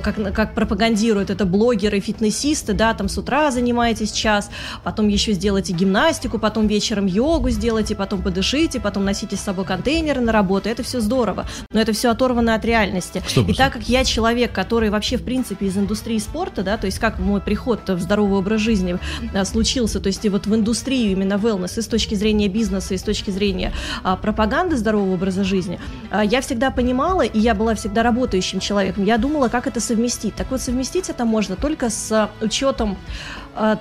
как, 0.01 0.33
как 0.33 0.53
пропагандируют 0.53 1.29
это 1.29 1.45
блогеры, 1.45 1.99
фитнесисты, 1.99 2.73
да, 2.73 2.93
там 2.93 3.09
с 3.09 3.17
утра 3.17 3.51
занимаетесь 3.51 4.11
час, 4.11 4.49
потом 4.83 5.07
еще 5.07 5.33
сделайте 5.33 5.73
гимнастику, 5.73 6.37
потом 6.37 6.67
вечером 6.67 7.05
йогу 7.05 7.49
сделайте, 7.49 7.95
потом 7.95 8.21
подышите, 8.21 8.79
потом 8.79 9.05
носите 9.05 9.35
с 9.35 9.41
собой 9.41 9.65
контейнеры 9.65 10.21
на 10.21 10.31
работу, 10.31 10.69
это 10.69 10.83
все 10.83 10.99
здорово, 10.99 11.47
но 11.71 11.79
это 11.79 11.93
все 11.93 12.11
оторвано 12.11 12.55
от 12.55 12.65
реальности. 12.65 13.23
Стоп, 13.27 13.49
и 13.49 13.53
стоп. 13.53 13.57
так 13.57 13.73
как 13.73 13.89
я 13.89 14.03
человек, 14.03 14.51
который 14.51 14.86
вообще 14.89 15.17
в 15.17 15.23
принципе 15.23 15.67
из 15.67 15.77
индустрии 15.77 16.17
спорта, 16.19 16.63
да, 16.63 16.77
то 16.77 16.85
есть 16.85 16.99
как 16.99 17.19
мой 17.19 17.41
приход 17.41 17.87
в 17.89 17.99
здоровый 17.99 18.39
образ 18.39 18.61
жизни 18.61 18.97
а, 19.33 19.45
случился, 19.45 19.99
то 19.99 20.07
есть 20.07 20.23
и 20.25 20.29
вот 20.29 20.47
в 20.47 20.55
индустрию 20.55 21.11
именно 21.11 21.33
wellness 21.33 21.79
и 21.79 21.81
с 21.81 21.87
точки 21.87 22.15
зрения 22.15 22.47
бизнеса, 22.47 22.93
и 22.93 22.97
с 22.97 23.03
точки 23.03 23.31
зрения 23.31 23.73
а, 24.03 24.15
пропаганды 24.15 24.77
здорового 24.77 25.13
образа 25.13 25.43
жизни, 25.43 25.79
а, 26.11 26.23
я 26.23 26.41
всегда 26.41 26.71
понимала, 26.71 27.21
и 27.21 27.39
я 27.39 27.53
была 27.53 27.75
всегда 27.75 28.03
работающим 28.03 28.59
человеком, 28.59 29.03
я 29.03 29.17
думала, 29.17 29.47
как 29.47 29.67
это 29.67 29.79
совместить. 29.79 30.35
Так 30.35 30.51
вот, 30.51 30.61
совместить 30.61 31.09
это 31.09 31.25
можно 31.25 31.55
только 31.55 31.89
с 31.89 32.29
учетом 32.41 32.97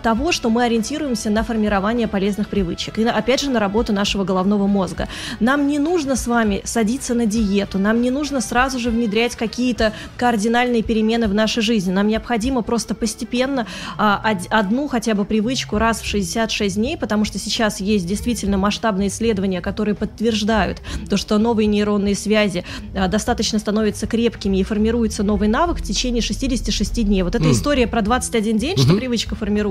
того, 0.03 0.33
что 0.33 0.51
мы 0.51 0.65
ориентируемся 0.65 1.31
на 1.31 1.43
формирование 1.45 2.09
полезных 2.09 2.49
привычек. 2.49 2.99
И 2.99 3.05
опять 3.05 3.41
же 3.41 3.51
на 3.51 3.61
работу 3.61 3.93
нашего 3.93 4.25
головного 4.25 4.67
мозга. 4.67 5.09
Нам 5.41 5.67
не 5.67 5.79
нужно 5.79 6.17
с 6.17 6.27
вами 6.27 6.62
садиться 6.65 7.15
на 7.15 7.27
диету, 7.27 7.79
нам 7.79 8.01
не 8.01 8.11
нужно 8.11 8.41
сразу 8.41 8.79
же 8.79 8.91
внедрять 8.91 9.37
какие-то 9.37 9.93
кардинальные 10.17 10.83
перемены 10.83 11.29
в 11.29 11.35
нашей 11.35 11.62
жизни. 11.62 11.93
Нам 11.93 12.09
необходимо 12.09 12.62
просто 12.62 12.95
постепенно 12.95 13.67
а, 13.99 14.21
од- 14.25 14.47
одну 14.51 14.89
хотя 14.89 15.15
бы 15.15 15.25
привычку 15.25 15.79
раз 15.79 16.01
в 16.01 16.07
66 16.07 16.77
дней, 16.77 16.97
потому 16.97 17.25
что 17.25 17.39
сейчас 17.39 17.81
есть 17.81 18.07
действительно 18.07 18.57
масштабные 18.59 19.09
исследования, 19.09 19.61
которые 19.61 19.95
подтверждают 19.95 20.81
то, 21.11 21.17
что 21.17 21.39
новые 21.39 21.67
нейронные 21.67 22.15
связи 22.15 22.65
а, 22.97 23.09
достаточно 23.09 23.59
становятся 23.59 24.07
крепкими 24.07 24.57
и 24.59 24.62
формируется 24.62 25.23
новый 25.23 25.49
навык 25.49 25.79
в 25.79 25.83
течение 25.83 26.23
66 26.23 27.05
дней. 27.05 27.23
Вот 27.23 27.35
эта 27.35 27.45
М. 27.45 27.53
история 27.53 27.87
про 27.87 28.01
21 28.03 28.57
день, 28.59 28.77
что 28.77 28.89
Мгм. 28.89 28.99
привычка 28.99 29.35
формируется, 29.35 29.66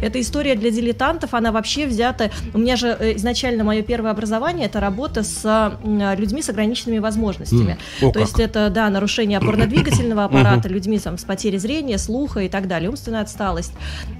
эта 0.00 0.20
история 0.20 0.54
для 0.54 0.70
дилетантов, 0.70 1.34
она 1.34 1.52
вообще 1.52 1.86
взята... 1.86 2.30
У 2.54 2.58
меня 2.58 2.76
же 2.76 2.96
э, 2.98 3.16
изначально 3.16 3.64
мое 3.64 3.82
первое 3.82 4.10
образование– 4.10 4.66
это 4.66 4.80
работа 4.80 5.22
с 5.22 5.44
м, 5.44 6.18
людьми 6.18 6.42
с 6.42 6.48
ограниченными 6.48 6.98
возможностями. 6.98 7.78
О, 8.00 8.06
То 8.06 8.12
как. 8.12 8.22
есть 8.22 8.40
это, 8.40 8.70
да, 8.70 8.88
нарушение 8.90 9.38
опорно-двигательного 9.38 10.24
аппарата, 10.24 10.68
людьми 10.68 10.98
там, 10.98 11.18
с 11.18 11.24
потерей 11.24 11.58
зрения, 11.58 11.98
слуха 11.98 12.40
и 12.40 12.48
так 12.48 12.68
далее, 12.68 12.90
умственная 12.90 13.22
отсталость. 13.22 13.72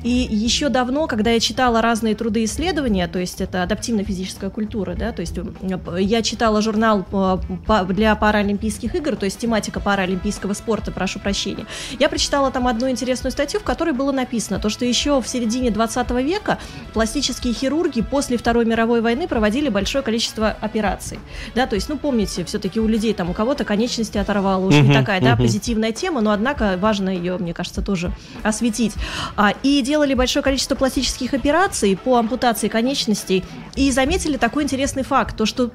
И 0.03 0.11
еще 0.31 0.69
давно, 0.69 1.07
когда 1.07 1.31
я 1.31 1.41
читала 1.41 1.83
разные 1.83 2.15
труды 2.15 2.45
исследования, 2.45 3.09
то 3.09 3.19
есть 3.19 3.41
это 3.41 3.63
адаптивно-физическая 3.63 4.51
культура, 4.51 4.95
да, 4.95 5.13
то 5.13 5.21
есть 5.21 5.37
м, 5.39 5.55
я 5.99 6.23
читала 6.23 6.61
журнал 6.63 7.05
э, 7.11 7.39
для 7.89 8.15
Паралимпийских 8.15 8.95
игр, 8.95 9.17
то 9.17 9.25
есть 9.25 9.39
тематика 9.39 9.81
паралимпийского 9.81 10.53
спорта, 10.53 10.93
прошу 10.93 11.19
прощения, 11.19 11.67
я 11.99 12.09
прочитала 12.09 12.51
там 12.51 12.69
одну 12.69 12.89
интересную 12.91 13.33
статью, 13.33 13.61
в 13.61 13.65
которой 13.65 13.93
было 13.93 14.13
написано 14.13 14.59
то, 14.59 14.69
что 14.69 14.85
еще 14.85 15.16
в 15.21 15.29
середине 15.29 15.71
20 15.71 16.11
века 16.23 16.59
пластические 16.93 17.55
хирурги 17.55 18.03
после 18.03 18.37
Второй 18.37 18.65
мировой 18.65 19.01
войны 19.01 19.29
проводили 19.29 19.69
большое 19.69 20.03
количество 20.03 20.51
операций. 20.61 21.19
Да, 21.55 21.67
то 21.67 21.75
есть, 21.75 21.89
ну, 21.89 21.97
помните, 21.97 22.45
все-таки 22.45 22.81
у 22.81 22.87
людей 22.87 23.15
там 23.15 23.31
у 23.31 23.33
кого-то 23.33 23.65
конечности 23.65 24.19
оторвало, 24.19 24.67
уж 24.67 24.75
не 24.75 24.93
такая, 24.93 25.21
да, 25.21 25.37
позитивная 25.37 25.93
тема, 25.93 26.21
но 26.21 26.31
однако 26.31 26.77
важно 26.79 27.11
ее, 27.11 27.37
мне 27.39 27.55
кажется, 27.55 27.83
тоже 27.83 28.13
осветить. 28.43 28.95
А, 29.37 29.53
и 29.63 29.83
делали 29.83 30.15
большое 30.15 30.43
количество 30.43 30.75
пластических 30.75 31.35
операций 31.35 31.97
по 31.97 32.17
ампутации 32.17 32.69
конечностей 32.69 33.45
и 33.75 33.91
заметили 33.91 34.37
такой 34.37 34.65
интересный 34.65 35.03
факт, 35.03 35.37
то 35.37 35.47
что 35.47 35.71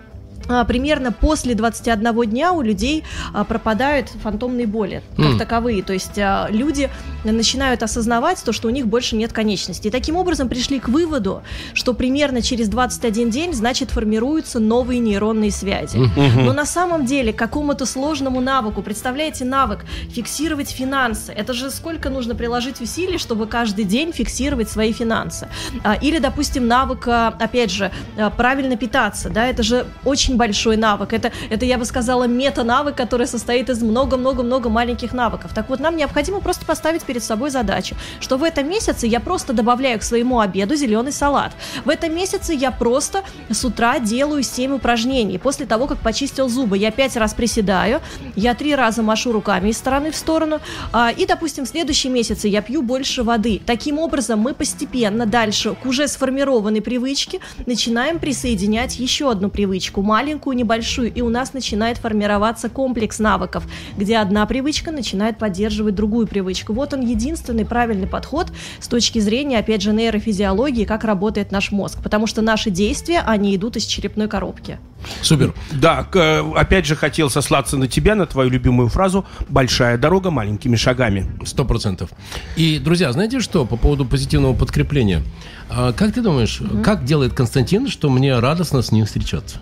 примерно 0.67 1.12
после 1.12 1.56
21 1.56 2.30
дня 2.30 2.51
у 2.54 2.62
людей 2.62 3.04
а, 3.34 3.43
пропадают 3.43 4.10
фантомные 4.10 4.67
боли 4.67 5.04
как 5.15 5.25
М. 5.25 5.38
таковые. 5.39 5.84
То 5.84 5.93
есть 5.93 6.17
а, 6.17 6.47
люди 6.49 6.89
начинают 7.23 7.84
осознавать 7.84 8.43
то, 8.43 8.51
что 8.54 8.67
у 8.67 8.71
них 8.71 8.88
больше 8.88 9.15
нет 9.15 9.32
конечностей. 9.34 9.89
И 9.89 9.91
таким 9.91 10.15
образом 10.15 10.49
пришли 10.49 10.80
к 10.80 10.89
выводу, 10.89 11.43
что 11.73 11.93
примерно 11.93 12.41
через 12.41 12.67
21 12.69 13.30
день, 13.30 13.54
значит, 13.54 13.91
формируются 13.91 14.60
новые 14.60 14.99
нейронные 14.99 15.51
связи. 15.51 15.97
Но 16.36 16.54
на 16.54 16.65
самом 16.65 17.06
деле 17.06 17.34
какому-то 17.34 17.86
сложному 17.86 18.41
навыку, 18.41 18.82
представляете, 18.82 19.45
навык 19.45 19.86
фиксировать 20.10 20.69
финансы, 20.71 21.32
это 21.32 21.54
же 21.54 21.69
сколько 21.71 22.10
нужно 22.10 22.36
приложить 22.36 22.82
усилий, 22.82 23.17
чтобы 23.17 23.47
каждый 23.47 23.86
день 23.86 24.12
фиксировать 24.12 24.69
свои 24.69 24.93
финансы. 24.93 25.47
А, 25.84 25.95
Или, 25.95 26.19
допустим, 26.19 26.67
навык, 26.67 27.08
а, 27.08 27.27
опять 27.39 27.71
же, 27.71 27.91
а, 28.17 28.30
правильно 28.30 28.75
питаться, 28.77 29.30
да, 29.30 29.47
это 29.47 29.63
же 29.63 29.86
очень 30.06 30.31
большой 30.38 30.78
навык, 30.78 31.13
это, 31.13 31.32
это 31.50 31.65
я 31.65 31.78
бы 31.78 31.86
сказала, 31.86 32.28
мета-навык, 32.28 32.96
который 32.96 33.28
состоит 33.28 33.70
из 33.70 33.82
много-много-много 33.82 34.70
маленьких 34.70 35.13
навыков. 35.13 35.52
Так 35.54 35.70
вот, 35.70 35.80
нам 35.80 35.96
необходимо 35.96 36.39
просто 36.39 36.65
поставить 36.65 37.04
перед 37.04 37.24
собой 37.24 37.50
задачу, 37.50 37.96
что 38.20 38.38
в 38.38 38.44
этом 38.44 38.70
месяце 38.70 39.08
я 39.08 39.20
просто 39.20 39.54
добавляю 39.54 40.00
к 40.00 40.04
своему 40.04 40.39
обеду 40.39 40.76
зеленый 40.76 41.12
салат. 41.12 41.54
В 41.86 41.89
этом 41.89 42.13
месяце 42.15 42.54
я 42.54 42.72
просто 42.72 43.24
с 43.50 43.63
утра 43.65 44.00
делаю 44.00 44.44
7 44.44 44.74
упражнений. 44.74 45.38
После 45.38 45.65
того, 45.65 45.88
как 45.88 46.00
почистил 46.00 46.50
зубы, 46.50 46.78
я 46.78 46.91
5 46.91 47.17
раз 47.17 47.34
приседаю, 47.34 48.02
я 48.36 48.54
3 48.54 48.76
раза 48.76 49.02
машу 49.04 49.32
руками 49.32 49.70
из 49.70 49.78
стороны 49.78 50.12
в 50.12 50.15
сторону, 50.15 50.60
а, 50.91 51.12
и, 51.12 51.26
допустим, 51.26 51.65
в 51.65 51.70
следующем 51.70 52.13
месяце 52.13 52.48
я 52.48 52.62
пью 52.62 52.82
больше 52.82 53.24
воды. 53.24 53.62
Таким 53.65 54.00
образом, 54.00 54.39
мы 54.39 54.54
постепенно 54.54 55.26
дальше 55.26 55.76
к 55.76 55.86
уже 55.86 56.08
сформированной 56.08 56.82
привычке 56.82 57.39
начинаем 57.65 58.20
присоединять 58.20 59.00
еще 59.00 59.32
одну 59.32 59.50
привычку, 59.50 60.02
маленькую, 60.21 60.55
небольшую, 60.55 61.12
и 61.12 61.21
у 61.21 61.29
нас 61.29 61.53
начинает 61.53 61.97
формироваться 61.97 62.69
комплекс 62.69 63.17
навыков, 63.17 63.63
где 63.97 64.17
одна 64.17 64.45
привычка 64.45 64.91
начинает 64.91 65.39
поддерживать 65.39 65.95
другую 65.95 66.27
привычку. 66.27 66.73
Вот 66.73 66.93
он 66.93 67.01
единственный 67.01 67.65
правильный 67.65 68.05
подход 68.05 68.51
с 68.79 68.88
точки 68.88 69.17
зрения, 69.17 69.57
опять 69.57 69.81
же, 69.81 69.93
нейрофизиологии, 69.93 70.86
как 70.86 71.05
работает 71.05 71.51
наш 71.51 71.71
мозг, 71.71 71.97
потому 72.03 72.27
что 72.27 72.43
наши 72.43 72.69
действия, 72.69 73.21
они 73.25 73.55
идут 73.55 73.77
из 73.77 73.86
черепной 73.86 74.27
коробки. 74.27 74.77
Супер. 75.23 75.55
Да, 75.71 76.07
э, 76.13 76.43
опять 76.55 76.86
же 76.86 76.95
хотел 76.95 77.31
сослаться 77.31 77.75
на 77.77 77.88
тебя, 77.88 78.13
на 78.13 78.27
твою 78.27 78.51
любимую 78.51 78.89
фразу 78.89 79.25
«большая 79.49 79.97
дорога 79.97 80.29
маленькими 80.29 80.75
шагами». 80.75 81.25
Сто 81.45 81.65
процентов. 81.65 82.12
И, 82.55 82.77
друзья, 82.77 83.12
знаете 83.12 83.39
что, 83.39 83.65
по 83.65 83.75
поводу 83.75 84.05
позитивного 84.05 84.53
подкрепления? 84.53 85.23
А, 85.71 85.93
как 85.93 86.13
ты 86.13 86.21
думаешь, 86.21 86.62
как 86.84 87.05
делает 87.05 87.34
Константин, 87.34 87.88
что 87.88 88.12
мне 88.12 88.38
радостно 88.38 88.84
с 88.84 88.91
ним 88.91 89.07
встречаться? 89.07 89.57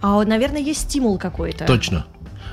А, 0.00 0.24
наверное, 0.24 0.60
есть 0.60 0.82
стимул 0.82 1.18
какой-то. 1.18 1.66
Точно. 1.66 2.06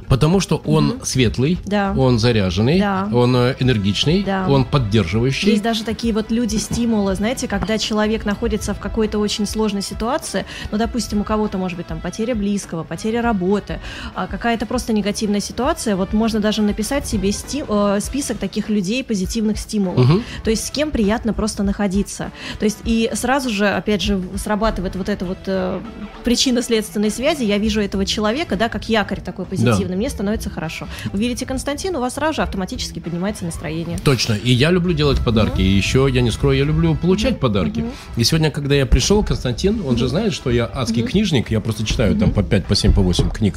Потому 0.10 0.40
что 0.40 0.58
он 0.66 1.00
светлый, 1.04 1.58
Да. 1.66 1.94
он 1.96 2.18
заряженный, 2.20 2.80
Да. 2.80 3.08
он 3.14 3.36
э, 3.36 3.56
энергичный, 3.60 4.24
Да. 4.24 4.48
он 4.50 4.66
поддерживающий. 4.66 5.52
Есть 5.52 5.62
даже 5.64 5.84
такие 5.84 6.14
вот 6.14 6.32
люди 6.32 6.56
стимулы, 6.58 7.14
знаете, 7.16 7.48
когда 7.48 7.78
человек 7.78 8.26
находится 8.26 8.74
в 8.74 8.80
какой-то 8.80 9.20
очень 9.20 9.46
сложной 9.46 9.82
ситуации, 9.84 10.46
ну, 10.72 10.78
допустим, 10.78 11.22
у 11.22 11.24
кого-то 11.24 11.58
может 11.58 11.78
быть 11.78 11.88
там 11.88 12.00
потеря 12.00 12.34
близкого, 12.36 12.84
потеря 12.84 13.22
работы, 13.22 13.80
а, 14.16 14.26
какая-то 14.28 14.66
просто 14.66 14.94
негативная 14.94 15.40
ситуация, 15.42 15.96
вот 15.96 16.12
можно 16.14 16.40
даже 16.40 16.62
написать 16.64 17.06
себе 17.08 17.30
сти- 17.30 17.64
э, 17.68 18.00
список 18.02 18.38
таких 18.40 18.70
людей 18.70 19.04
позитивных 19.04 19.58
стимулов, 19.60 20.00
Мгм. 20.10 20.24
то 20.44 20.50
есть 20.50 20.66
с 20.68 20.72
кем 20.72 20.90
приятно 20.92 21.34
просто 21.34 21.62
находиться, 21.64 22.32
то 22.58 22.66
есть 22.66 22.80
и 22.84 23.12
сразу 23.14 23.50
же, 23.52 23.68
опять 23.68 24.02
же, 24.02 24.20
срабатывает 24.38 24.96
вот 24.96 25.08
эта 25.10 25.26
вот 25.26 25.38
э, 25.46 25.80
причинно-следственной 26.24 27.12
связи, 27.12 27.44
я 27.44 27.58
вижу 27.58 27.82
этого 27.82 28.06
человека, 28.06 28.56
да, 28.56 28.70
как 28.70 28.90
якорь 28.90 29.20
такой 29.22 29.46
позитивный, 29.46 29.99
мне 30.00 30.10
становится 30.10 30.50
хорошо. 30.50 30.88
Вы 31.12 31.20
видите 31.20 31.46
Константин, 31.46 31.96
у 31.96 32.00
вас 32.00 32.14
сразу 32.14 32.36
же 32.36 32.42
автоматически 32.42 33.00
поднимается 33.00 33.44
настроение. 33.44 34.00
Точно. 34.04 34.34
И 34.34 34.52
я 34.52 34.72
люблю 34.72 34.94
делать 34.94 35.20
подарки. 35.24 35.62
И 35.62 35.68
еще, 35.68 36.08
я 36.12 36.22
не 36.22 36.32
скрою, 36.32 36.58
я 36.58 36.64
люблю 36.64 36.96
получать 36.96 37.40
подарки. 37.40 37.84
И 38.16 38.24
сегодня, 38.24 38.50
когда 38.50 38.76
я 38.76 38.86
пришел, 38.86 39.24
Константин, 39.24 39.82
он 39.86 39.98
же 39.98 40.08
знает, 40.08 40.34
что 40.34 40.50
я 40.50 40.70
адский 40.74 41.04
книжник. 41.04 41.52
Я 41.52 41.60
просто 41.60 41.86
читаю 41.86 42.16
там 42.16 42.32
по 42.32 42.44
5, 42.44 42.66
по 42.66 42.76
7, 42.76 42.94
по 42.94 43.02
8 43.02 43.30
книг. 43.30 43.56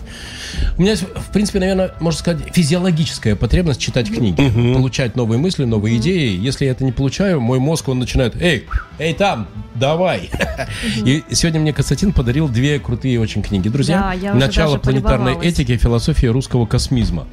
У 0.76 0.82
меня, 0.82 0.92
есть, 0.92 1.04
в 1.04 1.32
принципе, 1.32 1.60
наверное, 1.60 1.94
можно 2.00 2.18
сказать, 2.18 2.52
физиологическая 2.52 3.36
потребность 3.36 3.80
читать 3.80 4.08
книги. 4.08 4.50
Получать 4.74 5.14
новые 5.14 5.38
мысли, 5.38 5.64
новые 5.64 5.98
идеи. 5.98 6.36
Если 6.36 6.64
я 6.64 6.72
это 6.72 6.84
не 6.84 6.92
получаю, 6.92 7.40
мой 7.40 7.60
мозг, 7.60 7.88
он 7.88 8.00
начинает, 8.00 8.34
эй, 8.42 8.66
эй, 8.98 9.14
там, 9.14 9.46
давай. 9.76 10.28
И 11.04 11.22
сегодня 11.30 11.60
мне 11.60 11.72
Константин 11.72 12.12
подарил 12.12 12.48
две 12.48 12.80
крутые 12.80 13.20
очень 13.20 13.42
книги. 13.42 13.68
Друзья, 13.68 14.12
Да, 14.20 14.34
начало 14.34 14.78
планетарной 14.78 15.36
этики, 15.40 15.76
философии 15.76 16.26
русского 16.32 16.66
космизма. 16.66 17.26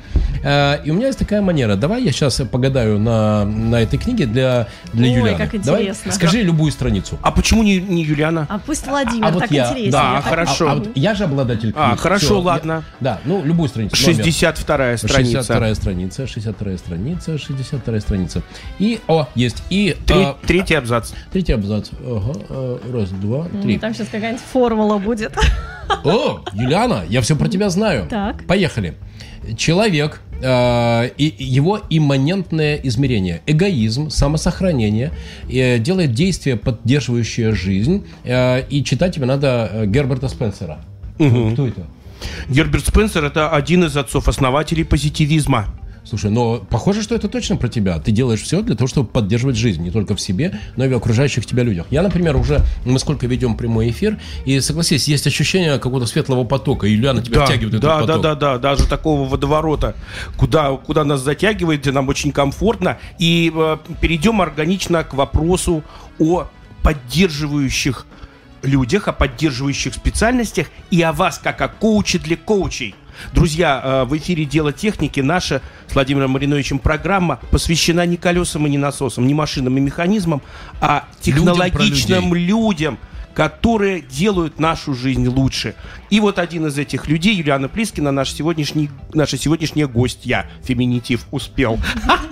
Э, 0.43 0.77
И 0.85 0.91
у 0.91 0.93
меня 0.93 1.07
есть 1.07 1.19
такая 1.19 1.41
манера. 1.41 1.75
Давай 1.75 2.03
я 2.03 2.11
сейчас 2.11 2.41
погадаю 2.51 2.99
на, 2.99 3.45
на 3.45 3.81
этой 3.81 3.97
книге 3.99 4.25
для, 4.25 4.67
для 4.93 5.09
Ой, 5.09 5.15
Юлианы. 5.15 5.37
как 5.37 5.61
Давай, 5.63 5.81
интересно. 5.81 6.11
скажи 6.11 6.41
любую 6.41 6.71
страницу. 6.71 7.17
А 7.21 7.31
почему 7.31 7.63
не, 7.63 7.79
не 7.79 8.03
Юлиана? 8.03 8.45
А 8.49 8.59
пусть 8.59 8.85
Владимир, 8.87 9.25
А 9.25 9.31
вот 9.31 9.39
так 9.39 9.51
я- 9.51 9.63
интереснее. 9.65 9.91
да, 9.91 10.09
Я 10.15 10.15
так- 10.21 10.25
хорошо. 10.29 10.67
А, 10.67 10.71
а 10.71 10.75
вот 10.75 10.89
я 10.95 11.15
же 11.15 11.23
обладатель 11.25 11.73
А, 11.75 11.89
книг. 11.89 11.99
хорошо, 11.99 12.25
Всё, 12.25 12.35
я- 12.39 12.41
ладно. 12.45 12.83
да, 12.99 13.19
ну, 13.25 13.43
любую 13.43 13.69
страницу. 13.69 13.95
номер. 13.95 14.15
62 14.23 14.97
страница. 14.97 15.07
62 15.07 15.75
страница, 15.75 16.27
62 16.27 16.77
страница, 16.77 17.37
62 17.37 17.99
страница. 17.99 18.41
И, 18.79 18.99
о, 19.07 19.27
есть. 19.35 19.63
И 19.69 19.95
Тре- 20.05 20.25
а, 20.27 20.35
Третий 20.45 20.75
абзац. 20.75 21.11
третий 21.31 21.53
абзац. 21.53 21.89
Ага, 22.05 22.39
э, 22.49 22.77
раз, 22.93 23.09
два, 23.09 23.45
три. 23.61 23.77
Там 23.77 23.93
сейчас 23.93 24.07
какая-нибудь 24.11 24.43
формула 24.53 24.97
будет. 24.97 25.35
О, 26.03 26.41
Юлиана, 26.53 27.03
я 27.09 27.21
все 27.21 27.35
про 27.35 27.47
тебя 27.47 27.69
знаю. 27.69 28.05
Так. 28.09 28.45
Поехали. 28.45 28.88
Человек 29.57 30.21
э, 30.41 31.09
и 31.17 31.33
его 31.37 31.79
имманентное 31.89 32.75
измерение, 32.83 33.41
эгоизм, 33.47 34.09
самосохранение, 34.09 35.11
э, 35.49 35.79
делает 35.79 36.13
действия, 36.13 36.55
поддерживающие 36.55 37.53
жизнь. 37.53 38.05
э, 38.23 38.63
и 38.69 38.83
читать 38.83 39.15
тебе 39.15 39.25
надо 39.25 39.69
э, 39.71 39.85
Герберта 39.85 40.27
Спенсера. 40.27 40.79
Кто 41.15 41.67
это? 41.67 41.87
Герберт 42.49 42.87
Спенсер 42.87 43.23
это 43.23 43.49
один 43.49 43.85
из 43.85 43.95
отцов-основателей 43.95 44.83
позитивизма. 44.83 45.78
Слушай, 46.03 46.31
но 46.31 46.57
похоже, 46.69 47.03
что 47.03 47.15
это 47.15 47.27
точно 47.27 47.55
про 47.55 47.67
тебя. 47.67 47.99
Ты 47.99 48.11
делаешь 48.11 48.41
все 48.41 48.61
для 48.61 48.75
того, 48.75 48.87
чтобы 48.87 49.07
поддерживать 49.09 49.55
жизнь 49.55 49.81
не 49.83 49.91
только 49.91 50.15
в 50.15 50.21
себе, 50.21 50.59
но 50.75 50.85
и 50.85 50.87
в 50.87 50.95
окружающих 50.95 51.45
тебя 51.45 51.63
людях. 51.63 51.85
Я, 51.89 52.01
например, 52.01 52.35
уже 52.35 52.61
мы 52.85 52.97
сколько 52.99 53.27
ведем 53.27 53.55
прямой 53.55 53.89
эфир, 53.89 54.19
и 54.45 54.59
согласись, 54.59 55.07
есть 55.07 55.27
ощущение 55.27 55.73
какого-то 55.73 56.05
светлого 56.05 56.43
потока. 56.45 56.87
И 56.87 56.91
Юлиана 56.91 57.21
тебя 57.21 57.39
Да, 57.39 57.45
втягивает 57.45 57.79
да, 57.81 57.97
этот 57.97 58.07
да, 58.07 58.13
поток. 58.13 58.21
да, 58.21 58.35
да, 58.35 58.57
даже 58.57 58.87
такого 58.87 59.27
водоворота, 59.27 59.95
куда, 60.37 60.71
куда 60.77 61.03
нас 61.03 61.21
затягивает, 61.21 61.81
где 61.81 61.91
нам 61.91 62.07
очень 62.09 62.31
комфортно. 62.31 62.97
И 63.19 63.51
э, 63.53 63.77
перейдем 64.01 64.41
органично 64.41 65.03
к 65.03 65.13
вопросу 65.13 65.83
о 66.17 66.47
поддерживающих 66.81 68.05
людях, 68.63 69.07
о 69.07 69.13
поддерживающих 69.13 69.93
специальностях 69.93 70.67
и 70.91 71.01
о 71.01 71.13
вас, 71.13 71.39
как 71.39 71.61
о 71.61 71.67
коуче 71.67 72.19
для 72.19 72.37
коучей. 72.37 72.95
Друзья, 73.33 73.81
э, 73.83 74.03
в 74.05 74.17
эфире 74.17 74.45
«Дело 74.45 74.73
техники» 74.73 75.19
наша 75.19 75.61
с 75.87 75.93
Владимиром 75.93 76.31
Мариновичем 76.31 76.79
программа 76.79 77.39
посвящена 77.51 78.05
не 78.05 78.17
колесам 78.17 78.67
и 78.67 78.69
не 78.69 78.77
насосам, 78.77 79.27
не 79.27 79.33
машинам 79.33 79.77
и 79.77 79.81
механизмам, 79.81 80.41
а 80.81 81.05
Людям 81.23 81.45
технологичным 81.45 82.33
людям, 82.33 82.97
которые 83.33 84.01
делают 84.01 84.59
нашу 84.59 84.93
жизнь 84.93 85.27
лучше. 85.27 85.75
И 86.09 86.19
вот 86.19 86.39
один 86.39 86.65
из 86.67 86.77
этих 86.77 87.07
людей, 87.07 87.35
Юлиана 87.35 87.67
Плискина, 87.67 88.11
наш 88.11 88.31
сегодняшний, 88.33 88.89
наша 89.13 89.37
сегодняшняя 89.37 89.87
гостья, 89.87 90.49
феминитив 90.63 91.25
успел. 91.31 91.79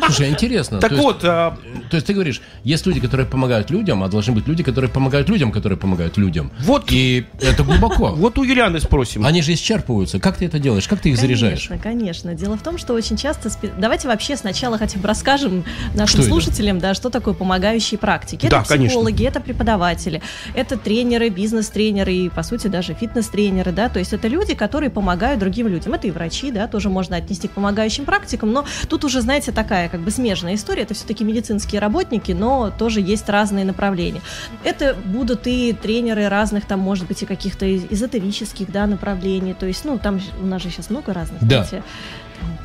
Слушай, 0.06 0.30
интересно. 0.30 0.80
Так 0.80 0.90
то 0.90 0.96
есть- 0.96 1.04
вот, 1.06 1.24
э, 1.24 1.52
То 1.90 1.96
есть 1.96 2.08
ты 2.08 2.14
говоришь, 2.14 2.42
есть 2.64 2.86
люди, 2.86 3.00
которые 3.00 3.26
помогают 3.28 3.70
людям, 3.70 4.04
а 4.04 4.08
должны 4.08 4.34
быть 4.34 4.48
люди, 4.48 4.64
которые 4.64 4.90
помогают 4.92 5.30
людям, 5.30 5.52
которые 5.52 5.78
помогают 5.78 6.18
людям. 6.18 6.52
Вот. 6.60 6.92
И 6.92 7.26
это 7.42 7.64
глубоко. 7.64 8.10
вот 8.14 8.38
у 8.38 8.44
Юлианы 8.44 8.80
спросим. 8.80 9.26
Они 9.26 9.42
же 9.42 9.54
исчерпываются. 9.54 10.20
Как 10.20 10.38
ты 10.38 10.46
это 10.46 10.60
делаешь? 10.60 10.88
Как 10.88 11.00
ты 11.00 11.10
их 11.10 11.18
заряжаешь? 11.18 11.68
Конечно, 11.68 11.78
конечно. 11.78 12.34
Дело 12.34 12.58
в 12.58 12.64
том, 12.64 12.78
что 12.78 12.94
очень 12.94 13.16
часто... 13.18 13.50
Давайте 13.78 14.08
вообще 14.08 14.36
сначала 14.38 14.78
хотя 14.78 15.00
бы 15.00 15.08
расскажем 15.08 15.64
нашим 15.94 16.08
Что 16.08 16.20
это? 16.22 16.30
слушателям, 16.30 16.80
да, 16.80 16.94
что 16.94 17.10
такое 17.10 17.34
помогающие 17.34 17.98
практики. 17.98 18.48
Да, 18.50 18.60
Это 18.62 18.70
конечно. 18.70 18.88
психологи, 18.90 19.26
это 19.26 19.40
преподаватели, 19.40 20.22
это 20.56 20.78
тренеры, 20.78 21.30
бизнес-тренеры 21.30 22.14
и, 22.14 22.30
по 22.30 22.44
сути, 22.44 22.68
даже 22.68 22.94
фитнес-тренеры, 22.94 23.67
да, 23.72 23.90
то 23.90 24.00
есть 24.00 24.14
это 24.14 24.28
люди, 24.28 24.54
которые 24.56 24.90
помогают 24.90 25.40
другим 25.40 25.68
людям. 25.68 25.94
Это 25.94 26.08
и 26.08 26.12
врачи, 26.12 26.52
да, 26.52 26.68
тоже 26.68 26.90
можно 26.90 27.16
отнести 27.18 27.48
к 27.48 27.52
помогающим 27.52 28.06
практикам, 28.06 28.52
но 28.52 28.66
тут 28.90 29.04
уже, 29.04 29.22
знаете, 29.22 29.52
такая 29.52 29.90
как 29.90 30.02
бы 30.02 30.12
смежная 30.12 30.56
история. 30.56 30.84
Это 30.84 30.94
все-таки 30.94 31.24
медицинские 31.24 31.82
работники, 31.82 32.32
но 32.32 32.72
тоже 32.78 33.02
есть 33.02 33.28
разные 33.30 33.66
направления. 33.66 34.22
Это 34.64 34.96
будут 35.06 35.48
и 35.48 35.74
тренеры 35.74 36.28
разных, 36.30 36.66
там, 36.66 36.80
может 36.80 37.08
быть, 37.08 37.22
и 37.24 37.26
каких-то 37.26 37.66
эзотерических, 37.78 38.72
да, 38.72 38.88
направлений. 38.88 39.54
То 39.54 39.66
есть, 39.66 39.86
ну, 39.86 39.98
там 39.98 40.20
у 40.42 40.46
нас 40.46 40.62
же 40.62 40.70
сейчас 40.70 40.90
много 40.90 41.14
разных, 41.14 41.42
Да. 41.42 41.64
знаете, 41.64 41.84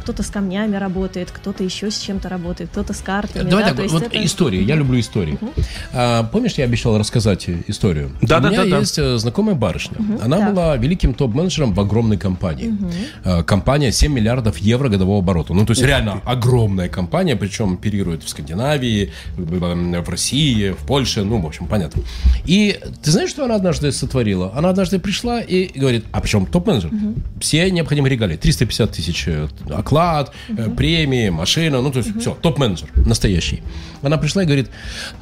кто-то 0.00 0.22
с 0.22 0.30
камнями 0.30 0.76
работает, 0.76 1.30
кто-то 1.30 1.62
еще 1.62 1.90
с 1.90 1.98
чем-то 1.98 2.28
работает, 2.28 2.70
кто-то 2.70 2.92
с 2.92 3.00
картами. 3.00 3.48
Давай 3.48 3.64
да, 3.64 3.70
так, 3.74 3.86
то 3.86 3.92
вот 3.92 4.02
это- 4.02 4.24
история. 4.24 4.62
Я 4.62 4.74
люблю 4.74 4.98
истории. 4.98 5.38
А, 5.92 6.24
помнишь, 6.24 6.54
я 6.54 6.64
обещал 6.64 6.98
рассказать 6.98 7.48
историю? 7.68 8.10
Да, 8.20 8.38
У 8.38 8.40
да, 8.40 8.48
меня 8.50 8.64
да, 8.64 8.70
да. 8.70 8.78
есть 8.78 8.98
э, 8.98 9.16
знакомая 9.18 9.54
барышня. 9.54 9.96
Она 10.22 10.38
так. 10.38 10.50
была 10.50 10.76
великим 10.76 11.14
топ-менеджером 11.14 11.72
в 11.72 11.80
огромной 11.80 12.16
компании. 12.18 12.74
Э, 13.24 13.42
Компания 13.42 13.92
7 13.92 14.12
миллиардов 14.12 14.58
евро 14.58 14.88
годового 14.88 15.20
оборота. 15.20 15.54
Ну, 15.54 15.64
то 15.64 15.72
есть 15.72 15.82
реально 15.82 16.20
огромная 16.24 16.88
компания, 16.88 17.36
причем 17.36 17.74
оперирует 17.74 18.22
в 18.24 18.28
Скандинавии, 18.28 19.12
в 19.36 20.02
в 20.02 20.08
России, 20.08 20.70
в 20.70 20.86
Польше, 20.86 21.22
ну, 21.24 21.40
в 21.40 21.46
общем, 21.46 21.66
понятно. 21.66 22.02
И 22.44 22.78
ты 23.02 23.10
знаешь, 23.10 23.30
что 23.30 23.44
она 23.44 23.54
однажды 23.54 23.92
сотворила? 23.92 24.52
Она 24.54 24.70
однажды 24.70 24.98
пришла 24.98 25.40
и 25.40 25.78
говорит, 25.78 26.04
а 26.12 26.20
причем 26.20 26.46
топ-менеджер? 26.46 26.90
Все 27.40 27.70
необходимые 27.70 28.10
регалии. 28.10 28.36
350 28.36 28.90
тысяч 28.90 29.24
э, 29.28 29.48
оклад, 29.70 30.32
э, 30.48 30.68
премии, 30.70 31.30
машина, 31.30 31.80
ну, 31.82 31.90
то 31.90 31.98
есть 31.98 32.18
все, 32.18 32.34
топ-менеджер 32.34 32.88
настоящий. 33.06 33.62
Она 34.02 34.18
пришла 34.18 34.42
и 34.42 34.46
говорит, 34.46 34.70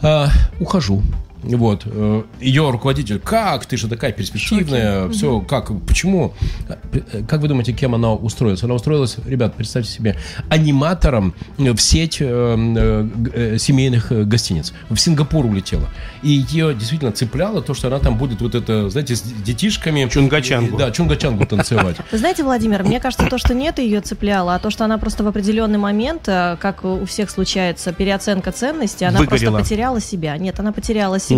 «А, 0.03 0.29
ухожу. 0.61 1.03
Вот. 1.43 1.83
э, 1.85 2.23
Ее 2.41 2.71
руководитель, 2.71 3.19
как, 3.19 3.67
ты 3.67 3.77
же 3.77 3.89
такая 3.89 4.13
перспективная, 4.13 5.09
все, 5.11 5.41
как, 5.41 5.71
почему? 5.87 6.35
Э, 6.69 7.23
Как 7.29 7.41
вы 7.41 7.49
думаете, 7.49 7.73
кем 7.73 7.95
она 7.95 8.13
устроилась? 8.13 8.63
Она 8.63 8.75
устроилась, 8.75 9.17
ребят, 9.25 9.55
представьте 9.55 9.91
себе, 9.91 10.17
аниматором 10.49 11.35
в 11.57 11.79
сеть 11.79 12.19
э, 12.21 13.57
семейных 13.59 14.13
гостиниц. 14.29 14.73
В 14.89 14.97
Сингапур 14.99 15.47
улетела. 15.47 15.89
И 16.23 16.31
ее 16.31 16.75
действительно 16.75 17.13
цепляло 17.13 17.63
то, 17.63 17.75
что 17.75 17.89
она 17.89 17.99
там 17.99 18.17
будет 18.19 18.41
вот 18.41 18.55
это, 18.55 18.91
знаете, 18.91 19.17
с 19.17 19.23
детишками. 19.23 20.09
Чунгачангу. 20.11 20.77
Да, 20.77 20.91
чунгачангу 20.91 21.47
танцевать. 21.47 21.97
Вы 22.13 22.19
знаете, 22.19 22.43
Владимир, 22.45 22.83
мне 22.83 23.01
кажется, 23.01 23.27
то, 23.27 23.39
что 23.39 23.55
нет 23.55 23.79
ее 23.79 24.01
цепляло, 24.01 24.55
а 24.55 24.59
то, 24.59 24.71
что 24.71 24.85
она 24.85 24.99
просто 24.99 25.25
в 25.25 25.29
определенный 25.29 25.79
момент, 25.79 26.23
как 26.27 26.85
у 26.85 27.05
всех 27.07 27.31
случается, 27.31 27.93
переоценка 27.93 28.53
ценности, 28.53 29.05
она 29.05 29.19
Выгорела. 29.19 29.53
просто 29.53 29.65
потеряла 29.65 30.01
себя. 30.01 30.37
Нет, 30.37 30.59
она 30.61 30.73
потеряла 30.73 31.19
себя, 31.19 31.30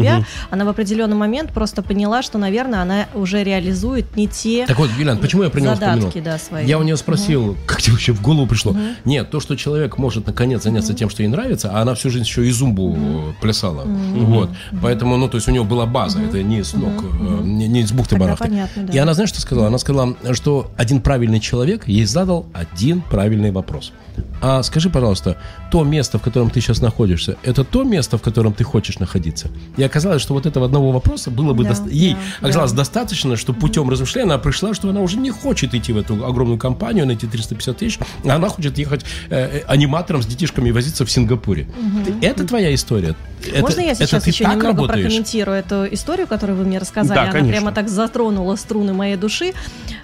она 0.50 0.64
в 0.64 0.68
определенный 0.68 1.16
момент 1.16 1.52
просто 1.52 1.82
поняла, 1.82 2.22
что, 2.22 2.38
наверное, 2.38 2.82
она 2.82 3.06
уже 3.14 3.42
реализует 3.42 4.16
не 4.16 4.28
те 4.28 4.66
Так 4.66 4.78
вот, 4.78 4.90
Юлиан, 4.98 5.18
почему 5.18 5.42
я 5.42 5.50
про 5.50 5.60
него 5.60 5.74
задатки, 5.74 6.06
вспомянул? 6.06 6.24
да, 6.24 6.38
свои. 6.38 6.66
Я 6.66 6.78
у 6.78 6.82
нее 6.82 6.96
спросил, 6.96 7.56
как 7.66 7.82
тебе 7.82 7.92
вообще 7.92 8.12
в 8.12 8.22
голову 8.22 8.46
пришло? 8.46 8.76
Нет, 9.04 9.30
то, 9.30 9.40
что 9.40 9.56
человек 9.56 9.98
может 9.98 10.26
наконец 10.26 10.62
заняться 10.62 10.94
тем, 10.94 11.10
что 11.10 11.22
ей 11.22 11.28
нравится, 11.28 11.70
а 11.72 11.82
она 11.82 11.94
всю 11.94 12.10
жизнь 12.10 12.24
еще 12.24 12.46
и 12.46 12.50
зумбу 12.50 12.96
э, 12.96 13.32
плясала. 13.40 13.84
Вот. 13.84 14.50
Поэтому, 14.80 15.16
ну, 15.16 15.28
то 15.28 15.36
есть 15.36 15.48
у 15.48 15.50
нее 15.50 15.64
была 15.64 15.86
база, 15.86 16.20
это 16.20 16.42
не 16.42 16.62
с 16.62 16.74
ног, 16.74 16.92
э, 17.02 17.42
не, 17.42 17.68
не 17.68 17.86
с 17.86 17.92
бухты 17.92 18.10
Тогда 18.10 18.24
барахты. 18.24 18.44
понятно, 18.44 18.82
да. 18.84 18.92
И 18.92 18.98
она, 18.98 19.14
знаешь, 19.14 19.30
что 19.30 19.40
сказала? 19.40 19.66
Она 19.66 19.78
сказала, 19.78 20.16
что 20.32 20.70
один 20.76 21.00
правильный 21.00 21.40
человек 21.40 21.88
ей 21.88 22.04
задал 22.04 22.46
один 22.52 23.02
правильный 23.02 23.50
вопрос. 23.50 23.92
А 24.40 24.62
скажи, 24.62 24.90
пожалуйста, 24.90 25.38
то 25.70 25.84
место, 25.84 26.18
в 26.18 26.22
котором 26.22 26.50
ты 26.50 26.60
сейчас 26.60 26.80
находишься, 26.80 27.36
это 27.42 27.64
то 27.64 27.84
место, 27.84 28.18
в 28.18 28.22
котором 28.22 28.52
ты 28.52 28.64
хочешь 28.64 28.98
находиться? 28.98 29.48
И 29.82 29.84
оказалось, 29.84 30.22
что 30.22 30.32
вот 30.34 30.46
этого 30.46 30.66
одного 30.66 30.92
вопроса 30.92 31.28
было 31.32 31.54
бы 31.54 31.64
Да, 31.64 31.70
доста- 31.70 31.90
ей 31.90 32.12
да, 32.14 32.18
оказалось 32.46 32.70
да. 32.70 32.76
достаточно, 32.78 33.36
что 33.36 33.52
путем 33.52 33.90
размышления 33.90 34.26
она 34.30 34.38
пришла, 34.38 34.74
что 34.74 34.88
она 34.90 35.00
уже 35.00 35.16
не 35.18 35.30
хочет 35.30 35.74
идти 35.74 35.92
в 35.92 35.96
эту 35.96 36.24
огромную 36.24 36.56
компанию 36.56 37.04
на 37.04 37.10
эти 37.12 37.26
350 37.26 37.76
тысяч, 37.78 37.98
а 38.24 38.34
она 38.36 38.48
хочет 38.48 38.78
ехать 38.78 39.04
э, 39.28 39.58
э, 39.58 39.62
аниматором 39.66 40.22
с 40.22 40.26
детишками 40.26 40.68
и 40.68 40.72
возиться 40.72 41.04
в 41.04 41.10
Сингапуре. 41.10 41.66
Ты- 42.04 42.24
это 42.24 42.46
твоя 42.46 42.72
история? 42.72 43.16
Это- 43.44 43.60
Можно 43.60 43.80
я 43.80 43.90
это 43.90 44.06
сейчас 44.06 44.22
ты 44.22 44.30
еще 44.30 44.44
немного 44.44 44.68
работаешь? 44.68 45.02
прокомментирую 45.02 45.56
эту 45.58 45.92
историю, 45.92 46.28
которую 46.28 46.58
вы 46.58 46.64
мне 46.64 46.78
рассказали? 46.78 47.16
Да, 47.16 47.22
Она 47.24 47.32
конечно. 47.32 47.52
прямо 47.52 47.72
так 47.72 47.88
затронула 47.88 48.54
струны 48.54 48.92
моей 48.92 49.16
души. 49.16 49.52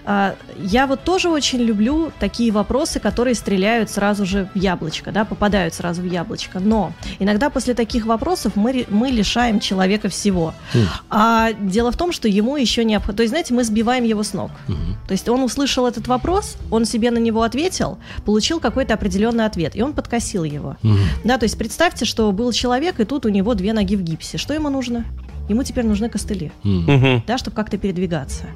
А, 0.05 0.35
Я 0.61 0.89
вот 0.89 1.05
тоже 1.05 1.29
очень 1.29 1.61
люблю 1.61 2.11
такие 2.18 2.51
вопросы, 2.51 2.99
которые 2.99 3.37
стреляют 3.37 3.91
сразу 3.91 4.26
же 4.26 4.49
в 4.55 4.59
яблочко, 4.59 5.12
да, 5.12 5.24
попадают 5.24 5.72
сразу 5.74 6.03
в 6.03 6.05
яблочко. 6.05 6.59
Но 6.59 6.93
иногда 7.20 7.49
после 7.49 7.74
таких 7.74 8.07
вопросов 8.07 8.57
мы, 8.57 8.85
мы 8.89 9.09
лишаем 9.11 9.61
человека 9.69 10.09
всего. 10.09 10.55
Хм. 10.75 10.87
А 11.11 11.53
дело 11.53 11.91
в 11.93 11.97
том, 11.97 12.12
что 12.12 12.29
ему 12.29 12.57
еще 12.57 12.85
необходимо... 12.85 13.16
То 13.16 13.23
есть, 13.23 13.31
знаете, 13.31 13.55
мы 13.55 13.64
сбиваем 13.64 14.05
его 14.05 14.23
с 14.23 14.33
ног. 14.35 14.51
Мгм. 14.69 14.97
То 15.07 15.12
есть 15.12 15.29
он 15.29 15.43
услышал 15.43 15.87
этот 15.87 16.09
вопрос, 16.09 16.57
он 16.71 16.85
себе 16.85 17.11
на 17.11 17.19
него 17.19 17.43
ответил, 17.43 17.99
получил 18.25 18.61
какой-то 18.61 18.95
определенный 18.95 19.45
ответ, 19.45 19.77
и 19.77 19.83
он 19.83 19.93
подкосил 19.93 20.45
его. 20.45 20.77
Мгм. 20.83 20.99
Да, 21.25 21.39
то 21.39 21.45
есть 21.45 21.59
представьте, 21.59 22.05
что 22.05 22.33
был 22.33 22.53
человек, 22.53 23.01
и 23.01 23.05
тут 23.05 23.27
у 23.27 23.29
него 23.29 23.55
две 23.55 23.73
ноги 23.73 23.97
в 23.97 24.03
гипсе. 24.03 24.39
Что 24.39 24.55
ему 24.55 24.71
нужно? 24.71 25.05
Ему 25.49 25.62
теперь 25.62 25.87
нужны 25.87 26.09
костыли. 26.09 26.53
Мгм. 26.62 27.23
да, 27.27 27.39
чтобы 27.39 27.57
как-то 27.57 27.79
передвигаться. 27.79 28.47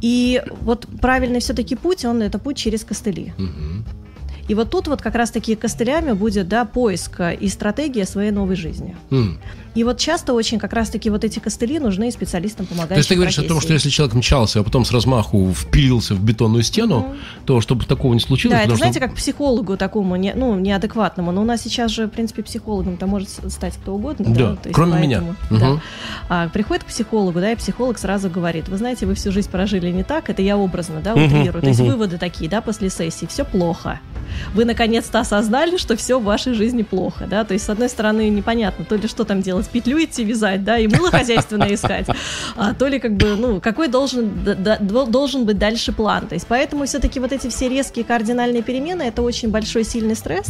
И 0.00 0.42
вот 0.60 0.86
правильный 1.00 1.40
все-таки 1.40 1.76
путь, 1.76 2.04
он 2.04 2.20
это 2.20 2.38
путь 2.38 2.56
через 2.56 2.84
костыли. 2.84 3.32
Мгм. 3.38 3.84
И 4.48 4.54
вот 4.54 4.70
тут 4.70 4.88
вот 4.88 5.00
как 5.02 5.14
раз-таки 5.14 5.54
костылями 5.54 6.12
будет, 6.12 6.48
да, 6.48 6.64
поиск 6.64 7.20
и 7.40 7.48
стратегия 7.48 8.04
своей 8.04 8.30
новой 8.30 8.56
жизни. 8.56 8.94
М. 9.10 9.38
И 9.74 9.82
вот 9.82 9.98
часто 9.98 10.34
очень 10.34 10.58
как 10.60 10.72
раз-таки 10.72 11.10
вот 11.10 11.24
эти 11.24 11.40
костыли 11.40 11.80
нужны 11.80 12.10
специалистам 12.12 12.66
помогающим 12.66 12.94
То 12.94 12.98
есть 12.98 13.08
ты 13.08 13.14
говоришь 13.16 13.38
о 13.38 13.42
том, 13.42 13.60
что 13.60 13.72
если 13.72 13.88
человек 13.90 14.14
мчался, 14.14 14.60
а 14.60 14.62
потом 14.62 14.84
с 14.84 14.92
размаху 14.92 15.52
впилился 15.52 16.14
в 16.14 16.22
бетонную 16.22 16.62
стену, 16.62 17.14
то 17.44 17.60
чтобы 17.60 17.84
такого 17.84 18.14
не 18.14 18.20
случилось, 18.20 18.52
Да, 18.52 18.58
это 18.58 18.66
потому 18.66 18.78
знаете, 18.78 18.98
что- 19.00 19.08
как 19.08 19.16
психологу 19.16 19.76
такому, 19.76 20.14
не, 20.16 20.32
ну, 20.34 20.54
неадекватному. 20.56 21.32
Но 21.32 21.42
у 21.42 21.44
нас 21.44 21.62
сейчас 21.62 21.90
же, 21.90 22.06
в 22.06 22.10
принципе, 22.10 22.42
психологом-то 22.44 23.06
может 23.08 23.30
с- 23.30 23.50
стать 23.50 23.74
кто 23.74 23.94
угодно. 23.94 24.26
Да, 24.28 24.54
то 24.54 24.68
есть 24.68 24.74
кроме 24.74 25.00
меня. 25.00 25.20
поэтому, 25.20 25.60
да. 25.60 25.68
Мгм. 25.70 25.80
А, 26.28 26.48
приходит 26.50 26.84
к 26.84 26.86
психологу, 26.86 27.40
да, 27.40 27.50
и 27.50 27.56
психолог 27.56 27.98
сразу 27.98 28.30
говорит, 28.30 28.68
вы 28.68 28.76
знаете, 28.76 29.06
вы 29.06 29.14
всю 29.14 29.32
жизнь 29.32 29.50
прожили 29.50 29.90
не 29.90 30.04
так, 30.04 30.30
это 30.30 30.40
я 30.42 30.56
образно, 30.56 31.00
да, 31.02 31.14
утрирую. 31.14 31.62
То 31.62 31.68
есть 31.68 31.80
выводы 31.80 32.18
такие, 32.18 32.48
да, 32.48 32.60
после 32.60 32.90
сессии, 32.90 33.26
все 33.26 33.44
плохо. 33.44 33.98
Вы 34.54 34.64
наконец-то 34.64 35.20
осознали, 35.20 35.76
что 35.76 35.96
все 35.96 36.18
в 36.18 36.24
вашей 36.24 36.54
жизни 36.54 36.82
плохо, 36.82 37.26
да, 37.26 37.44
то 37.44 37.54
есть, 37.54 37.66
с 37.66 37.70
одной 37.70 37.88
стороны, 37.88 38.28
непонятно, 38.28 38.84
то 38.84 38.96
ли 38.96 39.08
что 39.08 39.24
там 39.24 39.42
делать, 39.42 39.68
петлю 39.68 40.02
идти 40.02 40.24
вязать, 40.24 40.64
да, 40.64 40.78
и 40.78 40.86
мыло 40.86 41.10
хозяйственное 41.10 41.74
искать, 41.74 42.06
а 42.56 42.74
то 42.74 42.86
ли 42.88 42.98
как 42.98 43.16
бы, 43.16 43.36
ну, 43.36 43.60
какой 43.60 43.88
должен, 43.88 44.32
должен 44.86 45.44
быть 45.44 45.58
дальше 45.58 45.92
план, 45.92 46.26
то 46.26 46.34
есть, 46.34 46.46
поэтому 46.46 46.84
все-таки 46.86 47.20
вот 47.20 47.32
эти 47.32 47.48
все 47.48 47.68
резкие 47.68 48.04
кардинальные 48.04 48.62
перемены, 48.62 49.02
это 49.02 49.22
очень 49.22 49.50
большой 49.50 49.84
сильный 49.84 50.16
стресс, 50.16 50.48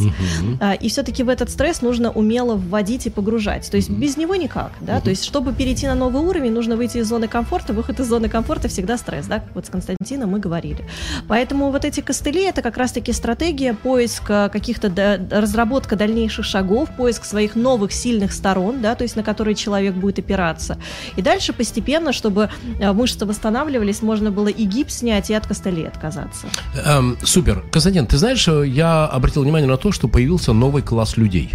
а, 0.59 0.73
И 0.73 0.89
все-таки 0.89 1.23
в 1.23 1.29
этот 1.29 1.49
стресс 1.49 1.81
нужно 1.81 2.11
умело 2.11 2.55
вводить 2.55 3.05
и 3.07 3.09
погружать. 3.09 3.69
То 3.69 3.77
есть 3.77 3.89
без 3.89 4.17
него 4.17 4.35
никак. 4.35 4.71
Да? 4.81 5.01
То 5.01 5.09
есть, 5.09 5.23
чтобы 5.23 5.53
перейти 5.53 5.87
на 5.87 5.95
новый 5.95 6.21
уровень, 6.21 6.51
нужно 6.51 6.75
выйти 6.75 6.99
из 6.99 7.07
зоны 7.07 7.27
комфорта. 7.27 7.73
Выход 7.73 7.99
из 7.99 8.07
зоны 8.07 8.29
комфорта 8.29 8.67
всегда 8.67 8.97
стресс. 8.97 9.27
Да? 9.27 9.43
Вот 9.53 9.65
с 9.65 9.69
Константином 9.69 10.31
мы 10.31 10.39
говорили. 10.39 10.85
Поэтому 11.27 11.71
вот 11.71 11.85
эти 11.85 12.01
костыли 12.01 12.43
это 12.43 12.61
как 12.61 12.77
раз-таки 12.77 13.11
стратегия 13.11 13.74
поиска 13.75 14.49
каких-то 14.51 14.89
да- 14.89 15.19
разработка 15.29 15.95
дальнейших 15.95 16.45
шагов, 16.45 16.89
поиск 16.97 17.25
своих 17.25 17.55
новых 17.55 17.91
сильных 17.91 18.33
сторон, 18.33 18.81
да, 18.81 18.95
то 18.95 19.03
есть 19.03 19.15
на 19.15 19.23
которые 19.23 19.55
человек 19.55 19.93
будет 19.93 20.19
опираться. 20.19 20.77
И 21.15 21.21
дальше 21.21 21.53
постепенно, 21.53 22.13
чтобы 22.13 22.49
э, 22.79 22.91
мышцы 22.91 23.25
восстанавливались, 23.25 24.01
можно 24.01 24.31
было 24.31 24.47
и 24.47 24.65
гипс 24.65 24.97
снять, 24.97 25.29
и 25.29 25.33
от 25.33 25.47
костылей 25.47 25.87
отказаться. 25.87 26.47
Эм, 26.85 27.17
супер. 27.23 27.63
Константин, 27.71 28.07
ты 28.07 28.17
знаешь, 28.17 28.47
э, 28.47 28.67
я 28.67 29.05
обратил 29.05 29.43
внимание 29.43 29.69
на 29.69 29.77
то, 29.77 29.91
что 29.91 30.07
появился 30.07 30.53
новый 30.53 30.81
класс 30.81 31.17
людей. 31.17 31.51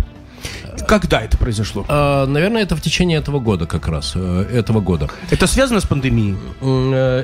Когда 0.86 1.20
это 1.20 1.36
произошло? 1.36 1.84
А, 1.88 2.26
наверное, 2.26 2.62
это 2.62 2.74
в 2.74 2.80
течение 2.80 3.18
этого 3.18 3.38
года 3.40 3.66
как 3.66 3.88
раз, 3.88 4.16
этого 4.16 4.80
года. 4.80 5.08
Это 5.30 5.46
связано 5.46 5.80
с 5.80 5.84
пандемией? 5.84 6.36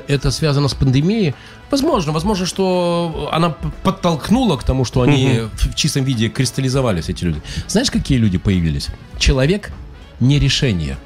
Это 0.07 0.31
связано 0.31 0.67
с 0.67 0.73
пандемией. 0.73 1.33
Возможно, 1.71 2.13
возможно, 2.13 2.45
что 2.45 3.29
она 3.31 3.49
подтолкнула 3.83 4.57
к 4.57 4.63
тому, 4.63 4.85
что 4.85 5.01
они 5.01 5.41
в 5.53 5.67
в 5.67 5.75
чистом 5.75 6.03
виде 6.03 6.29
кристаллизовались, 6.29 7.09
эти 7.09 7.25
люди. 7.25 7.41
Знаешь, 7.67 7.91
какие 7.91 8.17
люди 8.17 8.37
появились? 8.37 8.87
Человек 9.19 9.71
не 10.19 10.39
решение. 10.39 10.97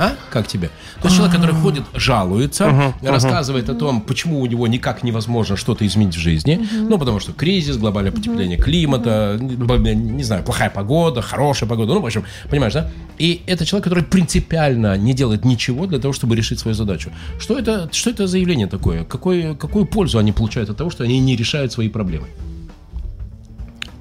А? 0.00 0.16
Как 0.30 0.46
тебе? 0.46 0.70
То 1.02 1.08
есть 1.08 1.16
человек, 1.16 1.36
который 1.36 1.54
ходит, 1.54 1.82
жалуется, 1.94 2.94
рассказывает 3.02 3.68
о 3.68 3.74
том, 3.74 4.00
почему 4.00 4.40
у 4.40 4.46
него 4.46 4.66
никак 4.66 5.02
невозможно 5.02 5.56
что-то 5.56 5.86
изменить 5.86 6.16
в 6.16 6.18
жизни. 6.18 6.66
Ну, 6.72 6.98
потому 6.98 7.20
что 7.20 7.34
кризис, 7.34 7.76
глобальное 7.76 8.10
потепление 8.10 8.56
климата, 8.56 9.36
не 9.38 9.94
не 9.94 10.24
знаю, 10.24 10.42
плохая 10.42 10.70
погода, 10.70 11.20
хорошая 11.20 11.68
погода. 11.68 11.92
Ну, 11.92 12.00
в 12.00 12.06
общем, 12.06 12.24
понимаешь, 12.48 12.72
да? 12.72 12.90
И 13.18 13.42
это 13.46 13.66
человек, 13.66 13.84
который 13.84 14.04
принципиально 14.04 14.96
не 14.96 15.12
делает 15.12 15.44
ничего 15.44 15.86
для 15.86 15.98
того, 15.98 16.14
чтобы 16.14 16.34
решить 16.34 16.58
свою 16.58 16.74
задачу. 16.74 17.10
Что 17.38 17.58
это, 17.58 17.90
что 17.92 18.10
это 18.10 18.26
за 18.26 18.38
явление 18.38 18.68
такое? 18.68 19.04
Какой, 19.04 19.54
какую 19.54 19.84
пользу 19.84 20.18
они 20.18 20.32
получают 20.32 20.70
от 20.70 20.78
того, 20.78 20.88
что 20.88 21.04
они 21.04 21.20
не 21.20 21.36
решают 21.36 21.72
свои 21.72 21.90
проблемы? 21.90 22.26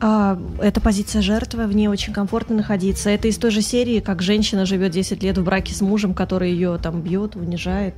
А, 0.02 0.40
это 0.62 0.80
позиция 0.80 1.22
жертвы, 1.22 1.68
в 1.68 1.76
ней 1.76 1.88
очень 1.88 2.14
комфортно 2.14 2.56
находиться. 2.56 3.10
Это 3.10 3.28
из 3.28 3.38
той 3.38 3.52
же 3.52 3.62
серии, 3.62 4.00
как 4.00 4.22
женщина 4.22 4.66
живет 4.66 4.92
10 4.92 5.22
лет 5.24 5.38
в 5.38 5.44
браке 5.44 5.74
с 5.74 5.82
мужем, 5.82 6.14
который 6.14 6.52
ее 6.52 6.78
там 6.82 7.02
бьет, 7.02 7.36
унижает. 7.36 7.96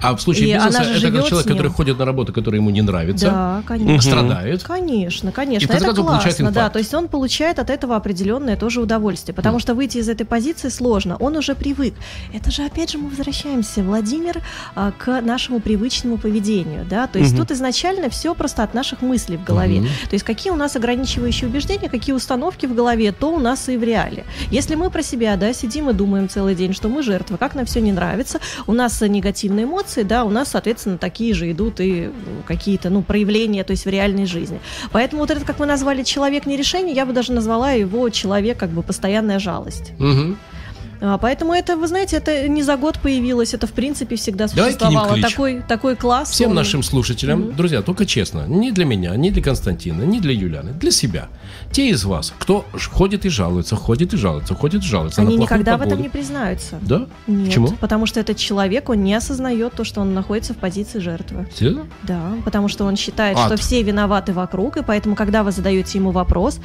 А 0.00 0.14
в 0.14 0.20
случае 0.20 0.48
И 0.50 0.54
бизнеса 0.54 0.82
это 0.82 0.94
живет 0.98 1.26
человек, 1.26 1.48
который 1.48 1.70
ходит 1.70 1.98
на 1.98 2.04
работу, 2.04 2.32
которая 2.32 2.60
ему 2.60 2.70
не 2.70 2.82
нравится, 2.82 3.26
Да, 3.26 3.62
конечно. 3.66 4.10
страдает. 4.10 4.62
Конечно, 4.62 5.32
конечно. 5.32 5.72
И 5.72 5.76
это 5.76 5.84
классно, 5.94 6.04
получает 6.04 6.52
да. 6.52 6.70
То 6.70 6.78
есть 6.78 6.94
он 6.94 7.08
получает 7.08 7.58
от 7.58 7.70
этого 7.70 7.96
определенное 7.96 8.56
тоже 8.56 8.80
удовольствие, 8.80 9.34
потому 9.34 9.58
что 9.58 9.74
выйти 9.74 9.98
из 9.98 10.08
этой 10.08 10.24
позиции 10.24 10.68
сложно. 10.68 11.16
Он 11.18 11.36
уже 11.36 11.54
привык. 11.54 11.94
Это 12.32 12.50
же 12.50 12.62
опять 12.64 12.90
же 12.92 12.98
мы 12.98 13.08
возвращаемся, 13.08 13.82
Владимир, 13.82 14.40
а, 14.74 14.92
к 14.96 15.20
нашему 15.20 15.60
привычному 15.60 16.18
поведению, 16.18 16.84
да. 16.88 17.06
То 17.06 17.18
есть 17.18 17.32
Мгм. 17.32 17.42
тут 17.42 17.50
изначально 17.52 18.08
все 18.10 18.34
просто 18.34 18.62
от 18.62 18.74
наших 18.74 19.02
мыслей 19.02 19.36
в 19.36 19.44
голове. 19.44 19.80
Мгм. 19.80 19.88
То 20.08 20.14
есть 20.14 20.24
какие 20.24 20.52
у 20.52 20.56
нас 20.56 20.76
ограничивающие 20.76 21.48
убеждения, 21.48 21.88
какие 21.88 22.14
установки 22.14 22.66
в 22.66 22.74
голове, 22.74 23.12
то 23.12 23.34
у 23.34 23.38
нас 23.38 23.68
и 23.68 23.76
в 23.76 23.82
реале. 23.82 24.24
Если 24.50 24.74
мы 24.74 24.90
про 24.90 25.02
себя, 25.02 25.36
да, 25.36 25.52
сидим 25.52 25.90
и 25.90 25.92
думаем 25.92 26.28
целый 26.28 26.54
день, 26.54 26.72
что 26.72 26.88
мы 26.88 27.02
жертвы, 27.02 27.36
как 27.38 27.54
нам 27.54 27.66
все 27.66 27.80
не 27.80 27.92
нравится, 27.92 28.40
у 28.66 28.72
нас 28.72 29.00
э, 29.02 29.08
негативные 29.62 29.64
эмоции, 29.64 30.02
да, 30.02 30.24
у 30.24 30.30
нас, 30.30 30.48
соответственно, 30.48 30.98
такие 30.98 31.34
же 31.34 31.50
идут 31.50 31.80
и 31.80 32.04
м, 32.04 32.12
какие-то, 32.46 32.90
ну, 32.90 33.02
проявления, 33.02 33.64
то 33.64 33.72
есть 33.72 33.86
в 33.86 33.90
реальной 33.90 34.26
жизни. 34.26 34.60
Поэтому 34.92 35.22
вот 35.22 35.30
этот, 35.30 35.44
как 35.44 35.58
мы 35.60 35.66
назвали, 35.66 36.02
человек 36.04 36.46
не 36.46 36.56
решение, 36.56 36.94
я 36.94 37.06
бы 37.06 37.12
даже 37.12 37.32
назвала 37.32 37.72
его 37.72 38.08
человек, 38.10 38.58
как 38.58 38.70
бы, 38.70 38.82
постоянная 38.82 39.38
жалость. 39.38 39.92
Мгм. 39.98 40.36
А, 41.04 41.18
Поэтому 41.18 41.52
это, 41.52 41.76
вы 41.76 41.88
знаете, 41.88 42.16
это 42.16 42.48
не 42.48 42.62
за 42.62 42.76
год 42.76 42.98
появилось, 43.00 43.54
это 43.54 43.66
в 43.66 43.72
принципе 43.72 44.14
всегда 44.16 44.46
существовало. 44.46 45.20
Такой, 45.20 45.62
такой 45.66 45.96
класс. 45.96 46.30
Всем 46.30 46.50
он- 46.50 46.56
нашим 46.56 46.82
слушателям, 46.84 47.52
друзья, 47.56 47.82
только 47.82 48.06
честно, 48.06 48.44
не 48.46 48.70
для 48.70 48.84
меня, 48.84 49.16
не 49.16 49.30
для 49.30 49.42
Константина, 49.42 50.02
не 50.02 50.20
для 50.20 50.32
Юлианы, 50.32 50.72
для 50.72 50.90
себя. 50.92 51.26
Те 51.72 51.88
из 51.88 52.04
вас, 52.04 52.32
кто 52.38 52.64
ходит 52.92 53.24
и 53.26 53.28
жалуется, 53.28 53.74
ходит 53.74 54.14
и 54.14 54.16
жалуется, 54.16 54.54
ходит 54.54 54.82
и 54.82 54.86
жалуется 54.86 55.22
Они 55.22 55.36
никогда 55.36 55.72
в 55.76 55.78
погоду. 55.80 55.94
этом 55.96 56.02
не 56.02 56.08
признаются. 56.08 56.78
Да? 56.82 57.06
Нет, 57.26 57.46
Почему? 57.48 57.68
потому 57.80 58.06
что 58.06 58.20
этот 58.20 58.36
человек, 58.36 58.88
он 58.88 59.02
не 59.02 59.14
осознает 59.14 59.72
то, 59.74 59.82
что 59.84 60.00
он 60.02 60.14
находится 60.14 60.54
в 60.54 60.58
позиции 60.58 61.00
жертвы. 61.00 61.48
Серьезно? 61.58 61.86
Да, 62.04 62.20
потому 62.44 62.68
что 62.68 62.84
он 62.84 62.96
считает, 62.96 63.36
Ад. 63.36 63.46
что 63.46 63.56
все 63.56 63.82
виноваты 63.82 64.32
вокруг, 64.32 64.76
и 64.76 64.82
поэтому, 64.84 65.16
когда 65.16 65.42
вы 65.42 65.50
задаете 65.50 65.98
ему 65.98 66.12
вопрос, 66.12 66.60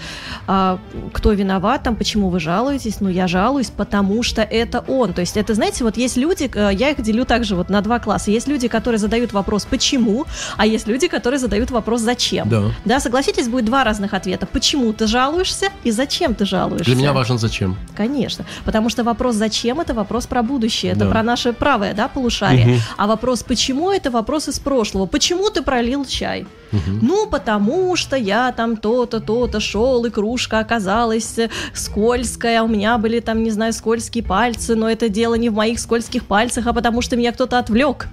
а, 0.46 0.78
кто 1.14 1.32
виноват, 1.32 1.82
там, 1.84 1.96
почему 1.96 2.30
вы 2.30 2.40
жалуетесь, 2.40 3.00
ну, 3.00 3.10
я 3.10 3.28
жалуюсь, 3.28 3.72
потому 3.72 4.22
что 4.22 4.27
это 4.36 4.84
он. 4.88 5.14
То 5.14 5.22
есть 5.22 5.38
это, 5.38 5.54
знаете, 5.54 5.84
вот 5.84 5.98
есть 5.98 6.18
люди, 6.18 6.50
э, 6.54 6.70
я 6.74 6.90
их 6.90 7.02
делю 7.02 7.26
также 7.26 7.56
вот 7.56 7.70
на 7.70 7.82
два 7.82 8.00
класса. 8.00 8.32
Есть 8.32 8.48
люди, 8.48 8.68
которые 8.68 9.00
задают 9.00 9.34
вопрос 9.34 9.66
«почему?», 9.66 10.26
а 10.58 10.66
есть 10.66 10.88
люди, 10.88 11.08
которые 11.08 11.40
задают 11.40 11.72
вопрос 11.72 12.02
«зачем?». 12.02 12.50
Да. 12.50 12.64
Да, 12.86 13.00
согласитесь, 13.00 13.48
будет 13.48 13.66
два 13.66 13.84
разных 13.84 14.14
ответа. 14.14 14.46
Почему 14.46 14.94
ты 14.94 15.08
жалуешься 15.08 15.70
и 15.84 15.92
зачем 15.92 16.36
ты 16.36 16.46
жалуешься? 16.46 16.86
Для 16.86 16.96
меня 16.96 17.14
важно 17.14 17.38
зачем. 17.38 17.76
Конечно, 17.96 18.46
потому 18.66 18.90
что 18.90 19.04
вопрос 19.04 19.36
«зачем?»— 19.36 19.80
это 19.82 19.94
вопрос 19.94 20.28
про 20.28 20.44
будущее, 20.44 20.92
это 20.94 21.06
Да. 21.06 21.12
про 21.12 21.24
наше 21.24 21.54
правое, 21.54 21.94
да, 21.94 22.08
полушарие. 22.08 22.80
А 22.98 23.08
вопрос 23.08 23.44
«почему?»— 23.44 23.92
это 23.92 24.12
вопрос 24.12 24.48
из 24.48 24.60
прошлого. 24.60 25.06
Почему 25.06 25.50
ты 25.50 25.62
пролил 25.62 26.06
чай? 26.06 26.46
Ну, 26.72 27.28
потому 27.28 27.96
что 27.96 28.16
я 28.16 28.52
там 28.52 28.78
то-то, 28.78 29.20
то-то 29.20 29.60
шел, 29.60 30.06
и 30.06 30.10
кружка 30.10 30.60
оказалась 30.60 31.40
скользкая, 31.74 32.62
у 32.62 32.68
меня 32.68 32.98
были 32.98 33.20
там, 33.20 33.44
не 33.44 33.52
знаю, 33.52 33.74
скользкие 33.74 34.24
пальцы, 34.24 34.76
но 34.76 34.90
это 34.90 35.10
дело 35.10 35.36
не 35.36 35.50
в 35.50 35.54
моих 35.54 35.80
скользких 35.80 36.26
пальцах, 36.26 36.68
а 36.68 36.74
потому 36.74 37.02
что 37.02 37.16
меня 37.16 37.32
кто-то 37.32 37.60
отвлек. 37.60 38.08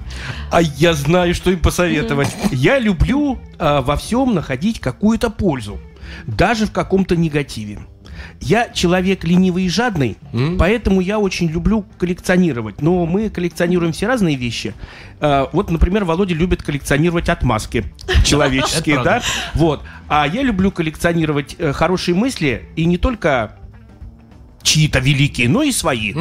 А 0.50 0.60
я 0.62 0.94
знаю, 0.94 1.34
что 1.34 1.50
им 1.50 1.60
посоветовать. 1.60 2.28
Я 2.50 2.78
люблю 2.78 3.38
а, 3.58 3.80
во 3.82 3.96
всем 3.96 4.34
находить 4.34 4.80
какую-то 4.80 5.30
пользу, 5.30 5.78
даже 6.26 6.66
в 6.66 6.72
каком-то 6.72 7.16
негативе. 7.16 7.78
Я 8.40 8.68
человек 8.68 9.24
ленивый 9.24 9.64
и 9.64 9.68
жадный, 9.68 10.16
М. 10.32 10.58
поэтому 10.58 11.00
я 11.00 11.18
очень 11.18 11.48
люблю 11.48 11.84
коллекционировать. 11.98 12.80
Но 12.82 13.06
мы 13.06 13.30
коллекционируем 13.30 13.92
все 13.92 14.06
разные 14.06 14.36
вещи. 14.36 14.74
А, 15.20 15.48
вот, 15.52 15.70
например, 15.70 16.04
Володя 16.04 16.34
любит 16.34 16.62
коллекционировать 16.62 17.28
отмазки 17.28 17.84
человеческие, 18.24 19.02
да? 19.02 19.22
Вот. 19.54 19.82
А 20.08 20.26
я 20.26 20.42
люблю 20.42 20.70
коллекционировать 20.70 21.56
э, 21.58 21.72
хорошие 21.72 22.14
мысли 22.14 22.68
и 22.76 22.84
не 22.84 22.98
только 22.98 23.56
чьи-то 24.62 24.98
великие, 24.98 25.48
но 25.48 25.62
и 25.62 25.72
свои 25.72 26.12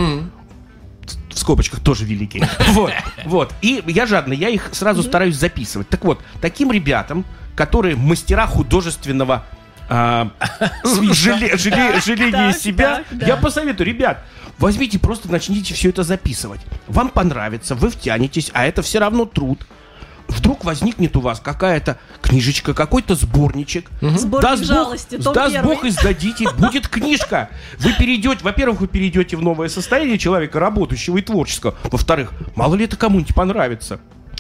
в 1.34 1.40
скобочках 1.40 1.80
тоже 1.80 2.06
великие. 2.06 2.48
Вот, 2.70 2.92
вот. 3.26 3.54
И 3.62 3.84
я 3.88 4.06
жадный, 4.06 4.38
я 4.38 4.50
их 4.50 4.70
сразу 4.72 5.04
стараюсь 5.04 5.36
записывать. 5.36 5.90
Так 5.90 6.06
вот, 6.06 6.22
таким 6.42 6.72
ребятам, 6.72 7.26
которые 7.56 7.96
мастера 7.96 8.48
художественного 8.48 9.46
а, 9.90 10.32
жале- 10.84 11.56
жале- 11.56 12.02
жаления 12.06 12.52
Так, 12.52 12.58
себя, 12.58 12.96
так, 13.10 13.18
да. 13.20 13.26
я 13.28 13.38
посоветую, 13.38 13.88
ребят, 13.88 14.24
возьмите, 14.60 15.00
просто 15.00 15.32
начните 15.32 15.74
все 15.74 15.90
это 15.90 16.04
записывать. 16.04 16.62
Вам 16.88 17.10
понравится, 17.10 17.76
вы 17.76 17.90
втянетесь, 17.90 18.50
а 18.54 18.66
это 18.66 18.82
все 18.82 19.00
равно 19.00 19.26
труд. 19.26 19.66
Вдруг 20.30 20.64
возникнет 20.64 21.16
у 21.18 21.20
вас 21.22 21.40
какая-то 21.42 21.98
книжечка, 22.22 22.74
какой-то 22.74 23.14
сборничек. 23.14 23.90
Сборник 24.02 24.42
Даст 24.42 24.62
Бог- 24.64 24.68
жалости, 24.68 25.18
том 25.18 25.34
даст 25.34 25.54
первый. 25.54 25.76
Бог 25.76 25.86
издадите, 25.86 26.50
будет 26.58 26.88
книжка. 26.88 27.50
Вы 27.80 27.94
перейдете, 27.94 28.40
во-первых, 28.42 28.80
вы 28.80 28.88
перейдете 28.88 29.36
в 29.36 29.42
новое 29.42 29.68
состояние 29.68 30.18
человека, 30.18 30.60
работающего 30.60 31.18
и 31.18 31.22
творческого. 31.22 31.76
Во-вторых, 31.84 32.32
мало 32.56 32.76
ли 32.76 32.86
это 32.86 32.96
кому-нибудь 32.96 33.36
понравится. 33.36 34.00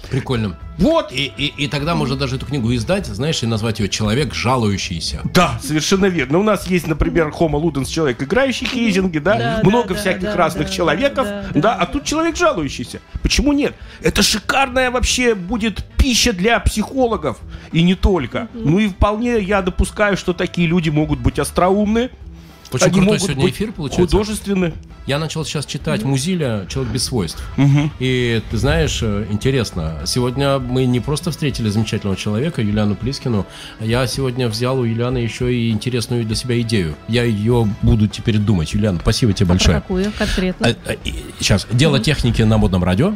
Прикольно. 0.09 0.57
Вот. 0.77 1.11
И, 1.11 1.31
и, 1.37 1.53
и 1.63 1.67
тогда 1.67 1.95
можно 1.95 2.15
даже 2.15 2.35
эту 2.35 2.45
книгу 2.45 2.73
издать, 2.73 3.05
знаешь, 3.05 3.43
и 3.43 3.45
назвать 3.45 3.79
ее 3.79 3.89
«Человек, 3.89 4.33
жалующийся». 4.33 5.21
Да, 5.33 5.59
совершенно 5.61 6.05
верно. 6.05 6.39
У 6.39 6.43
нас 6.43 6.67
есть, 6.67 6.87
например, 6.87 7.29
Homo 7.29 7.61
Ludens, 7.61 7.85
человек, 7.85 8.21
играющий 8.21 8.67
кейзинги, 8.67 9.19
да, 9.19 9.37
Да, 9.37 9.59
много 9.63 9.93
да, 9.93 9.99
всяких 9.99 10.23
да, 10.23 10.35
разных 10.35 10.67
да, 10.67 10.73
человеков, 10.73 11.25
да, 11.25 11.45
да, 11.53 11.61
да. 11.61 11.75
а 11.75 11.85
тут 11.85 12.03
человек 12.03 12.35
жалующийся. 12.35 13.01
Почему 13.21 13.53
нет? 13.53 13.75
Это 14.01 14.23
шикарная 14.23 14.91
вообще 14.91 15.35
будет 15.35 15.83
пища 15.97 16.33
для 16.33 16.59
психологов, 16.59 17.37
и 17.71 17.81
не 17.81 17.95
только. 17.95 18.49
Ну 18.53 18.79
и 18.79 18.87
вполне 18.87 19.39
я 19.39 19.61
допускаю, 19.61 20.17
что 20.17 20.33
такие 20.33 20.67
люди 20.67 20.89
могут 20.89 21.19
быть 21.19 21.39
остроумны, 21.39 22.09
Очень 22.73 22.85
они 22.85 22.93
крутой 22.93 23.05
могут 23.05 23.21
сегодня 23.21 23.43
быть 23.43 23.53
эфир 23.53 23.71
получается. 23.71 24.01
художественны. 24.17 24.73
Я 25.05 25.19
начал 25.19 25.43
сейчас 25.43 25.65
читать 25.65 26.03
Музиля 26.03 26.65
«Человек 26.69 26.93
без 26.93 27.03
свойств». 27.03 27.43
И 27.99 28.41
ты 28.49 28.57
знаешь, 28.57 28.99
э, 29.01 29.25
интересно, 29.29 29.99
сегодня 30.05 30.59
мы 30.59 30.85
не 30.85 30.99
просто 30.99 31.31
встретили 31.31 31.69
замечательного 31.69 32.15
человека, 32.15 32.61
Юлиану 32.61 32.95
Плискину, 32.95 33.45
я 33.79 34.07
сегодня 34.07 34.47
взял 34.47 34.79
у 34.79 34.83
Юлианы 34.83 35.17
еще 35.17 35.53
и 35.53 35.71
интересную 35.71 36.25
для 36.25 36.35
себя 36.35 36.59
идею. 36.61 36.95
Я 37.07 37.23
ее 37.23 37.67
буду 37.81 38.07
теперь 38.07 38.37
думать. 38.37 38.73
Юлиан, 38.73 38.99
спасибо 39.01 39.33
тебе 39.33 39.47
Про 39.47 39.53
большое. 39.53 39.75
какую 39.75 40.11
конкретно? 40.17 40.75
сейчас, 41.39 41.67
дело 41.71 41.99
техники 41.99 42.41
на 42.41 42.57
модном 42.57 42.83
радио. 42.83 43.15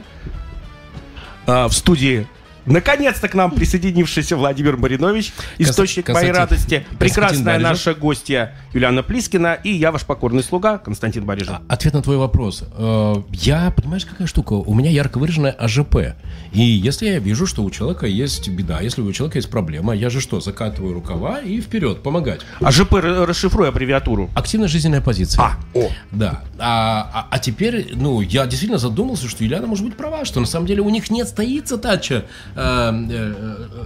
А, 1.45 1.69
в 1.69 1.73
студии 1.73 2.27
Наконец-то 2.67 3.27
к 3.27 3.33
нам 3.33 3.51
присоединившийся 3.51 4.35
Владимир 4.37 4.77
Маринович, 4.77 5.33
источник 5.57 6.09
моей 6.09 6.27
Константин- 6.31 6.35
радости, 6.35 6.75
Константин 6.75 6.97
прекрасная 6.99 7.59
наша 7.59 7.93
гостья 7.95 8.53
Юлиана 8.73 9.03
Плискина 9.03 9.53
и 9.63 9.71
я 9.71 9.91
ваш 9.91 10.03
покорный 10.03 10.43
слуга 10.43 10.77
Константин 10.77 11.25
Барижев. 11.25 11.49
А, 11.53 11.61
Ответ 11.69 11.93
на 11.93 12.01
твой 12.01 12.17
вопрос. 12.17 12.63
Э, 12.77 13.15
Я, 13.31 13.71
понимаешь, 13.71 14.05
какая 14.05 14.27
штука? 14.27 14.53
У 14.53 14.73
меня 14.73 14.89
ярко 14.91 15.17
выраженная 15.17 15.51
АЖП. 15.51 16.15
И 16.51 16.61
если 16.61 17.07
я 17.07 17.19
вижу, 17.19 17.47
что 17.47 17.63
у 17.63 17.71
человека 17.71 18.05
есть 18.05 18.49
беда, 18.49 18.79
если 18.81 19.01
у 19.01 19.11
человека 19.13 19.37
есть 19.37 19.49
проблема, 19.49 19.93
я 19.95 20.09
же 20.09 20.19
что, 20.21 20.39
закатываю 20.41 20.93
рукава 20.93 21.39
и 21.39 21.61
вперед, 21.61 22.03
помогать. 22.03 22.41
А 22.61 22.71
ЖП 22.71 22.93
р- 22.95 23.25
расшифруй 23.27 23.69
аббревиатуру. 23.69 24.29
Активная 24.35 24.67
жизненная 24.67 25.01
позиция. 25.01 25.41
А, 25.41 25.57
о. 25.73 25.89
Да. 26.11 26.43
А, 26.59 27.09
а- 27.13 27.27
а 27.31 27.39
теперь, 27.39 27.91
ну, 27.95 28.21
я 28.21 28.45
действительно 28.45 28.77
задумался, 28.79 29.27
что 29.29 29.43
Юлиана 29.43 29.67
может 29.67 29.85
быть 29.85 29.95
права, 29.95 30.25
что 30.25 30.39
на 30.41 30.45
самом 30.47 30.65
деле 30.67 30.81
у 30.81 30.89
них 30.89 31.09
нет 31.09 31.27
стоит 31.29 31.67
задача 31.67 32.25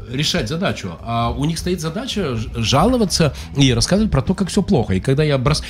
решать 0.09 0.47
задачу, 0.47 0.97
а 1.03 1.31
у 1.31 1.45
них 1.45 1.59
стоит 1.59 1.81
задача 1.81 2.37
жаловаться 2.55 3.33
и 3.57 3.73
рассказывать 3.73 4.11
про 4.11 4.21
то, 4.21 4.33
как 4.33 4.49
все 4.49 4.61
плохо. 4.61 4.93
И 4.93 4.99
когда 4.99 5.23
я 5.23 5.37
брос... 5.37 5.63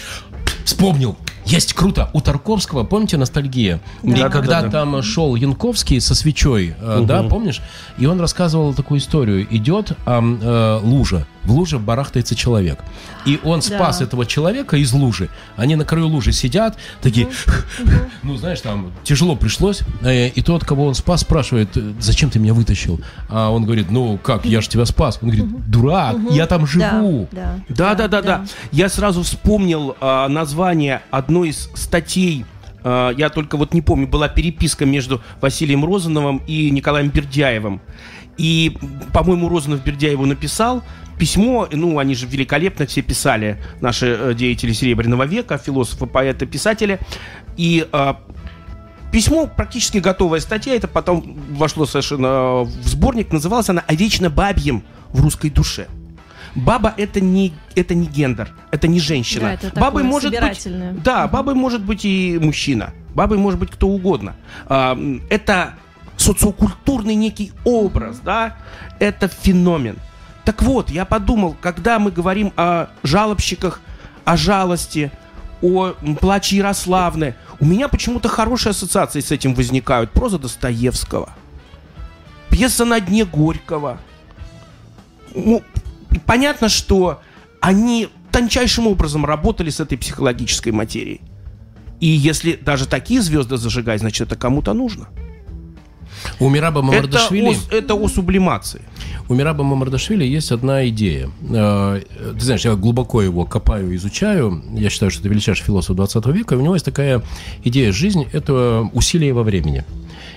Вспомнил. 0.64 1.18
Есть 1.45 1.74
круто. 1.74 2.10
У 2.14 2.22
Тарковского, 2.22 2.84
помните, 2.84 3.18
ностальгия? 3.18 3.80
и 4.04 4.14
Да, 4.14 4.30
когда 4.30 4.62
да, 4.62 4.68
да. 4.68 4.70
там 4.70 5.02
шел 5.02 5.36
Янковский 5.36 5.99
со 5.99 6.14
свечой, 6.14 6.76
э, 6.80 7.04
да, 7.06 7.24
помнишь? 7.24 7.62
И 7.97 8.06
он 8.06 8.22
рассказывал 8.22 8.74
такую 8.74 8.99
историю. 8.99 9.47
Идет 9.49 9.93
ам, 10.06 10.39
э, 10.41 10.80
лужа. 10.84 11.26
В 11.44 11.52
луже 11.52 11.80
барахтается 11.80 12.36
человек. 12.36 12.80
И 13.26 13.39
он 13.44 13.62
спас 13.62 13.98
Да. 14.00 14.06
этого 14.06 14.26
человека 14.26 14.78
из 14.78 14.94
лужи. 14.94 15.30
Они 15.56 15.76
на 15.76 15.86
краю 15.86 16.08
лужи 16.08 16.32
сидят, 16.32 16.78
такие, 17.02 17.28
ну, 18.24 18.38
знаешь, 18.38 18.62
там 18.62 18.92
тяжело 19.04 19.36
пришлось. 19.36 19.82
Э, 20.04 20.28
И 20.28 20.42
тот, 20.42 20.64
кого 20.66 20.86
он 20.86 20.94
спас, 20.96 21.22
спрашивает, 21.22 21.76
«Э, 21.76 21.94
зачем 22.00 22.30
ты 22.30 22.39
меня 22.39 22.54
вытащил? 22.54 23.00
А 23.30 23.50
он 23.50 23.66
говорит, 23.66 23.89
ну, 23.92 24.18
как, 24.18 24.46
я 24.46 24.62
же 24.62 24.70
тебя 24.70 24.86
спас. 24.86 25.20
Он 25.22 25.30
говорит, 25.30 25.70
дурак, 25.70 26.16
я 26.32 26.46
там 26.48 26.68
живу. 26.68 27.28
Да, 27.32 27.60
Да, 27.70 27.96
да, 27.96 28.08
да, 28.08 28.22
да. 28.22 28.46
Я 28.72 28.89
сразу 28.89 29.24
вспомнил 29.24 29.96
а, 30.00 30.28
название 30.28 31.02
одной 31.12 31.50
из 31.50 31.70
статей. 31.76 32.46
а, 32.84 33.12
я 33.12 33.30
только 33.30 33.58
вот 33.58 33.74
не 33.74 33.82
помню, 33.82 34.08
была 34.08 34.28
переписка 34.28 34.86
между 34.86 35.22
Василием 35.42 35.84
Розановым 35.86 36.42
и 36.48 36.70
Николаем 36.72 37.10
Бердяевым. 37.10 37.82
И, 38.38 38.78
по-моему, 39.14 39.50
Розанов 39.50 39.84
Бердяеву 39.84 40.26
написал 40.26 40.84
письмо, 41.22 41.68
ну, 41.72 42.00
они 42.00 42.16
же 42.16 42.26
великолепно 42.26 42.88
все 42.88 43.04
писали, 43.04 43.62
наши 43.80 44.08
э, 44.08 44.34
деятели 44.34 44.74
Серебряного 44.74 45.28
века, 45.28 45.60
философы, 45.60 46.08
поэты, 46.08 46.48
писатели. 46.48 46.98
И 47.58 47.88
а, 47.92 48.20
Письмо 49.12 49.46
практически 49.46 50.00
готовая 50.00 50.40
статья, 50.40 50.74
это 50.74 50.88
потом 50.88 51.38
вошло 51.52 51.86
совершенно 51.86 52.64
в 52.64 52.88
сборник, 52.88 53.32
называлась 53.32 53.70
она 53.70 53.84
«О 53.86 53.94
вечно 53.94 54.32
бабьем 54.32 54.84
в 55.12 55.22
русской 55.22 55.52
душе». 55.52 55.88
Баба 56.56 56.92
это 56.98 57.22
не, 57.22 57.54
это 57.76 57.94
не 57.94 58.08
гендер, 58.08 58.50
это 58.72 58.88
не 58.88 59.00
женщина. 59.00 59.60
Да, 59.62 59.68
это 59.68 59.80
бабой 59.80 60.02
может 60.02 60.32
быть, 60.32 60.68
да, 61.04 61.28
бабой 61.28 61.54
может 61.54 61.84
быть 61.84 62.04
и 62.04 62.40
мужчина, 62.42 62.96
бабой 63.14 63.38
может 63.38 63.60
быть 63.60 63.70
кто 63.70 63.90
угодно. 63.90 64.36
А, 64.66 64.98
это 65.30 65.76
социокультурный 66.18 67.14
некий 67.14 67.52
образ, 67.64 68.22
да, 68.26 68.58
это 68.98 69.28
феномен. 69.28 69.98
Так 70.46 70.62
вот, 70.64 70.89
я 70.89 71.06
подумал, 71.06 71.56
когда 71.62 72.00
мы 72.00 72.12
говорим 72.12 72.52
о 72.56 72.88
жалобщиках, 73.04 73.82
о 74.26 74.38
жалости, 74.38 75.12
о 75.62 75.94
плаче 76.20 76.58
Ярославны, 76.58 77.36
у 77.60 77.66
меня 77.66 77.88
почему-то 77.88 78.28
хорошие 78.28 78.72
ассоциации 78.72 79.20
с 79.20 79.32
этим 79.32 79.54
возникают. 79.54 80.12
Проза 80.12 80.39
Достоевского, 80.39 81.30
пьеса 82.50 82.86
«На 82.86 83.00
дне 83.00 83.26
Горького». 83.26 84.00
Ну, 85.36 85.64
понятно, 86.26 86.70
что 86.70 87.22
они 87.60 88.10
тончайшим 88.32 88.88
образом 88.88 89.26
работали 89.26 89.70
с 89.70 89.80
этой 89.80 89.98
психологической 89.98 90.72
материей. 90.72 91.22
И 92.00 92.08
если 92.08 92.54
даже 92.54 92.88
такие 92.88 93.22
звезды 93.22 93.58
зажигать, 93.58 94.00
значит, 94.00 94.28
это 94.28 94.36
кому-то 94.36 94.74
нужно. 94.74 95.08
У 96.40 96.50
Мираба 96.50 96.80
Это 96.80 96.88
Мамардашвили... 96.88 97.56
о, 97.72 97.76
это 97.76 97.96
о 97.96 98.08
сублимации. 98.08 98.82
У 99.30 99.34
Мираба 99.34 99.64
Мамардашвили 99.64 100.26
есть 100.26 100.52
одна 100.52 100.88
идея. 100.90 101.30
Э, 101.50 102.02
Ты 102.34 102.46
знаешь, 102.46 102.66
я 102.66 102.76
глубоко 102.76 103.22
его 103.22 103.46
копаю, 103.46 103.96
изучаю. 103.96 104.64
Я 104.74 104.90
считаю, 104.90 105.12
что 105.12 105.22
это 105.22 105.30
величайший 105.30 105.64
философ 105.66 105.96
20 105.96 106.26
века. 106.28 106.56
И 106.56 106.58
у 106.58 106.62
него 106.62 106.74
есть 106.74 106.86
такая 106.86 107.22
идея 107.64 107.92
жизни– 107.92 108.28
это 108.34 108.90
усилие 108.94 109.34
во 109.34 109.44
времени. 109.44 109.86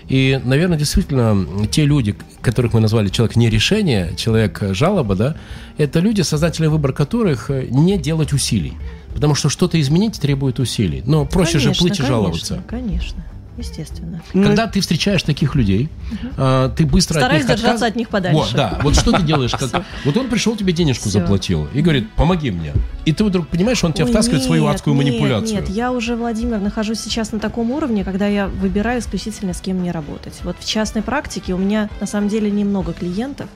И, 0.09 0.39
наверное, 0.45 0.79
действительно, 0.79 1.67
те 1.71 1.87
люди, 1.87 2.15
которых 2.43 2.75
мы 2.75 2.81
назвали 2.81 3.09
человек 3.09 3.37
не 3.37 3.49
решение, 3.49 4.15
человек 4.17 4.63
жалоба, 4.73 5.15
да, 5.15 5.37
это 5.79 6.01
люди, 6.01 6.21
сознательный 6.21 6.69
выбор 6.69 6.93
которых 6.93 7.49
не 7.49 7.99
делать 7.99 8.33
усилий. 8.33 8.75
Потому 9.15 9.35
что 9.35 9.49
что-то 9.49 9.81
изменить 9.81 10.21
требует 10.21 10.59
усилий. 10.59 11.03
Но 11.07 11.25
проще 11.25 11.59
же 11.59 11.67
Конечно, 11.67 11.83
плыть 11.83 11.99
и 11.99 12.03
конечно, 12.03 12.15
жаловаться. 12.15 12.63
Конечно, 12.69 13.25
естественно. 13.57 14.23
Когда 14.33 14.67
ты 14.67 14.81
встречаешь 14.81 15.23
таких 15.23 15.55
людей, 15.55 15.89
а, 16.37 16.71
ты 16.71 16.87
быстро 16.87 17.19
Стараюсь 17.19 17.45
от 17.45 17.49
них 17.49 17.57
держаться 17.57 17.87
отказ- 17.87 17.91
от 17.91 17.97
них 17.97 18.09
подальше. 18.09 18.39
Вот, 18.39 18.53
да. 18.55 18.79
Вот 18.83 18.97
что 18.97 19.13
ты 19.13 19.23
делаешь? 19.23 19.53
Как... 19.59 19.85
Вот 20.05 20.17
он 20.17 20.29
пришел, 20.29 20.57
тебе 20.57 20.73
денежку 20.73 21.09
Всё. 21.09 21.21
заплатил 21.21 21.69
и 21.73 21.81
говорит, 21.81 22.11
помоги 22.15 22.51
мне. 22.51 22.73
И 23.05 23.13
ты 23.13 23.25
вдруг 23.25 23.49
понимаешь, 23.49 23.83
он 23.85 23.93
тебя 23.93 24.07
Ой, 24.07 24.11
втаскивает 24.11 24.43
в 24.43 24.47
свою 24.47 24.65
нет, 24.65 24.75
адскую 24.75 24.95
нет, 24.97 25.07
манипуляцию. 25.07 25.61
Нет, 25.61 25.69
я 25.69 25.93
уже, 25.93 26.17
Владимир, 26.17 26.59
нахожусь 26.59 27.01
сейчас 27.01 27.33
на 27.33 27.39
таком 27.39 27.71
уровне, 27.71 28.05
когда 28.05 28.27
я 28.27 28.49
выбираю 28.49 29.01
исключительно 29.01 29.55
с 29.55 29.61
кем 29.61 29.79
мне 29.79 29.91
работать. 29.91 30.35
Вот 30.43 30.57
в 30.59 30.69
частной 30.69 31.03
практике 31.03 31.55
у 31.55 31.59
меня 31.59 31.89
на 32.01 32.07
самом 32.07 32.29
деле 32.29 32.51
немного 32.51 32.93
клиентов. 32.93 33.49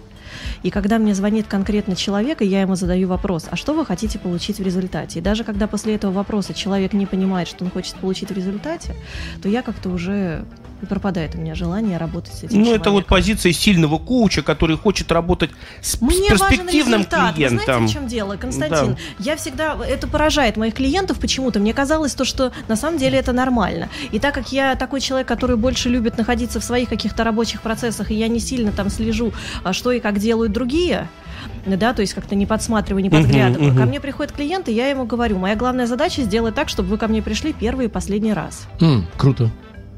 И 0.63 0.71
когда 0.71 0.99
мне 0.99 1.15
звонит 1.15 1.47
конкретно 1.47 1.97
человек, 1.97 2.43
и 2.43 2.47
я 2.47 2.63
ему 2.63 2.75
задаю 2.75 3.09
вопрос, 3.09 3.47
а 3.51 3.57
что 3.57 3.75
вы 3.75 3.85
хотите 3.85 4.19
получить 4.19 4.59
в 4.59 4.63
результате? 4.63 5.19
И 5.19 5.23
даже 5.23 5.45
когда 5.45 5.67
после 5.67 5.95
этого 5.95 6.13
вопроса 6.13 6.55
человек 6.55 6.93
не 6.93 7.07
понимает, 7.07 7.49
что 7.49 7.65
он 7.65 7.71
хочет 7.71 7.97
получить 7.97 8.31
в 8.31 8.35
результате, 8.35 8.95
то 9.43 9.49
я 9.49 9.63
как-то 9.63 9.89
уже 9.91 10.45
пропадает 10.87 11.35
у 11.35 11.39
меня 11.39 11.55
желание 11.55 11.97
работать 11.99 12.35
с 12.35 12.45
этим 12.45 12.61
Ну, 12.61 12.67
это 12.67 12.91
вот 12.91 13.07
человеком. 13.07 13.09
позиция 13.09 13.53
сильного 13.53 13.99
коуча, 13.99 14.43
который 14.43 14.77
хочет 14.77 15.11
работать 15.11 15.51
с, 15.81 16.01
Мне 16.01 16.13
с 16.27 16.29
перспективным 16.29 16.69
важен 16.69 16.69
результат. 17.01 17.29
Вы 17.31 17.35
клиентом. 17.37 17.65
знаете, 17.65 17.87
в 17.87 17.93
чем 17.93 18.07
дело, 18.07 18.37
Константин? 18.37 18.97
Я 19.19 19.37
всегда 19.37 19.77
это 19.87 20.07
поражает 20.07 20.57
моих 20.57 20.75
клиентов 20.75 21.19
почему-то. 21.19 21.59
Мне 21.59 21.73
казалось 21.75 22.15
то, 22.15 22.25
что 22.25 22.53
на 22.69 22.77
самом 22.77 22.99
деле 22.99 23.19
это 23.19 23.33
нормально. 23.33 23.89
И 24.13 24.19
так 24.19 24.35
как 24.35 24.53
я 24.53 24.75
такой 24.77 25.01
человек, 25.01 25.27
который 25.27 25.57
больше 25.57 25.89
любит 25.89 26.17
находиться 26.19 26.61
в 26.61 26.65
своих 26.65 26.89
каких-то 26.89 27.25
рабочих 27.25 27.63
процессах, 27.63 28.11
и 28.11 28.15
я 28.15 28.29
не 28.29 28.41
сильно 28.41 28.73
там 28.73 28.91
слежу, 28.91 29.33
а 29.65 29.73
что 29.73 29.91
и 29.93 30.01
как 30.01 30.19
делают 30.19 30.53
другие. 30.53 31.09
Да, 31.67 31.93
то 31.93 32.03
есть 32.03 32.15
как-то 32.15 32.35
не 32.35 32.47
подсматриваю, 32.47 33.03
не 33.03 33.11
подглядываю. 33.11 33.71
Ко 33.73 33.81
мгм. 33.81 33.89
мне 33.89 34.01
приходит 34.01 34.33
клиент, 34.33 34.69
и 34.69 34.73
я 34.73 34.89
ему 34.89 35.05
говорю, 35.07 35.39
моя 35.39 35.55
главная 35.57 35.87
задача 35.87 36.23
сделать 36.23 36.55
так, 36.55 36.69
чтобы 36.69 36.89
вы 36.89 36.99
ко 36.99 37.09
мне 37.09 37.23
пришли 37.23 37.53
первый 37.53 37.87
и 37.87 37.89
последний 37.89 38.33
раз. 38.33 38.67
М, 38.81 39.07
круто. 39.17 39.51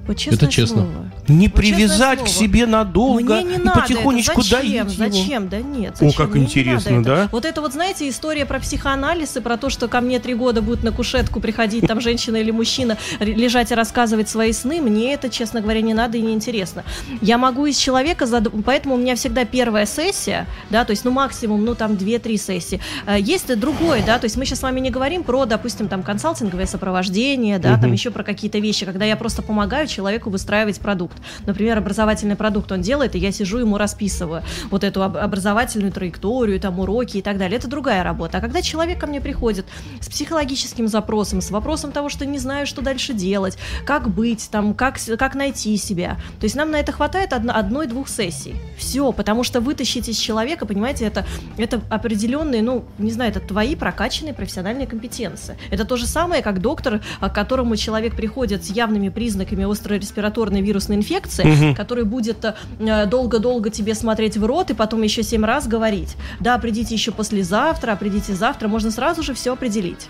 Вот 0.07 0.16
честное 0.16 0.48
честно. 0.48 0.76
слово. 0.82 1.11
Не 1.28 1.46
Вот 1.46 1.55
привязать 1.57 1.90
честное 1.90 2.16
к 2.16 2.28
слово. 2.28 2.28
себе 2.48 2.66
надолго 2.66 3.34
Мне 3.36 3.42
не 3.44 3.55
и 3.55 3.59
надо 3.59 3.80
потихонечку 3.80 4.40
это. 4.40 4.48
Зачем? 4.51 4.61
доить 4.61 4.74
его. 4.98 5.11
Зачем? 5.12 5.48
Да 5.48 5.59
нет. 5.61 5.92
О, 5.92 5.96
зачем? 6.07 6.12
как 6.12 6.30
Мне 6.30 6.40
не 6.40 6.46
интересно, 6.46 6.90
надо 6.96 7.11
это. 7.12 7.22
да? 7.22 7.28
Вот 7.30 7.44
это 7.44 7.61
вот, 7.61 7.72
знаете, 7.72 8.09
история 8.09 8.44
про 8.46 8.59
психоанализ 8.59 9.36
и 9.36 9.40
про 9.40 9.57
то, 9.57 9.70
что 9.70 9.86
ко 9.86 10.01
мне 10.01 10.18
три 10.18 10.34
года 10.34 10.62
будет 10.62 10.82
на 10.82 10.90
кушетку 10.90 11.38
приходить 11.40 11.86
там 11.86 12.01
женщина 12.01 12.36
или 12.36 12.51
мужчина, 12.51 12.96
лежать 13.20 13.70
и 13.70 13.74
рассказывать 13.74 14.28
свои 14.28 14.53
сны, 14.53 14.80
мне 14.80 15.12
это, 15.14 15.28
честно 15.28 15.61
говоря, 15.61 15.80
не 15.80 15.94
надо 15.94 16.18
и 16.18 16.22
не 16.22 16.32
интересно. 16.32 16.82
Я 17.20 17.38
могу 17.38 17.66
из 17.66 17.76
человека, 17.76 18.26
зад- 18.26 18.48
поэтому 18.64 18.94
у 18.96 18.98
меня 18.98 19.14
всегда 19.14 19.44
первая 19.44 19.86
сессия, 19.86 20.46
да, 20.70 20.84
то 20.84 20.90
есть, 20.90 21.05
ну, 21.05 21.12
максимум, 21.12 21.64
ну, 21.64 21.74
там, 21.76 21.96
две-три 21.96 22.36
сессии. 22.38 22.80
Э, 23.07 23.16
Есть 23.20 23.48
и 23.51 23.55
другое, 23.55 24.03
да, 24.05 24.18
то 24.18 24.24
есть 24.24 24.36
мы 24.36 24.44
сейчас 24.44 24.59
с 24.61 24.62
вами 24.62 24.80
не 24.80 24.90
говорим 24.90 25.22
про, 25.22 25.44
допустим, 25.44 25.86
там, 25.88 26.03
консалтинговое 26.03 26.66
сопровождение, 26.66 27.59
да, 27.59 27.78
там 27.78 27.92
еще 27.92 28.11
про 28.11 28.24
какие-то 28.24 28.59
вещи, 28.59 28.84
когда 28.86 29.05
я 29.05 29.16
просто 29.16 29.42
помогаю 29.42 29.86
человеку 29.91 30.30
выстраивать 30.30 30.80
продукт. 30.80 31.16
Например, 31.47 31.76
образовательный 31.78 32.36
продукт 32.36 32.72
он 32.72 32.80
делает, 32.80 33.14
и 33.14 33.18
я 33.18 33.32
сижу 33.32 33.59
ему 33.59 33.76
расписываю 33.76 34.43
вот 34.70 34.84
эту 34.84 35.03
об- 35.03 35.16
образовательную 35.16 35.93
траекторию, 35.93 36.59
там 36.61 36.78
уроки 36.80 37.18
и 37.18 37.22
так 37.22 37.36
далее. 37.36 37.59
Это 37.59 37.68
другая 37.68 38.03
работа. 38.03 38.38
А 38.38 38.41
когда 38.41 38.62
человек 38.62 38.99
ко 39.01 39.07
мне 39.07 39.20
приходит 39.20 39.66
с 40.01 40.09
психологическим 40.09 40.88
запросом, 40.88 41.41
с 41.41 41.51
вопросом 41.51 41.93
того, 41.93 42.09
что 42.09 42.24
не 42.24 42.38
знаю, 42.38 42.66
что 42.66 42.82
дальше 42.82 43.12
делать, 43.12 43.59
как 43.84 44.09
быть, 44.09 44.49
там, 44.51 44.74
как, 44.74 44.99
как 45.18 45.34
найти 45.34 45.76
себя, 45.76 46.16
то 46.38 46.45
есть 46.45 46.57
нам 46.57 46.70
на 46.70 46.76
это 46.76 46.93
хватает 46.93 47.32
одно- 47.32 47.55
одной-двух 47.55 48.09
сессий. 48.09 48.55
Все, 48.78 49.12
потому 49.12 49.45
что 49.45 49.61
вытащить 49.61 50.09
из 50.09 50.16
человека, 50.16 50.66
понимаете, 50.66 51.05
это, 51.05 51.26
это 51.57 51.80
определенные, 51.91 52.62
ну, 52.62 52.84
не 52.99 53.11
знаю, 53.11 53.30
это 53.30 53.41
твои 53.41 53.74
прокачанные 53.74 54.34
профессиональные 54.34 54.86
компетенции. 54.86 55.57
Это 55.70 55.84
то 55.84 55.97
же 55.97 56.07
самое, 56.07 56.43
как 56.43 56.61
доктор, 56.61 57.01
а, 57.20 57.28
к 57.28 57.34
которому 57.34 57.76
человек 57.76 58.14
приходит 58.16 58.64
с 58.64 58.70
явными 58.70 59.09
признаками 59.09 59.64
острой 59.81 59.99
респираторной 59.99 60.61
вирусной 60.61 60.97
инфекции, 60.99 61.74
который 61.74 62.05
будет 62.05 62.45
э, 62.45 63.07
долго-долго 63.07 63.70
тебе 63.70 63.95
смотреть 63.95 64.37
в 64.37 64.45
рот 64.45 64.70
и 64.70 64.74
потом 64.74 65.03
еще 65.03 65.22
семь 65.22 65.45
раз 65.45 65.66
говорить. 65.66 66.16
Да, 66.39 66.59
придите 66.59 66.95
еще 66.95 67.12
послезавтра, 67.12 67.93
а 67.93 67.97
придите 67.97 68.35
завтра, 68.35 68.68
можно 68.68 68.91
сразу 68.91 69.22
же 69.22 69.33
все 69.35 69.55
определить. 69.55 70.09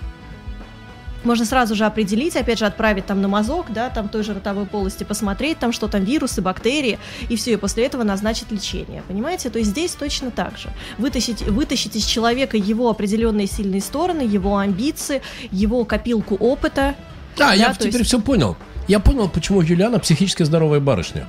Можно 1.22 1.44
сразу 1.44 1.74
же 1.74 1.84
определить, 1.84 2.34
опять 2.34 2.58
же, 2.58 2.64
отправить 2.64 3.04
там 3.04 3.20
на 3.20 3.28
мазок, 3.28 3.66
да, 3.74 3.90
там 3.90 4.08
той 4.08 4.22
же 4.22 4.32
ротовой 4.32 4.64
полости, 4.64 5.04
посмотреть 5.04 5.58
там, 5.58 5.70
что 5.70 5.86
там 5.86 6.02
вирусы, 6.02 6.40
бактерии, 6.40 6.98
и 7.28 7.36
все, 7.36 7.52
и 7.52 7.56
после 7.56 7.84
этого 7.84 8.04
назначить 8.04 8.50
лечение. 8.50 9.02
Понимаете? 9.06 9.50
То 9.50 9.58
есть 9.58 9.70
здесь 9.72 9.92
точно 9.92 10.30
так 10.30 10.56
же. 10.56 10.70
Вытащить, 10.96 11.42
вытащить 11.42 11.94
из 11.94 12.06
человека 12.06 12.56
его 12.56 12.88
определенные 12.88 13.46
сильные 13.46 13.82
стороны, 13.82 14.22
его 14.22 14.56
амбиции, 14.56 15.20
его 15.52 15.84
копилку 15.84 16.36
опыта. 16.36 16.94
Да, 17.36 17.52
я 17.52 17.74
то 17.74 17.84
теперь 17.84 17.98
есть- 17.98 18.06
все 18.06 18.20
понял. 18.20 18.56
Я 18.90 18.98
понял, 18.98 19.28
почему 19.28 19.62
Юлиана 19.62 20.00
психически 20.00 20.42
здоровая 20.42 20.80
барышня. 20.80 21.24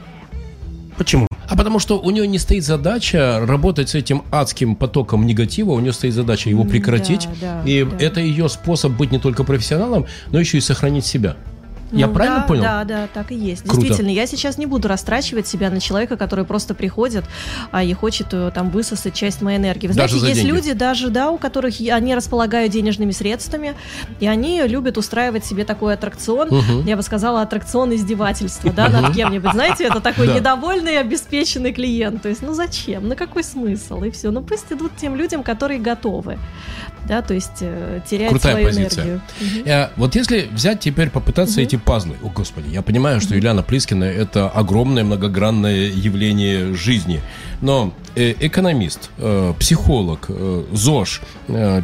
Почему? 0.98 1.28
А 1.48 1.56
потому 1.56 1.78
что 1.78 2.00
у 2.00 2.10
нее 2.10 2.26
не 2.26 2.40
стоит 2.40 2.64
задача 2.64 3.40
работать 3.46 3.90
с 3.90 3.94
этим 3.94 4.24
адским 4.32 4.76
потоком 4.76 5.28
негатива, 5.28 5.70
у 5.74 5.80
нее 5.80 5.94
стоит 5.94 6.16
задача 6.16 6.50
его 6.50 6.64
прекратить. 6.64 7.28
да, 7.40 7.62
да, 7.62 7.70
и 7.70 7.84
да. 7.84 7.98
это 8.00 8.20
ее 8.20 8.50
способ 8.50 8.94
быть 8.94 9.12
не 9.12 9.20
только 9.20 9.44
профессионалом, 9.44 10.08
но 10.32 10.40
еще 10.40 10.58
и 10.58 10.62
сохранить 10.62 11.06
себя. 11.06 11.38
Я 11.92 12.08
Ну, 12.08 12.14
правильно 12.14 12.40
да, 12.40 12.44
понял? 12.48 12.62
Да, 12.64 12.84
да, 12.86 13.08
так 13.14 13.32
и 13.32 13.36
есть. 13.36 13.64
Круто. 13.64 13.82
Действительно, 13.82 14.10
я 14.14 14.26
сейчас 14.28 14.58
не 14.58 14.66
буду 14.66 14.88
растрачивать 14.88 15.48
себя 15.48 15.70
на 15.70 15.80
человека, 15.80 16.16
который 16.18 16.46
просто 16.46 16.74
приходит 16.74 17.26
а, 17.72 17.84
и 17.84 17.94
хочет 17.94 18.28
э, 18.34 18.52
там 18.54 18.70
высосать 18.70 19.14
часть 19.14 19.42
моей 19.42 19.58
энергии. 19.58 19.88
Вы 19.88 19.94
Даже 19.94 20.18
знаете, 20.18 20.40
есть 20.40 20.48
деньги. 20.48 20.56
люди 20.68 20.74
даже, 20.74 21.10
да, 21.10 21.30
у 21.32 21.38
которых 21.38 21.76
они 21.92 22.16
располагают 22.16 22.72
денежными 22.72 23.12
средствами, 23.12 23.76
и 24.20 24.28
они 24.28 24.62
любят 24.64 24.98
устраивать 24.98 25.46
себе 25.46 25.66
такой 25.66 25.94
аттракцион, 25.96 26.48
Мгм. 26.50 26.86
я 26.86 26.96
бы 26.96 27.04
сказала, 27.04 27.42
аттракцион 27.42 27.94
издевательства, 27.96 28.72
да, 28.72 28.88
над 28.90 29.14
кем-нибудь. 29.14 29.52
Знаете, 29.52 29.86
это 29.86 30.00
такой 30.00 30.28
недовольный, 30.34 31.00
обеспеченный 31.00 31.74
клиент. 31.74 32.22
То 32.22 32.30
есть, 32.30 32.42
ну 32.42 32.54
зачем? 32.54 33.08
Ну 33.10 33.16
какой 33.16 33.44
смысл? 33.44 34.04
И 34.04 34.12
все. 34.12 34.32
Ну 34.32 34.42
пусть 34.42 34.72
идут 34.72 34.92
тем 34.98 35.16
людям, 35.16 35.44
которые 35.44 35.80
готовы. 35.80 36.38
Да, 37.08 37.22
то 37.24 37.34
есть 37.34 37.58
э, 37.62 38.00
терять 38.10 38.30
Крутая 38.30 38.54
свою 38.54 38.68
позиция. 38.68 39.04
энергию. 39.04 39.22
Мгм. 39.42 39.62
Э, 39.70 39.90
Вот 39.98 40.16
если 40.16 40.48
взять 40.52 40.80
теперь, 40.80 41.10
попытаться 41.10 41.60
эти 41.60 41.76
пазлы. 41.82 42.16
О, 42.24 42.30
Господи, 42.30 42.70
я 42.70 42.82
понимаю, 42.82 43.22
что 43.22 43.36
Юлиана 43.36 43.64
Плискина– 43.64 44.04
это 44.06 44.50
огромное 44.50 45.04
многогранное 45.04 45.88
явление 45.90 46.74
жизни. 46.74 47.22
Но 47.62 47.94
э, 48.16 48.34
экономист, 48.40 49.10
э, 49.18 49.54
психолог, 49.60 50.26
э, 50.30 50.64
ЗОЖ, 50.74 51.22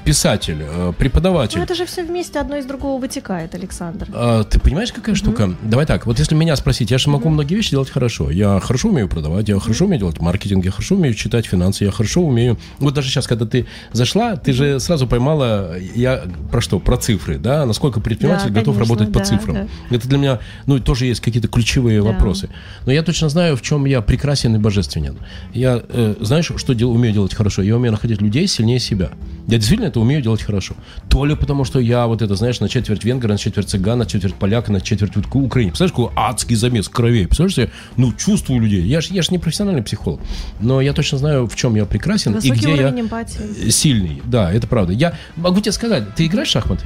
писатель, 0.03 0.57
э, 0.61 0.85
Ну 0.87 0.93
преподаватель. 0.93 1.59
это 1.59 1.75
же 1.75 1.85
все 1.85 2.03
вместе 2.03 2.39
одно 2.39 2.57
из 2.57 2.65
другого 2.65 2.99
вытекает, 2.99 3.53
Александр. 3.55 4.07
А, 4.13 4.43
ты 4.43 4.59
понимаешь, 4.59 4.91
какая 4.91 5.15
штука? 5.15 5.55
Давай 5.61 5.85
так, 5.85 6.05
вот 6.05 6.19
если 6.19 6.35
меня 6.35 6.55
спросить, 6.55 6.91
я 6.91 6.97
же 6.97 7.09
могу 7.09 7.29
многие 7.29 7.55
вещи 7.55 7.71
делать 7.71 7.89
хорошо. 7.89 8.31
Я 8.31 8.59
хорошо 8.59 8.89
умею 8.89 9.07
продавать, 9.07 9.49
я 9.49 9.59
хорошо 9.59 9.85
умею 9.85 9.99
делать 9.99 10.19
маркетинг, 10.19 10.65
я 10.65 10.71
хорошо 10.71 10.95
умею 10.95 11.13
читать 11.13 11.45
финансы, 11.45 11.83
я 11.85 11.91
хорошо 11.91 12.21
умею... 12.21 12.57
Вот 12.79 12.93
даже 12.93 13.09
сейчас, 13.09 13.27
когда 13.27 13.45
ты 13.45 13.67
зашла, 13.91 14.35
ты 14.35 14.53
же 14.53 14.79
сразу 14.79 15.07
поймала, 15.07 15.77
я 15.95 16.23
про 16.51 16.61
что? 16.61 16.79
Про 16.79 16.97
цифры, 16.97 17.37
да? 17.37 17.65
Насколько 17.65 17.99
предприниматель 17.99 18.49
Да, 18.49 18.59
готов 18.59 18.75
конечно, 18.75 18.95
работать 18.95 19.13
по 19.13 19.19
да, 19.19 19.25
цифрам. 19.25 19.69
Это 19.89 20.07
для 20.07 20.17
меня, 20.17 20.39
ну, 20.65 20.79
тоже 20.79 21.05
есть 21.05 21.21
какие-то 21.21 21.47
ключевые 21.47 22.01
Да. 22.01 22.07
вопросы. 22.09 22.49
Но 22.85 22.91
я 22.91 23.03
точно 23.03 23.29
знаю, 23.29 23.55
в 23.55 23.61
чем 23.61 23.85
я 23.85 24.01
прекрасен 24.01 24.55
и 24.55 24.59
божественен. 24.59 25.17
Я, 25.53 25.81
э, 25.87 26.15
знаешь, 26.21 26.51
что 26.55 26.73
дел- 26.73 26.91
умею 26.91 27.13
делать 27.13 27.33
хорошо? 27.33 27.61
Я 27.61 27.75
умею 27.75 27.91
находить 27.91 28.21
людей 28.21 28.47
сильнее 28.47 28.79
себя. 28.79 29.11
Я 29.47 29.57
действительно 29.57 29.87
это 29.87 29.99
умею 29.99 30.21
делать 30.21 30.41
хорошо. 30.41 30.75
То 31.09 31.25
ли 31.25 31.35
потому, 31.35 31.63
что 31.65 31.79
я 31.79 32.05
вот 32.07 32.21
это, 32.21 32.35
знаешь, 32.35 32.59
на 32.59 32.67
четверть 32.69 33.03
венгра, 33.05 33.29
на 33.29 33.37
четверть 33.37 33.69
цыгана, 33.69 34.03
на 34.03 34.05
четверть 34.05 34.35
поляка, 34.35 34.71
на 34.71 34.81
четверть 34.81 35.13
украинец. 35.33 35.77
Представляешь, 35.77 35.91
какой 35.91 36.09
адский 36.15 36.55
замес 36.55 36.89
кровей. 36.89 37.27
Представляешь, 37.27 37.57
я, 37.57 37.77
ну, 37.97 38.11
чувствую 38.13 38.61
людей. 38.61 38.81
Я 38.83 39.01
же 39.01 39.13
я 39.13 39.21
ж 39.21 39.31
не 39.31 39.39
профессиональный 39.39 39.83
психолог. 39.83 40.19
Но 40.59 40.81
я 40.81 40.93
точно 40.93 41.17
знаю, 41.17 41.47
в 41.47 41.55
чем 41.55 41.75
я 41.75 41.85
прекрасен 41.85 42.33
и 42.33 42.35
Высокий 42.35 42.53
где 42.59 42.67
уровень 42.67 42.97
я 42.97 43.01
эмпатии. 43.01 43.69
сильный. 43.69 44.21
Да, 44.25 44.51
это 44.51 44.67
правда. 44.67 44.93
Я 44.93 45.13
могу 45.35 45.61
тебе 45.61 45.71
сказать, 45.71 46.13
ты 46.15 46.25
играешь 46.25 46.49
в 46.49 46.51
шахматы? 46.51 46.85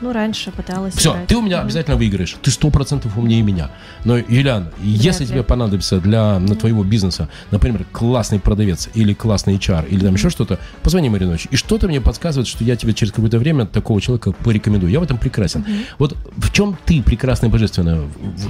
Ну, 0.00 0.12
раньше 0.12 0.50
пыталась 0.50 0.94
Все, 0.94 1.12
играть. 1.12 1.26
ты 1.26 1.36
у 1.36 1.42
меня 1.42 1.58
Мгм. 1.58 1.66
обязательно 1.66 1.96
выиграешь. 1.96 2.36
Ты 2.42 2.50
сто 2.50 2.70
процентов 2.70 3.16
умнее 3.18 3.42
меня. 3.42 3.70
Но, 4.04 4.16
Юлиан, 4.16 4.68
если 4.82 5.24
ли. 5.24 5.30
тебе 5.30 5.42
понадобится 5.42 6.00
для 6.00 6.38
на 6.38 6.54
твоего 6.56 6.84
бизнеса, 6.84 7.28
например, 7.50 7.84
классный 7.92 8.40
продавец 8.40 8.88
или 8.94 9.12
классный 9.14 9.54
HR, 9.56 9.86
или 9.88 10.00
там 10.04 10.14
еще 10.14 10.30
что-то, 10.30 10.58
позвони 10.82 11.08
Маринович. 11.10 11.48
И 11.50 11.56
что-то 11.56 11.86
мне 11.88 12.00
подсказывает, 12.00 12.48
что 12.48 12.64
я 12.64 12.76
тебе 12.76 12.94
через 12.94 13.12
какое-то 13.12 13.38
время 13.38 13.66
такого 13.66 14.00
человека 14.00 14.32
порекомендую. 14.32 14.90
Я 14.90 15.00
в 15.00 15.02
этом 15.02 15.18
прекрасен. 15.18 15.64
Вот 15.98 16.16
в 16.36 16.50
чем 16.52 16.76
ты 16.86 17.02
прекрасная 17.02 17.50
божественная? 17.50 18.00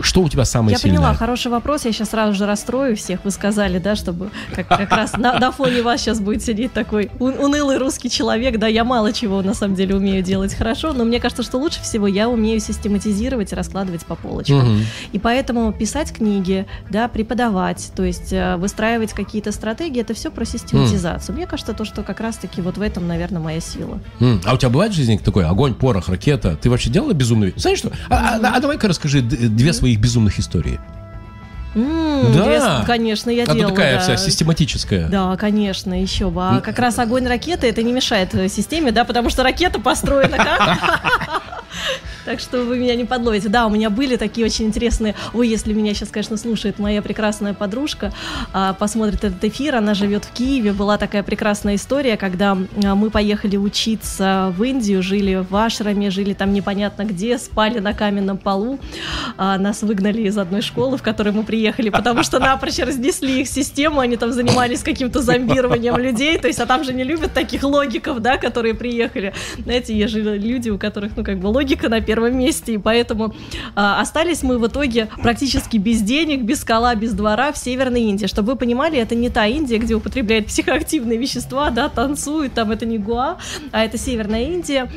Что 0.03 0.23
у 0.23 0.29
тебя 0.29 0.45
самое 0.45 0.73
Я 0.75 0.79
сильное? 0.79 0.99
поняла, 0.99 1.15
хороший 1.15 1.51
вопрос. 1.51 1.85
Я 1.85 1.93
сейчас 1.93 2.11
сразу 2.11 2.35
же 2.35 2.47
расстрою 2.47 2.97
всех. 2.97 3.21
Вы 3.25 3.31
сказали, 3.31 3.79
да, 3.79 3.97
чтобы 3.97 4.31
как, 4.55 4.69
как 4.69 4.91
раз 4.91 5.13
на, 5.17 5.39
на 5.39 5.51
фоне 5.51 5.83
вас 5.83 6.01
сейчас 6.01 6.21
будет 6.21 6.43
сидеть 6.43 6.73
такой 6.73 7.11
ун- 7.19 7.39
унылый 7.39 7.79
русский 7.79 8.09
человек. 8.11 8.59
Да, 8.59 8.67
я 8.67 8.85
мало 8.85 9.13
чего 9.13 9.43
на 9.43 9.55
самом 9.55 9.75
деле 9.75 9.97
умею 9.97 10.23
делать 10.23 10.55
хорошо, 10.55 10.93
но 10.93 11.05
мне 11.05 11.19
кажется, 11.21 11.40
что 11.43 11.59
лучше 11.59 11.83
всего 11.83 12.07
я 12.07 12.29
умею 12.29 12.61
систематизировать 12.61 13.53
и 13.53 13.55
раскладывать 13.55 14.05
по 14.05 14.15
полочкам. 14.17 14.59
Мгм. 14.77 14.85
И 15.13 15.19
поэтому 15.19 15.73
писать 15.73 16.13
книги, 16.13 16.67
да, 16.91 17.09
преподавать, 17.09 17.93
то 17.95 18.05
есть 18.05 18.33
э, 18.33 18.57
выстраивать 18.57 19.13
какие-то 19.13 19.53
стратегии, 19.53 20.01
это 20.01 20.15
все 20.15 20.31
про 20.31 20.45
систематизацию. 20.45 21.35
Мне 21.37 21.47
кажется, 21.47 21.73
то, 21.75 21.85
что 21.85 22.03
как 22.03 22.21
раз-таки 22.21 22.61
вот 22.61 22.79
в 22.79 22.83
этом, 22.83 23.07
наверное, 23.07 23.41
моя 23.41 23.61
сила. 23.61 24.01
М, 24.21 24.41
А 24.45 24.55
у 24.55 24.57
тебя 24.57 24.71
бывает 24.71 24.93
в 24.93 24.97
жизни 24.97 25.17
такой 25.17 25.45
огонь, 25.45 25.75
порох, 25.75 26.09
ракета? 26.09 26.57
Ты 26.61 26.71
вообще 26.71 26.91
делала 26.91 27.13
безумную? 27.13 27.53
Знаешь 27.57 27.79
что? 27.79 27.93
А, 28.09 28.37
а- 28.43 28.57
а 28.57 28.61
давай-ка 28.61 28.89
расскажи 28.89 29.21
две 29.23 29.73
своих 29.73 29.99
безумных 30.01 30.39
истории. 30.39 30.79
Да. 31.75 32.45
две- 32.45 32.87
конечно, 32.87 33.31
я 33.31 33.45
а 33.45 33.55
делала. 33.55 33.71
такая 33.71 33.95
да. 33.97 34.01
вся 34.01 34.17
систематическая. 34.17 35.09
Да, 35.09 35.37
конечно, 35.37 36.01
еще 36.01 36.31
бы. 36.31 36.43
А 36.43 36.61
как 36.61 36.79
раз 36.79 36.99
огонь 36.99 37.27
ракеты 37.27 37.69
это 37.69 37.83
не 37.83 37.93
мешает 37.93 38.35
э, 38.35 38.49
системе, 38.49 38.93
да, 38.93 39.05
потому 39.05 39.31
что 39.31 39.43
ракета 39.43 39.81
построена 39.81 40.37
как? 40.37 41.63
Так 42.25 42.41
что 42.41 42.65
вы 42.65 42.79
меня 42.79 42.95
не 42.95 43.05
подловите. 43.05 43.49
Да, 43.49 43.67
у 43.67 43.71
меня 43.71 43.91
были 43.91 44.17
такие 44.17 44.47
очень 44.47 44.67
интересные... 44.67 45.15
Ой, 45.33 45.49
если 45.49 45.73
меня 45.73 45.95
сейчас, 45.95 46.11
конечно, 46.11 46.37
слушает 46.37 46.79
моя 46.79 47.03
прекрасная 47.03 47.55
подружка, 47.55 48.13
а, 48.53 48.75
посмотрит 48.75 49.25
этот 49.25 49.43
эфир, 49.45 49.77
она 49.77 49.95
живет 49.95 50.25
в 50.25 50.33
Киеве. 50.33 50.73
Была 50.73 50.99
такая 50.99 51.23
прекрасная 51.23 51.77
история, 51.77 52.17
когда 52.17 52.57
а, 52.85 52.95
мы 52.95 53.11
поехали 53.11 53.57
учиться 53.57 54.53
в 54.57 54.63
Индию, 54.63 55.03
жили 55.03 55.45
в 55.49 55.57
Ашраме, 55.57 56.11
жили 56.11 56.35
там 56.35 56.53
непонятно 56.53 57.05
где, 57.05 57.39
спали 57.39 57.79
на 57.79 57.95
каменном 57.95 58.39
полу. 58.39 58.79
А, 59.37 59.59
Нас 59.59 59.83
выгнали 59.83 60.23
из 60.23 60.37
одной 60.37 60.63
школы, 60.63 60.99
в 60.99 61.03
которой 61.03 61.33
мы 61.33 61.43
приехали, 61.43 61.89
потому 61.89 62.23
что 62.23 62.39
напрочь 62.39 62.79
разнесли 62.79 63.41
их 63.41 63.49
систему, 63.49 64.01
они 64.01 64.17
там 64.17 64.33
занимались 64.33 64.83
каким-то 64.83 65.23
зомбированием 65.23 65.97
людей, 65.97 66.39
то 66.39 66.49
есть, 66.49 66.61
а 66.61 66.67
там 66.67 66.85
же 66.85 66.93
не 66.93 67.05
любят 67.05 67.33
таких 67.33 67.63
логиков, 67.63 68.21
да, 68.21 68.37
которые 68.37 68.75
приехали. 68.75 69.33
Знаете, 69.59 69.97
есть 69.97 70.13
же 70.13 70.21
люди, 70.21 70.71
у 70.71 70.79
которых, 70.79 71.17
ну, 71.17 71.25
как 71.25 71.39
бы 71.39 71.47
логика 71.47 71.89
на 71.89 72.01
первом 72.11 72.37
месте, 72.37 72.75
и 72.75 72.79
поэтому 72.79 73.33
а, 73.77 74.01
остались 74.01 74.43
мы 74.43 74.59
в 74.59 74.67
итоге 74.67 75.09
практически 75.23 75.77
без 75.77 76.03
денег, 76.03 76.43
без 76.43 76.63
скала, 76.63 76.97
без 76.97 77.13
двора 77.13 77.53
в 77.53 77.57
Северной 77.57 78.03
Индии. 78.03 78.27
Чтобы 78.27 78.53
вы 78.53 78.57
понимали, 78.57 78.99
это 78.99 79.15
не 79.15 79.31
та 79.31 79.47
Индия, 79.47 79.79
где 79.79 79.95
употребляют 79.95 80.47
психоактивные 80.47 81.19
вещества, 81.19 81.71
да, 81.71 81.89
танцуют, 81.89 82.53
там 82.55 82.73
это 82.73 82.85
не 82.85 82.99
Гуа, 82.99 83.39
а 83.71 83.85
это 83.85 83.97
Северная 83.97 84.43
Индия. 84.43 84.91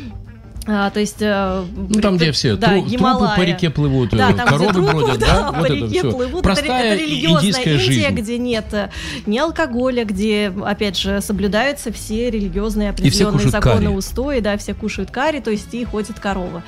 А, 0.66 0.90
то 0.92 1.00
есть... 1.02 1.18
э, 1.20 1.66
Ну, 1.76 2.00
там, 2.00 2.16
где 2.16 2.32
все 2.32 2.56
да, 2.56 2.70
тру- 2.70 2.86
трупы 2.90 3.30
по 3.36 3.42
реке 3.42 3.70
плывут, 3.70 4.12
Да, 4.12 4.32
э, 4.32 4.34
там, 4.34 4.48
коровы 4.48 4.72
трупы, 4.74 4.92
бродят, 4.94 5.20
да, 5.20 5.28
да? 5.42 5.48
по 5.52 5.58
Вот 5.60 5.66
это 5.66 5.74
реке 5.76 6.00
всё. 6.00 6.12
плывут. 6.12 6.44
Простая 6.44 6.94
это 6.94 7.04
религиозная 7.04 7.50
Индия, 7.64 7.78
жизнь. 7.78 8.08
где 8.16 8.38
нет 8.38 8.66
э, 8.74 8.90
ни 9.26 9.38
алкоголя, 9.38 10.06
где, 10.06 10.54
опять 10.66 10.98
же, 10.98 11.20
соблюдаются 11.20 11.92
все 11.92 12.30
религиозные 12.30 12.94
все 12.94 13.04
определенные 13.04 13.32
кушают 13.34 13.52
законы, 13.52 13.76
карри. 13.76 13.88
устои, 13.88 14.40
да, 14.40 14.58
все 14.58 14.74
кушают 14.74 15.12
карри, 15.12 15.40
то 15.42 15.52
есть 15.52 15.74
и 15.74 15.84
ходит 15.84 16.20
корова. 16.22 16.64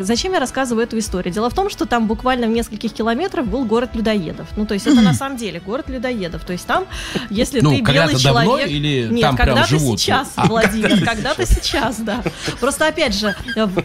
Зачем 0.00 0.32
я 0.32 0.40
рассказываю 0.40 0.84
эту 0.84 0.98
историю? 0.98 1.32
Дело 1.34 1.50
в 1.50 1.54
том, 1.54 1.68
что 1.68 1.84
там 1.84 2.06
буквально 2.06 2.46
в 2.46 2.50
нескольких 2.50 2.94
километрах 2.94 3.44
был 3.46 3.66
город 3.66 3.90
людоедов. 3.94 4.46
Ну, 4.56 4.64
то 4.64 4.72
есть 4.72 4.86
это 4.86 5.02
на 5.02 5.12
самом 5.12 5.36
деле 5.36 5.60
город 5.60 5.90
людоедов. 5.90 6.44
То 6.46 6.52
есть 6.54 6.66
там, 6.66 6.86
если 7.28 7.60
Ну, 7.60 7.70
ты 7.76 7.82
белый 7.82 8.16
человек... 8.16 8.68
или 8.70 9.06
Нет, 9.10 9.34
когда-то 9.36 9.66
сейчас, 9.78 10.32
А, 10.36 10.46
Владимир, 10.48 11.04
когда-то 11.04 11.44
сейчас, 11.44 11.96
да. 12.00 12.22
Просто, 12.58 12.88
опять 12.88 13.14
же, 13.14 13.33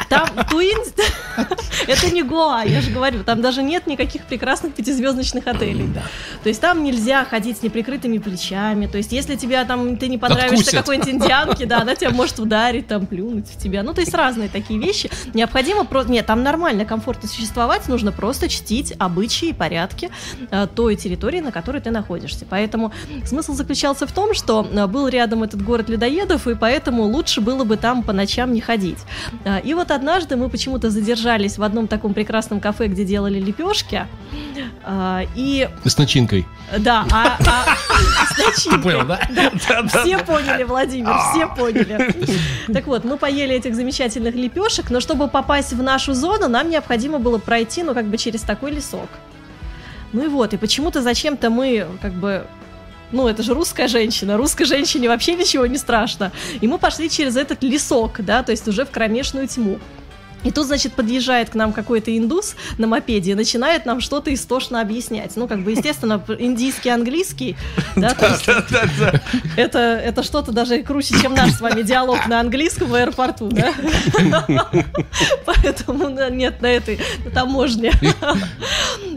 там 0.10 0.28
в 0.36 0.50
Туинс... 0.50 0.94
Это 1.88 2.14
не 2.14 2.24
Гоа, 2.24 2.64
я 2.64 2.82
же 2.82 2.92
говорю, 2.92 3.24
там 3.24 3.42
даже 3.42 3.64
нет 3.64 3.88
никаких 3.88 4.26
прекрасных 4.26 4.74
пятизвездочных 4.74 5.48
отелей. 5.48 5.90
То 6.44 6.50
есть 6.50 6.62
там 6.62 6.84
нельзя 6.84 7.26
ходить 7.26 7.58
с 7.58 7.62
неприкрытыми 7.64 8.18
плечами. 8.18 8.88
То 8.88 8.98
есть 8.98 9.12
если 9.12 9.36
тебя 9.36 9.66
там, 9.66 9.98
ты 9.98 10.08
не 10.08 10.18
понравишься 10.18 10.72
какой-нибудь 10.72 11.10
индианке, 11.10 11.66
да, 11.66 11.82
она 11.82 11.96
тебя 11.96 12.12
может 12.12 12.40
ударить, 12.40 12.88
там, 12.88 13.06
плюнуть 13.06 13.48
в 13.48 13.58
тебя. 13.58 13.84
Ну, 13.84 13.94
то 13.94 14.02
есть 14.02 14.14
разные 14.14 14.50
такие 14.50 14.80
вещи. 14.80 15.10
Необходимо 15.34 15.86
просто... 15.86 16.12
Нет, 16.12 16.26
там 16.26 16.44
нормально, 16.44 16.86
комфортно 16.86 17.28
существовать, 17.30 17.88
нужно 17.88 18.12
просто 18.12 18.50
чтить 18.50 18.94
обычаи 18.98 19.50
и 19.50 19.54
порядки 19.54 20.10
э, 20.52 20.68
той 20.74 20.96
территории, 20.96 21.40
на 21.40 21.52
которой 21.52 21.82
ты 21.82 21.92
находишься. 21.92 22.46
Поэтому 22.50 22.92
смысл 23.26 23.54
заключался 23.54 24.08
в 24.08 24.12
том, 24.12 24.34
что 24.34 24.68
э, 24.70 24.88
был 24.88 25.08
рядом 25.08 25.44
этот 25.44 25.64
город 25.64 25.90
людоедов, 25.90 26.48
и 26.48 26.56
поэтому 26.56 27.04
лучше 27.04 27.42
было 27.42 27.64
бы 27.64 27.78
там 27.78 28.04
по 28.04 28.14
ночам 28.14 28.54
не 28.54 28.62
ходить. 28.62 29.00
Э, 29.46 29.62
И 29.64 29.74
вот 29.74 29.92
однажды 29.92 30.36
мы 30.36 30.50
почему-то 30.50 30.90
задержались 30.90 31.58
в 31.58 31.64
одном 31.64 31.88
таком 31.88 32.14
прекрасном 32.14 32.60
кафе, 32.60 32.88
где 32.88 33.06
делали 33.06 33.40
лепешки. 33.40 34.06
э, 34.86 35.26
И 35.36 35.70
С 35.86 35.98
начинкой. 35.98 36.46
да, 36.78 37.06
а, 37.12 37.38
а- 37.40 37.76
с 38.34 38.36
Ты 38.36 38.44
начинкой. 38.46 38.82
понял, 38.84 39.06
да? 39.08 39.20
Все 40.02 40.18
поняли, 40.20 40.64
Владимир, 40.64 41.14
все 41.32 41.48
поняли. 41.48 42.14
Так 42.74 42.88
вот, 42.88 43.06
мы 43.06 43.18
поели 43.18 43.56
этих 43.56 43.76
замечательных 43.76 44.36
лепешек, 44.36 44.90
но 44.90 45.00
чтобы 45.00 45.28
попасть 45.28 45.74
в 45.74 45.82
нашу 45.84 46.14
зону, 46.14 46.48
нам 46.50 46.70
необходимо 46.70 47.20
было 47.20 47.38
пройти, 47.38 47.84
ну, 47.84 47.94
как 47.94 48.06
бы 48.06 48.18
через 48.18 48.42
такой 48.42 48.72
лесок. 48.72 49.10
Ну 50.14 50.24
и 50.24 50.28
вот, 50.28 50.54
и 50.54 50.58
почему-то 50.58 51.02
зачем-то 51.02 51.50
мы, 51.50 51.86
как 52.02 52.14
бы, 52.14 52.46
ну, 53.12 53.28
это 53.28 53.44
же 53.44 53.54
русская 53.54 53.88
женщина, 53.88 54.38
русской 54.38 54.66
женщине 54.66 55.08
вообще 55.08 55.36
ничего 55.36 55.66
не 55.66 55.78
страшно. 55.78 56.32
И 56.62 56.68
мы 56.68 56.78
пошли 56.78 57.10
через 57.10 57.36
этот 57.36 57.64
лесок, 57.64 58.22
да, 58.22 58.44
то 58.44 58.52
есть 58.52 58.68
уже 58.68 58.86
в 58.86 58.92
кромешную 58.92 59.48
тьму. 59.48 59.80
И 60.44 60.52
тут, 60.52 60.68
значит, 60.68 60.94
подъезжает 60.94 61.50
к 61.50 61.56
нам 61.56 61.74
какой-то 61.74 62.16
индус 62.18 62.56
на 62.78 62.88
мопеде 62.88 63.32
и 63.32 63.36
начинает 63.36 63.86
нам 63.86 64.00
что-то 64.02 64.34
истошно 64.34 64.82
объяснять. 64.82 65.36
Ну, 65.36 65.48
как 65.48 65.64
бы, 65.64 65.72
естественно, 65.72 66.24
индийский, 66.40 66.90
английский, 66.90 67.56
да, 67.96 68.14
то 68.14 68.28
есть 68.28 68.48
это, 69.58 69.80
это 69.80 70.24
что-то 70.24 70.52
даже 70.52 70.82
круче, 70.84 71.20
чем 71.22 71.34
наш 71.34 71.54
с 71.54 71.62
вами 71.62 71.82
диалог 71.82 72.28
на 72.28 72.40
английском 72.40 72.88
в 72.88 72.96
аэропорту, 72.96 73.50
да? 73.50 73.74
Поэтому 75.46 76.10
нет 76.30 76.62
на 76.62 76.68
этой 76.68 77.00
таможне. 77.34 77.92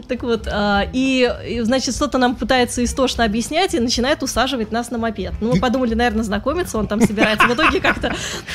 Так 0.07 0.23
вот, 0.23 0.47
а, 0.51 0.85
и, 0.91 1.61
значит, 1.61 1.95
что-то 1.95 2.17
нам 2.17 2.35
пытается 2.35 2.83
истошно 2.83 3.23
объяснять 3.23 3.73
и 3.73 3.79
начинает 3.79 4.21
усаживать 4.23 4.71
нас 4.71 4.91
на 4.91 4.97
мопед. 4.97 5.33
Ну, 5.39 5.53
мы 5.53 5.59
подумали, 5.59 5.93
наверное, 5.93 6.23
знакомиться, 6.23 6.77
он 6.77 6.87
там 6.87 6.99
собирается. 7.01 7.47
В 7.47 7.53
итоге 7.53 7.79
как-то 7.79 8.09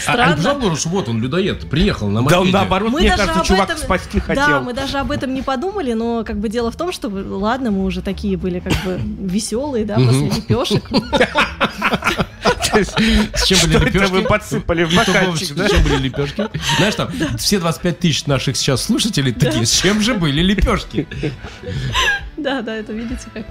А, 0.07 0.13
а 0.13 0.37
странно. 0.37 0.77
что 0.77 0.89
вот 0.89 1.09
он, 1.09 1.21
людоед, 1.21 1.69
приехал 1.71 2.09
на 2.09 2.23
мопеде. 2.23 2.58
Наоборот, 2.61 2.93
Мы 2.93 3.01
мне 3.01 3.09
даже 3.11 3.23
кажется, 3.23 3.41
об 3.41 3.47
чувак 3.47 3.71
этом- 3.71 3.79
спасти 3.79 4.19
Да, 4.19 4.25
хотел. 4.25 4.61
мы 4.63 4.73
даже 4.75 4.99
об 4.99 5.11
этом 5.11 5.35
не 5.35 5.43
подумали, 5.43 5.93
но 5.93 6.25
как 6.25 6.39
бы 6.39 6.49
дело 6.49 6.71
в 6.71 6.77
том, 6.77 6.93
что 6.93 7.09
ладно, 7.09 7.71
мы 7.71 7.85
уже 7.85 8.03
такие 8.03 8.37
были 8.37 8.61
как 8.61 8.73
бы 8.85 9.01
веселые, 9.21 9.85
да, 9.85 9.95
после 9.97 10.29
лепешек. 10.29 10.85
С 13.35 13.47
чем 13.47 13.59
были 13.71 13.85
лепешки? 13.87 14.11
вы 14.13 14.23
подсыпали 14.23 14.85
в 14.85 14.95
бокальчик, 14.95 15.49
с 15.49 15.51
да? 15.53 15.69
чем 15.69 15.83
были 15.83 15.97
лепешки? 15.97 16.47
Знаешь, 16.77 16.95
там 16.95 17.09
все 17.37 17.59
25 17.59 17.99
тысяч 17.99 18.27
наших 18.27 18.57
сейчас 18.57 18.83
слушателей 18.85 19.33
такие, 19.33 19.67
с 19.67 19.73
чем 19.81 20.01
же 20.01 20.15
были 20.15 20.43
лепешки? 20.43 21.07
Да, 22.39 22.63
да, 22.63 22.75
это 22.77 22.93
видите, 22.93 23.29
как 23.35 23.47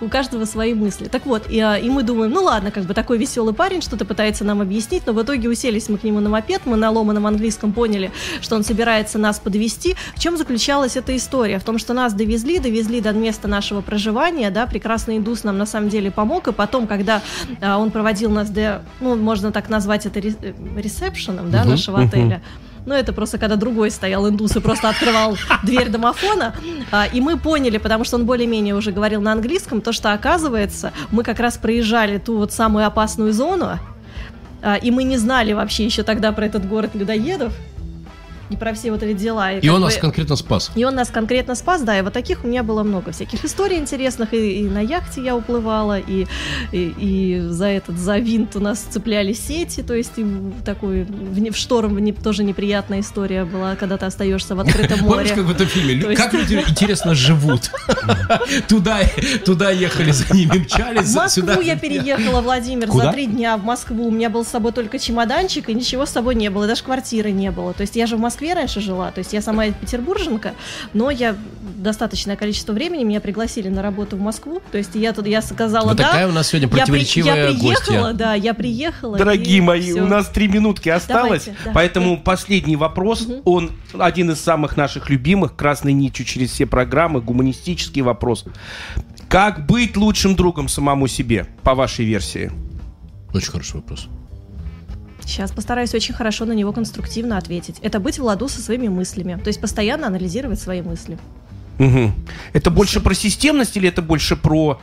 у 0.00 0.08
каждого 0.08 0.44
свои 0.44 0.74
мысли. 0.74 1.06
Так 1.06 1.24
вот, 1.24 1.48
и, 1.48 1.60
а, 1.60 1.76
и 1.76 1.88
мы 1.88 2.02
думаем, 2.02 2.32
ну 2.32 2.42
ладно, 2.42 2.70
как 2.70 2.84
бы 2.84 2.92
такой 2.92 3.16
веселый 3.16 3.54
парень 3.54 3.80
что-то 3.80 4.04
пытается 4.04 4.44
нам 4.44 4.60
объяснить, 4.60 5.06
но 5.06 5.12
в 5.12 5.22
итоге 5.22 5.48
уселись 5.48 5.88
мы 5.88 5.98
к 5.98 6.02
нему 6.02 6.20
на 6.20 6.28
мопед, 6.28 6.62
мы 6.64 6.76
на 6.76 6.90
ломаном 6.90 7.26
английском 7.26 7.72
поняли, 7.72 8.10
что 8.40 8.56
он 8.56 8.64
собирается 8.64 9.18
нас 9.18 9.38
подвести. 9.38 9.94
В 10.16 10.20
чем 10.20 10.36
заключалась 10.36 10.96
эта 10.96 11.16
история? 11.16 11.58
В 11.58 11.64
том, 11.64 11.78
что 11.78 11.94
нас 11.94 12.12
довезли, 12.12 12.58
довезли 12.58 13.00
до 13.00 13.12
места 13.12 13.46
нашего 13.46 13.80
проживания, 13.80 14.50
да, 14.50 14.66
прекрасный 14.66 15.18
индус 15.18 15.44
нам 15.44 15.56
на 15.56 15.66
самом 15.66 15.88
деле 15.88 16.10
помог, 16.10 16.48
и 16.48 16.52
потом, 16.52 16.86
когда 16.86 17.22
а, 17.60 17.78
он 17.78 17.92
проводил 17.92 18.30
нас 18.30 18.50
до, 18.50 18.82
ну, 19.00 19.14
можно 19.14 19.52
так 19.52 19.68
назвать 19.68 20.06
это 20.06 20.18
э, 20.18 20.32
ресепшеном, 20.76 21.50
да, 21.50 21.60
Мгм, 21.60 21.70
нашего 21.70 22.00
отеля, 22.00 22.42
ну, 22.86 22.94
это 22.94 23.12
просто 23.12 23.38
когда 23.38 23.56
другой 23.56 23.90
стоял 23.90 24.28
индус 24.28 24.56
и 24.56 24.60
просто 24.60 24.88
открывал 24.88 25.36
дверь 25.62 25.88
домофона. 25.88 26.54
А, 26.90 27.06
и 27.06 27.20
мы 27.20 27.38
поняли, 27.38 27.78
потому 27.78 28.04
что 28.04 28.16
он 28.16 28.26
более-менее 28.26 28.74
уже 28.74 28.92
говорил 28.92 29.20
на 29.20 29.32
английском, 29.32 29.80
то, 29.80 29.92
что 29.92 30.12
оказывается, 30.12 30.92
мы 31.10 31.22
как 31.22 31.40
раз 31.40 31.56
проезжали 31.56 32.18
ту 32.18 32.36
вот 32.36 32.52
самую 32.52 32.86
опасную 32.86 33.32
зону, 33.32 33.78
а, 34.62 34.76
и 34.76 34.90
мы 34.90 35.04
не 35.04 35.16
знали 35.16 35.52
вообще 35.52 35.84
еще 35.84 36.02
тогда 36.02 36.32
про 36.32 36.46
этот 36.46 36.68
город 36.68 36.90
людоедов 36.94 37.52
и 38.54 38.56
про 38.56 38.72
все 38.74 38.90
вот 38.90 39.02
эти 39.02 39.16
дела. 39.18 39.52
И 39.52 39.60
как 39.60 39.70
он 39.74 39.80
бы- 39.80 39.86
нас 39.86 39.96
конкретно 39.96 40.36
спас. 40.36 40.70
и 40.74 40.84
он 40.84 40.94
нас 40.94 41.08
конкретно 41.10 41.54
спас, 41.54 41.82
да, 41.82 41.98
и 41.98 42.02
вот 42.02 42.12
таких 42.12 42.44
у 42.44 42.48
меня 42.48 42.62
было 42.62 42.82
много 42.82 43.12
всяких 43.12 43.44
историй 43.44 43.78
интересных, 43.78 44.32
и, 44.32 44.60
и 44.60 44.64
на 44.68 44.80
яхте 44.80 45.22
я 45.22 45.36
уплывала, 45.36 45.98
и, 45.98 46.26
и, 46.72 46.94
и 46.98 47.40
за 47.48 47.66
этот, 47.66 47.98
за 47.98 48.18
винт 48.18 48.56
у 48.56 48.60
нас 48.60 48.78
цепляли 48.80 49.32
сети, 49.32 49.82
то 49.82 49.94
есть 49.94 50.12
и 50.16 50.24
такой, 50.64 51.02
в, 51.04 51.50
в 51.52 51.56
шторм 51.56 51.98
не- 51.98 52.12
тоже 52.12 52.44
неприятная 52.44 53.00
история 53.00 53.44
была, 53.44 53.76
когда 53.76 53.96
ты 53.96 54.06
остаешься 54.06 54.54
в 54.54 54.60
открытом 54.60 54.98
Помнишь, 55.04 55.30
море. 55.30 55.34
как 55.34 55.44
в 55.44 55.50
этом 55.50 55.66
фильме? 55.66 56.16
Как 56.16 56.32
люди, 56.32 56.54
интересно, 56.68 57.14
живут? 57.14 57.70
Туда, 58.68 59.00
туда 59.44 59.70
ехали, 59.70 60.10
за 60.12 60.32
ними 60.34 60.58
мчались, 60.58 61.08
В 61.08 61.14
Москву 61.16 61.60
я 61.60 61.76
переехала, 61.76 62.40
Владимир, 62.40 62.90
за 62.90 63.12
три 63.12 63.26
дня 63.26 63.56
в 63.56 63.64
Москву. 63.64 64.06
У 64.08 64.10
меня 64.10 64.30
был 64.30 64.44
с 64.44 64.48
собой 64.48 64.72
только 64.72 64.98
чемоданчик, 64.98 65.68
и 65.68 65.74
ничего 65.74 66.06
с 66.06 66.10
собой 66.10 66.34
не 66.34 66.50
было, 66.50 66.64
и 66.64 66.68
даже 66.68 66.82
квартиры 66.82 67.30
не 67.30 67.50
было. 67.50 67.72
То 67.74 67.82
есть 67.82 67.96
я 67.96 68.06
же 68.06 68.16
в 68.16 68.20
Москве 68.20 68.43
раньше 68.52 68.80
жила, 68.80 69.10
то 69.12 69.20
есть 69.20 69.32
я 69.32 69.40
сама 69.40 69.68
петербурженка, 69.70 70.52
но 70.92 71.10
я 71.10 71.34
достаточное 71.78 72.36
количество 72.36 72.72
времени 72.72 73.04
меня 73.04 73.20
пригласили 73.20 73.68
на 73.68 73.80
работу 73.82 74.16
в 74.16 74.20
Москву. 74.20 74.60
То 74.72 74.78
есть 74.78 74.94
я 74.94 75.12
тут 75.12 75.26
я 75.26 75.40
сказала 75.42 75.88
Вот 75.88 75.96
да. 75.96 76.04
такая 76.08 76.28
у 76.28 76.32
нас 76.32 76.48
сегодня 76.48 76.66
я, 76.66 76.70
при- 76.72 76.78
противоречивая 76.80 77.34
я 77.36 77.46
приехала, 77.58 77.72
гостья. 78.08 78.12
да, 78.14 78.34
я 78.34 78.54
приехала. 78.54 79.18
Дорогие 79.18 79.58
и 79.58 79.60
мои, 79.60 79.80
всё. 79.92 80.04
у 80.04 80.06
нас 80.06 80.28
три 80.28 80.48
минутки 80.48 80.88
осталось, 80.88 81.44
Давайте, 81.44 81.56
да. 81.64 81.70
поэтому 81.74 82.20
последний 82.20 82.76
вопрос, 82.76 83.26
Мгм. 83.26 83.40
он 83.44 83.70
один 83.98 84.30
из 84.32 84.40
самых 84.40 84.76
наших 84.76 85.08
любимых, 85.10 85.56
красной 85.56 85.92
нитью 85.92 86.24
через 86.26 86.50
все 86.50 86.66
программы, 86.66 87.20
гуманистический 87.20 88.02
вопрос. 88.02 88.44
Как 89.28 89.66
быть 89.66 89.96
лучшим 89.96 90.36
другом 90.36 90.68
самому 90.68 91.06
себе, 91.06 91.46
по 91.62 91.74
вашей 91.74 92.04
версии? 92.04 92.50
Очень 93.32 93.50
хороший 93.50 93.76
вопрос. 93.76 94.06
Сейчас 95.26 95.50
постараюсь 95.50 95.94
очень 95.94 96.14
хорошо 96.14 96.44
на 96.44 96.52
него 96.52 96.72
конструктивно 96.72 97.38
ответить. 97.38 97.76
Это 97.82 98.00
быть 98.00 98.18
в 98.18 98.24
ладу 98.24 98.48
со 98.48 98.60
своими 98.60 98.88
мыслями, 98.88 99.38
то 99.42 99.48
есть 99.48 99.60
постоянно 99.60 100.06
анализировать 100.06 100.60
свои 100.60 100.82
мысли. 100.82 101.18
Мгм. 101.78 102.14
Это 102.52 102.70
больше 102.70 103.00
про 103.00 103.14
системность 103.14 103.76
или 103.76 103.88
это 103.88 104.00
больше 104.00 104.36
про 104.36 104.80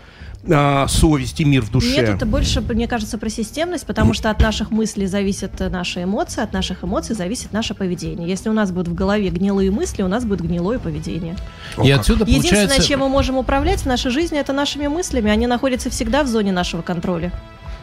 а, 0.49 0.87
совесть 0.87 1.39
и 1.39 1.45
мир 1.45 1.61
в 1.61 1.71
душе? 1.71 2.01
Нет, 2.01 2.09
это 2.09 2.25
больше, 2.25 2.61
мне 2.61 2.87
кажется, 2.87 3.17
про 3.17 3.29
системность, 3.29 3.85
потому 3.85 4.13
что 4.13 4.31
от 4.31 4.41
наших 4.41 4.71
мыслей 4.71 5.05
зависят 5.05 5.61
э, 5.61 5.69
наши 5.69 6.03
эмоции, 6.03 6.41
от 6.41 6.51
наших 6.51 6.83
эмоций 6.83 7.15
зависит 7.15 7.53
наше 7.53 7.75
поведение. 7.75 8.27
Если 8.27 8.49
у 8.49 8.53
нас 8.53 8.71
будут 8.71 8.87
в 8.87 8.95
голове 8.95 9.29
гнилые 9.29 9.69
мысли, 9.69 10.01
у 10.01 10.07
нас 10.07 10.25
будет 10.25 10.41
гнилое 10.41 10.79
поведение. 10.79 11.35
О, 11.77 11.83
И 11.83 11.91
отсюда 11.91 12.25
Единственное, 12.25 12.63
получается... 12.63 12.87
чем 12.87 13.01
мы 13.01 13.09
можем 13.09 13.37
управлять 13.37 13.81
в 13.81 13.85
нашей 13.85 14.09
жизни, 14.09 14.39
это 14.39 14.51
нашими 14.51 14.87
мыслями. 14.87 15.29
Они 15.29 15.45
находятся 15.45 15.91
всегда 15.91 16.23
в 16.23 16.27
зоне 16.27 16.51
нашего 16.51 16.81
контроля. 16.81 17.31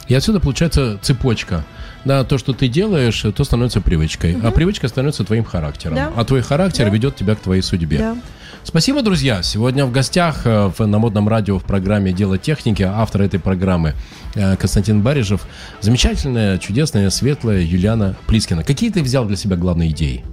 И 0.09 0.15
отсюда 0.15 0.41
получается 0.41 0.99
цепочка. 1.01 1.65
Да, 2.05 2.25
то, 2.25 2.39
что 2.39 2.53
ты 2.53 2.69
делаешь, 2.69 3.25
то 3.35 3.45
становится 3.45 3.81
привычкой. 3.81 4.37
А 4.43 4.51
привычка 4.51 4.89
становится 4.89 5.25
твоим 5.25 5.45
характером. 5.45 5.97
Да. 5.97 6.13
А 6.17 6.25
твой 6.25 6.43
характер 6.43 6.85
Да. 6.87 6.91
ведет 6.91 7.17
тебя 7.17 7.35
к 7.35 7.41
твоей 7.41 7.63
судьбе. 7.63 7.99
Да. 7.99 8.17
Спасибо, 8.65 9.03
друзья. 9.03 9.43
Сегодня 9.43 9.87
в 9.87 9.93
гостях 9.93 10.43
э, 10.45 10.71
в, 10.77 10.85
на 10.87 10.99
модном 10.99 11.29
радио 11.29 11.59
в 11.59 11.65
программе 11.65 12.13
«Дело 12.13 12.39
техники» 12.39 12.83
автор 12.83 13.23
этой 13.23 13.41
программы 13.41 13.95
э, 14.35 14.57
Константин 14.57 15.01
Барижев. 15.01 15.47
Замечательная, 15.81 16.59
чудесная, 16.59 17.09
светлая 17.11 17.61
Юлиана 17.63 18.17
Плискина. 18.27 18.65
Какие 18.65 18.91
ты 18.91 19.03
взял 19.03 19.25
для 19.25 19.37
себя 19.37 19.57
главные 19.57 19.91
идеи? 19.91 20.25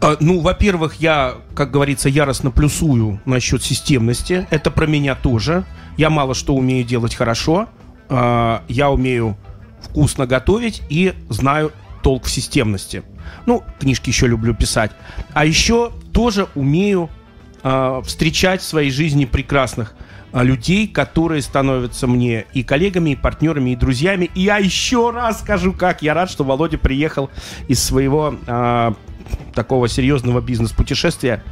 А, 0.00 0.16
Ну, 0.20 0.40
во-первых, 0.40 0.96
я, 0.96 1.34
как 1.54 1.70
говорится, 1.70 2.08
яростно 2.08 2.50
плюсую 2.50 3.20
насчет 3.24 3.62
системности. 3.62 4.46
Это 4.50 4.70
про 4.70 4.86
меня 4.86 5.14
тоже. 5.14 5.64
Я 5.96 6.10
мало 6.10 6.34
что 6.34 6.54
умею 6.54 6.84
делать 6.84 7.14
хорошо. 7.14 7.68
А, 8.08 8.62
Я 8.68 8.90
умею 8.90 9.36
вкусно 9.84 10.26
готовить 10.26 10.82
и 10.88 11.14
знаю 11.28 11.72
толк 12.02 12.24
в 12.24 12.30
системности. 12.30 13.02
Ну, 13.46 13.62
книжки 13.80 14.10
еще 14.10 14.26
люблю 14.26 14.54
писать. 14.54 14.92
А 15.32 15.44
еще 15.44 15.92
тоже 16.12 16.48
умею 16.54 17.10
а, 17.62 18.02
встречать 18.02 18.60
в 18.60 18.64
своей 18.64 18.90
жизни 18.90 19.24
прекрасных 19.24 19.94
а, 20.32 20.42
людей, 20.42 20.86
которые 20.86 21.42
становятся 21.42 22.06
мне 22.06 22.44
и 22.52 22.62
коллегами, 22.62 23.10
и 23.10 23.16
партнерами, 23.16 23.70
и 23.70 23.76
друзьями. 23.76 24.30
И 24.34 24.42
я 24.42 24.58
еще 24.58 25.10
раз 25.10 25.40
скажу, 25.40 25.72
как 25.72 26.02
я 26.02 26.12
рад, 26.12 26.30
что 26.30 26.44
Володя 26.44 26.76
приехал 26.76 27.30
из 27.68 27.82
своего 27.82 28.34
а, 28.46 28.94
такого 29.54 29.88
серьезного 29.88 30.40
бизнес-путешествия. 30.40 31.42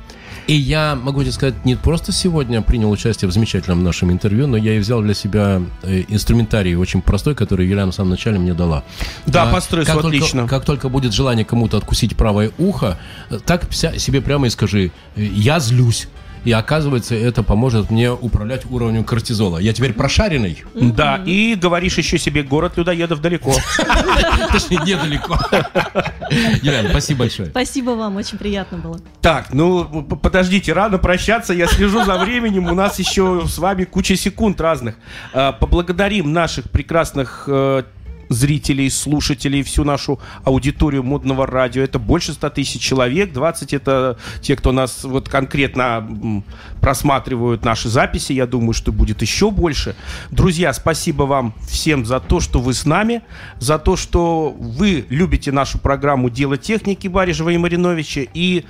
И 0.48 0.54
я 0.54 0.96
могу 1.00 1.22
тебе 1.22 1.32
сказать, 1.32 1.64
не 1.64 1.76
просто 1.76 2.10
сегодня 2.12 2.62
принял 2.62 2.90
участие 2.90 3.28
в 3.28 3.32
замечательном 3.32 3.84
нашем 3.84 4.10
интервью, 4.10 4.46
но 4.48 4.56
я 4.56 4.74
и 4.74 4.78
взял 4.80 5.00
для 5.00 5.14
себя 5.14 5.62
э, 5.82 6.02
инструментарий 6.08 6.74
очень 6.74 7.00
простой, 7.00 7.34
который 7.34 7.66
Юлиана 7.66 7.92
в 7.92 7.94
самом 7.94 8.10
начале 8.10 8.38
мне 8.38 8.52
дала. 8.52 8.82
Да, 9.26 9.44
А, 9.44 9.52
по 9.52 9.60
стрессу 9.60 9.86
как 9.92 10.02
только- 10.02 10.16
отлично. 10.16 10.48
как 10.48 10.64
только 10.64 10.88
будет 10.88 11.12
желание 11.12 11.44
кому-то 11.44 11.76
откусить 11.76 12.16
правое 12.16 12.50
ухо, 12.58 12.98
э, 13.30 13.38
так 13.44 13.68
вся- 13.70 13.96
себе 13.98 14.20
прямо 14.20 14.48
и 14.48 14.50
скажи, 14.50 14.90
э, 15.16 15.22
я 15.22 15.60
злюсь. 15.60 16.08
И 16.44 16.52
оказывается, 16.52 17.14
это 17.14 17.42
поможет 17.42 17.90
мне 17.90 18.10
управлять 18.10 18.64
уровнем 18.70 19.04
кортизола. 19.04 19.58
Я 19.58 19.72
теперь 19.72 19.92
прошаренный. 19.92 20.64
Да, 20.74 21.22
и 21.24 21.54
говоришь 21.54 21.98
еще 21.98 22.18
себе, 22.18 22.42
город 22.42 22.76
людоедов 22.76 23.20
далеко. 23.20 23.54
Точнее, 24.52 24.80
недалеко. 24.84 25.38
Юлиана, 26.62 26.90
спасибо 26.90 27.20
большое. 27.20 27.50
Спасибо 27.50 27.90
вам, 27.90 28.16
очень 28.16 28.38
приятно 28.38 28.78
было. 28.78 28.98
Так, 29.20 29.52
ну 29.52 30.02
подождите, 30.02 30.72
рано 30.72 30.98
прощаться, 30.98 31.52
я 31.52 31.66
слежу 31.66 32.04
за 32.04 32.18
временем, 32.18 32.66
у 32.66 32.74
нас 32.74 32.98
еще 32.98 33.44
с 33.46 33.58
вами 33.58 33.84
куча 33.84 34.16
секунд 34.16 34.60
разных. 34.60 34.96
А, 35.32 35.52
Поблагодарим 35.52 36.32
наших 36.32 36.70
прекрасных 36.70 37.44
э, 37.46 37.84
зрителей, 38.32 38.90
слушателей, 38.90 39.62
всю 39.62 39.84
нашу 39.84 40.20
аудиторию 40.44 41.02
модного 41.02 41.46
радио. 41.46 41.82
Это 41.82 41.98
больше 41.98 42.32
100 42.32 42.50
тысяч 42.50 42.80
человек, 42.80 43.32
20 43.32 43.74
это 43.74 44.18
те, 44.40 44.56
кто 44.56 44.72
нас 44.72 45.04
вот 45.04 45.28
конкретно 45.28 46.42
просматривают 46.80 47.64
наши 47.64 47.88
записи, 47.88 48.32
я 48.32 48.46
думаю, 48.46 48.72
что 48.72 48.92
будет 48.92 49.22
еще 49.22 49.50
больше. 49.50 49.94
Друзья, 50.30 50.72
спасибо 50.72 51.24
вам 51.24 51.54
всем 51.68 52.04
за 52.04 52.20
то, 52.20 52.40
что 52.40 52.60
вы 52.60 52.74
с 52.74 52.84
нами, 52.86 53.22
за 53.58 53.78
то, 53.78 53.96
что 53.96 54.50
вы 54.58 55.06
любите 55.08 55.52
нашу 55.52 55.78
программу 55.78 56.30
«Дело 56.30 56.56
техники» 56.56 57.08
Барижева 57.08 57.50
и 57.50 57.58
Мариновича, 57.58 58.22
и 58.34 58.64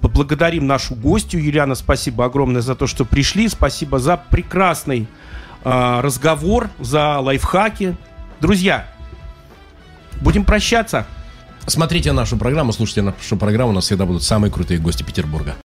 поблагодарим 0.00 0.66
нашу 0.66 0.94
гостью. 0.94 1.42
Юлиана, 1.42 1.74
спасибо 1.74 2.24
огромное 2.24 2.62
за 2.62 2.74
то, 2.74 2.86
что 2.86 3.04
пришли. 3.04 3.48
Спасибо 3.48 3.98
за 3.98 4.16
прекрасный 4.16 5.06
а, 5.64 6.02
разговор, 6.02 6.70
за 6.78 7.18
лайфхаки. 7.18 7.96
Друзья, 8.40 8.86
будем 10.20 10.44
прощаться. 10.44 11.06
Смотрите 11.66 12.12
нашу 12.12 12.36
программу, 12.36 12.72
слушайте 12.72 13.02
нашу 13.02 13.36
программу. 13.36 13.70
У 13.70 13.74
нас 13.74 13.84
всегда 13.84 14.06
будут 14.06 14.22
самые 14.22 14.50
крутые 14.50 14.80
гости 14.80 15.02
Петербурга. 15.02 15.54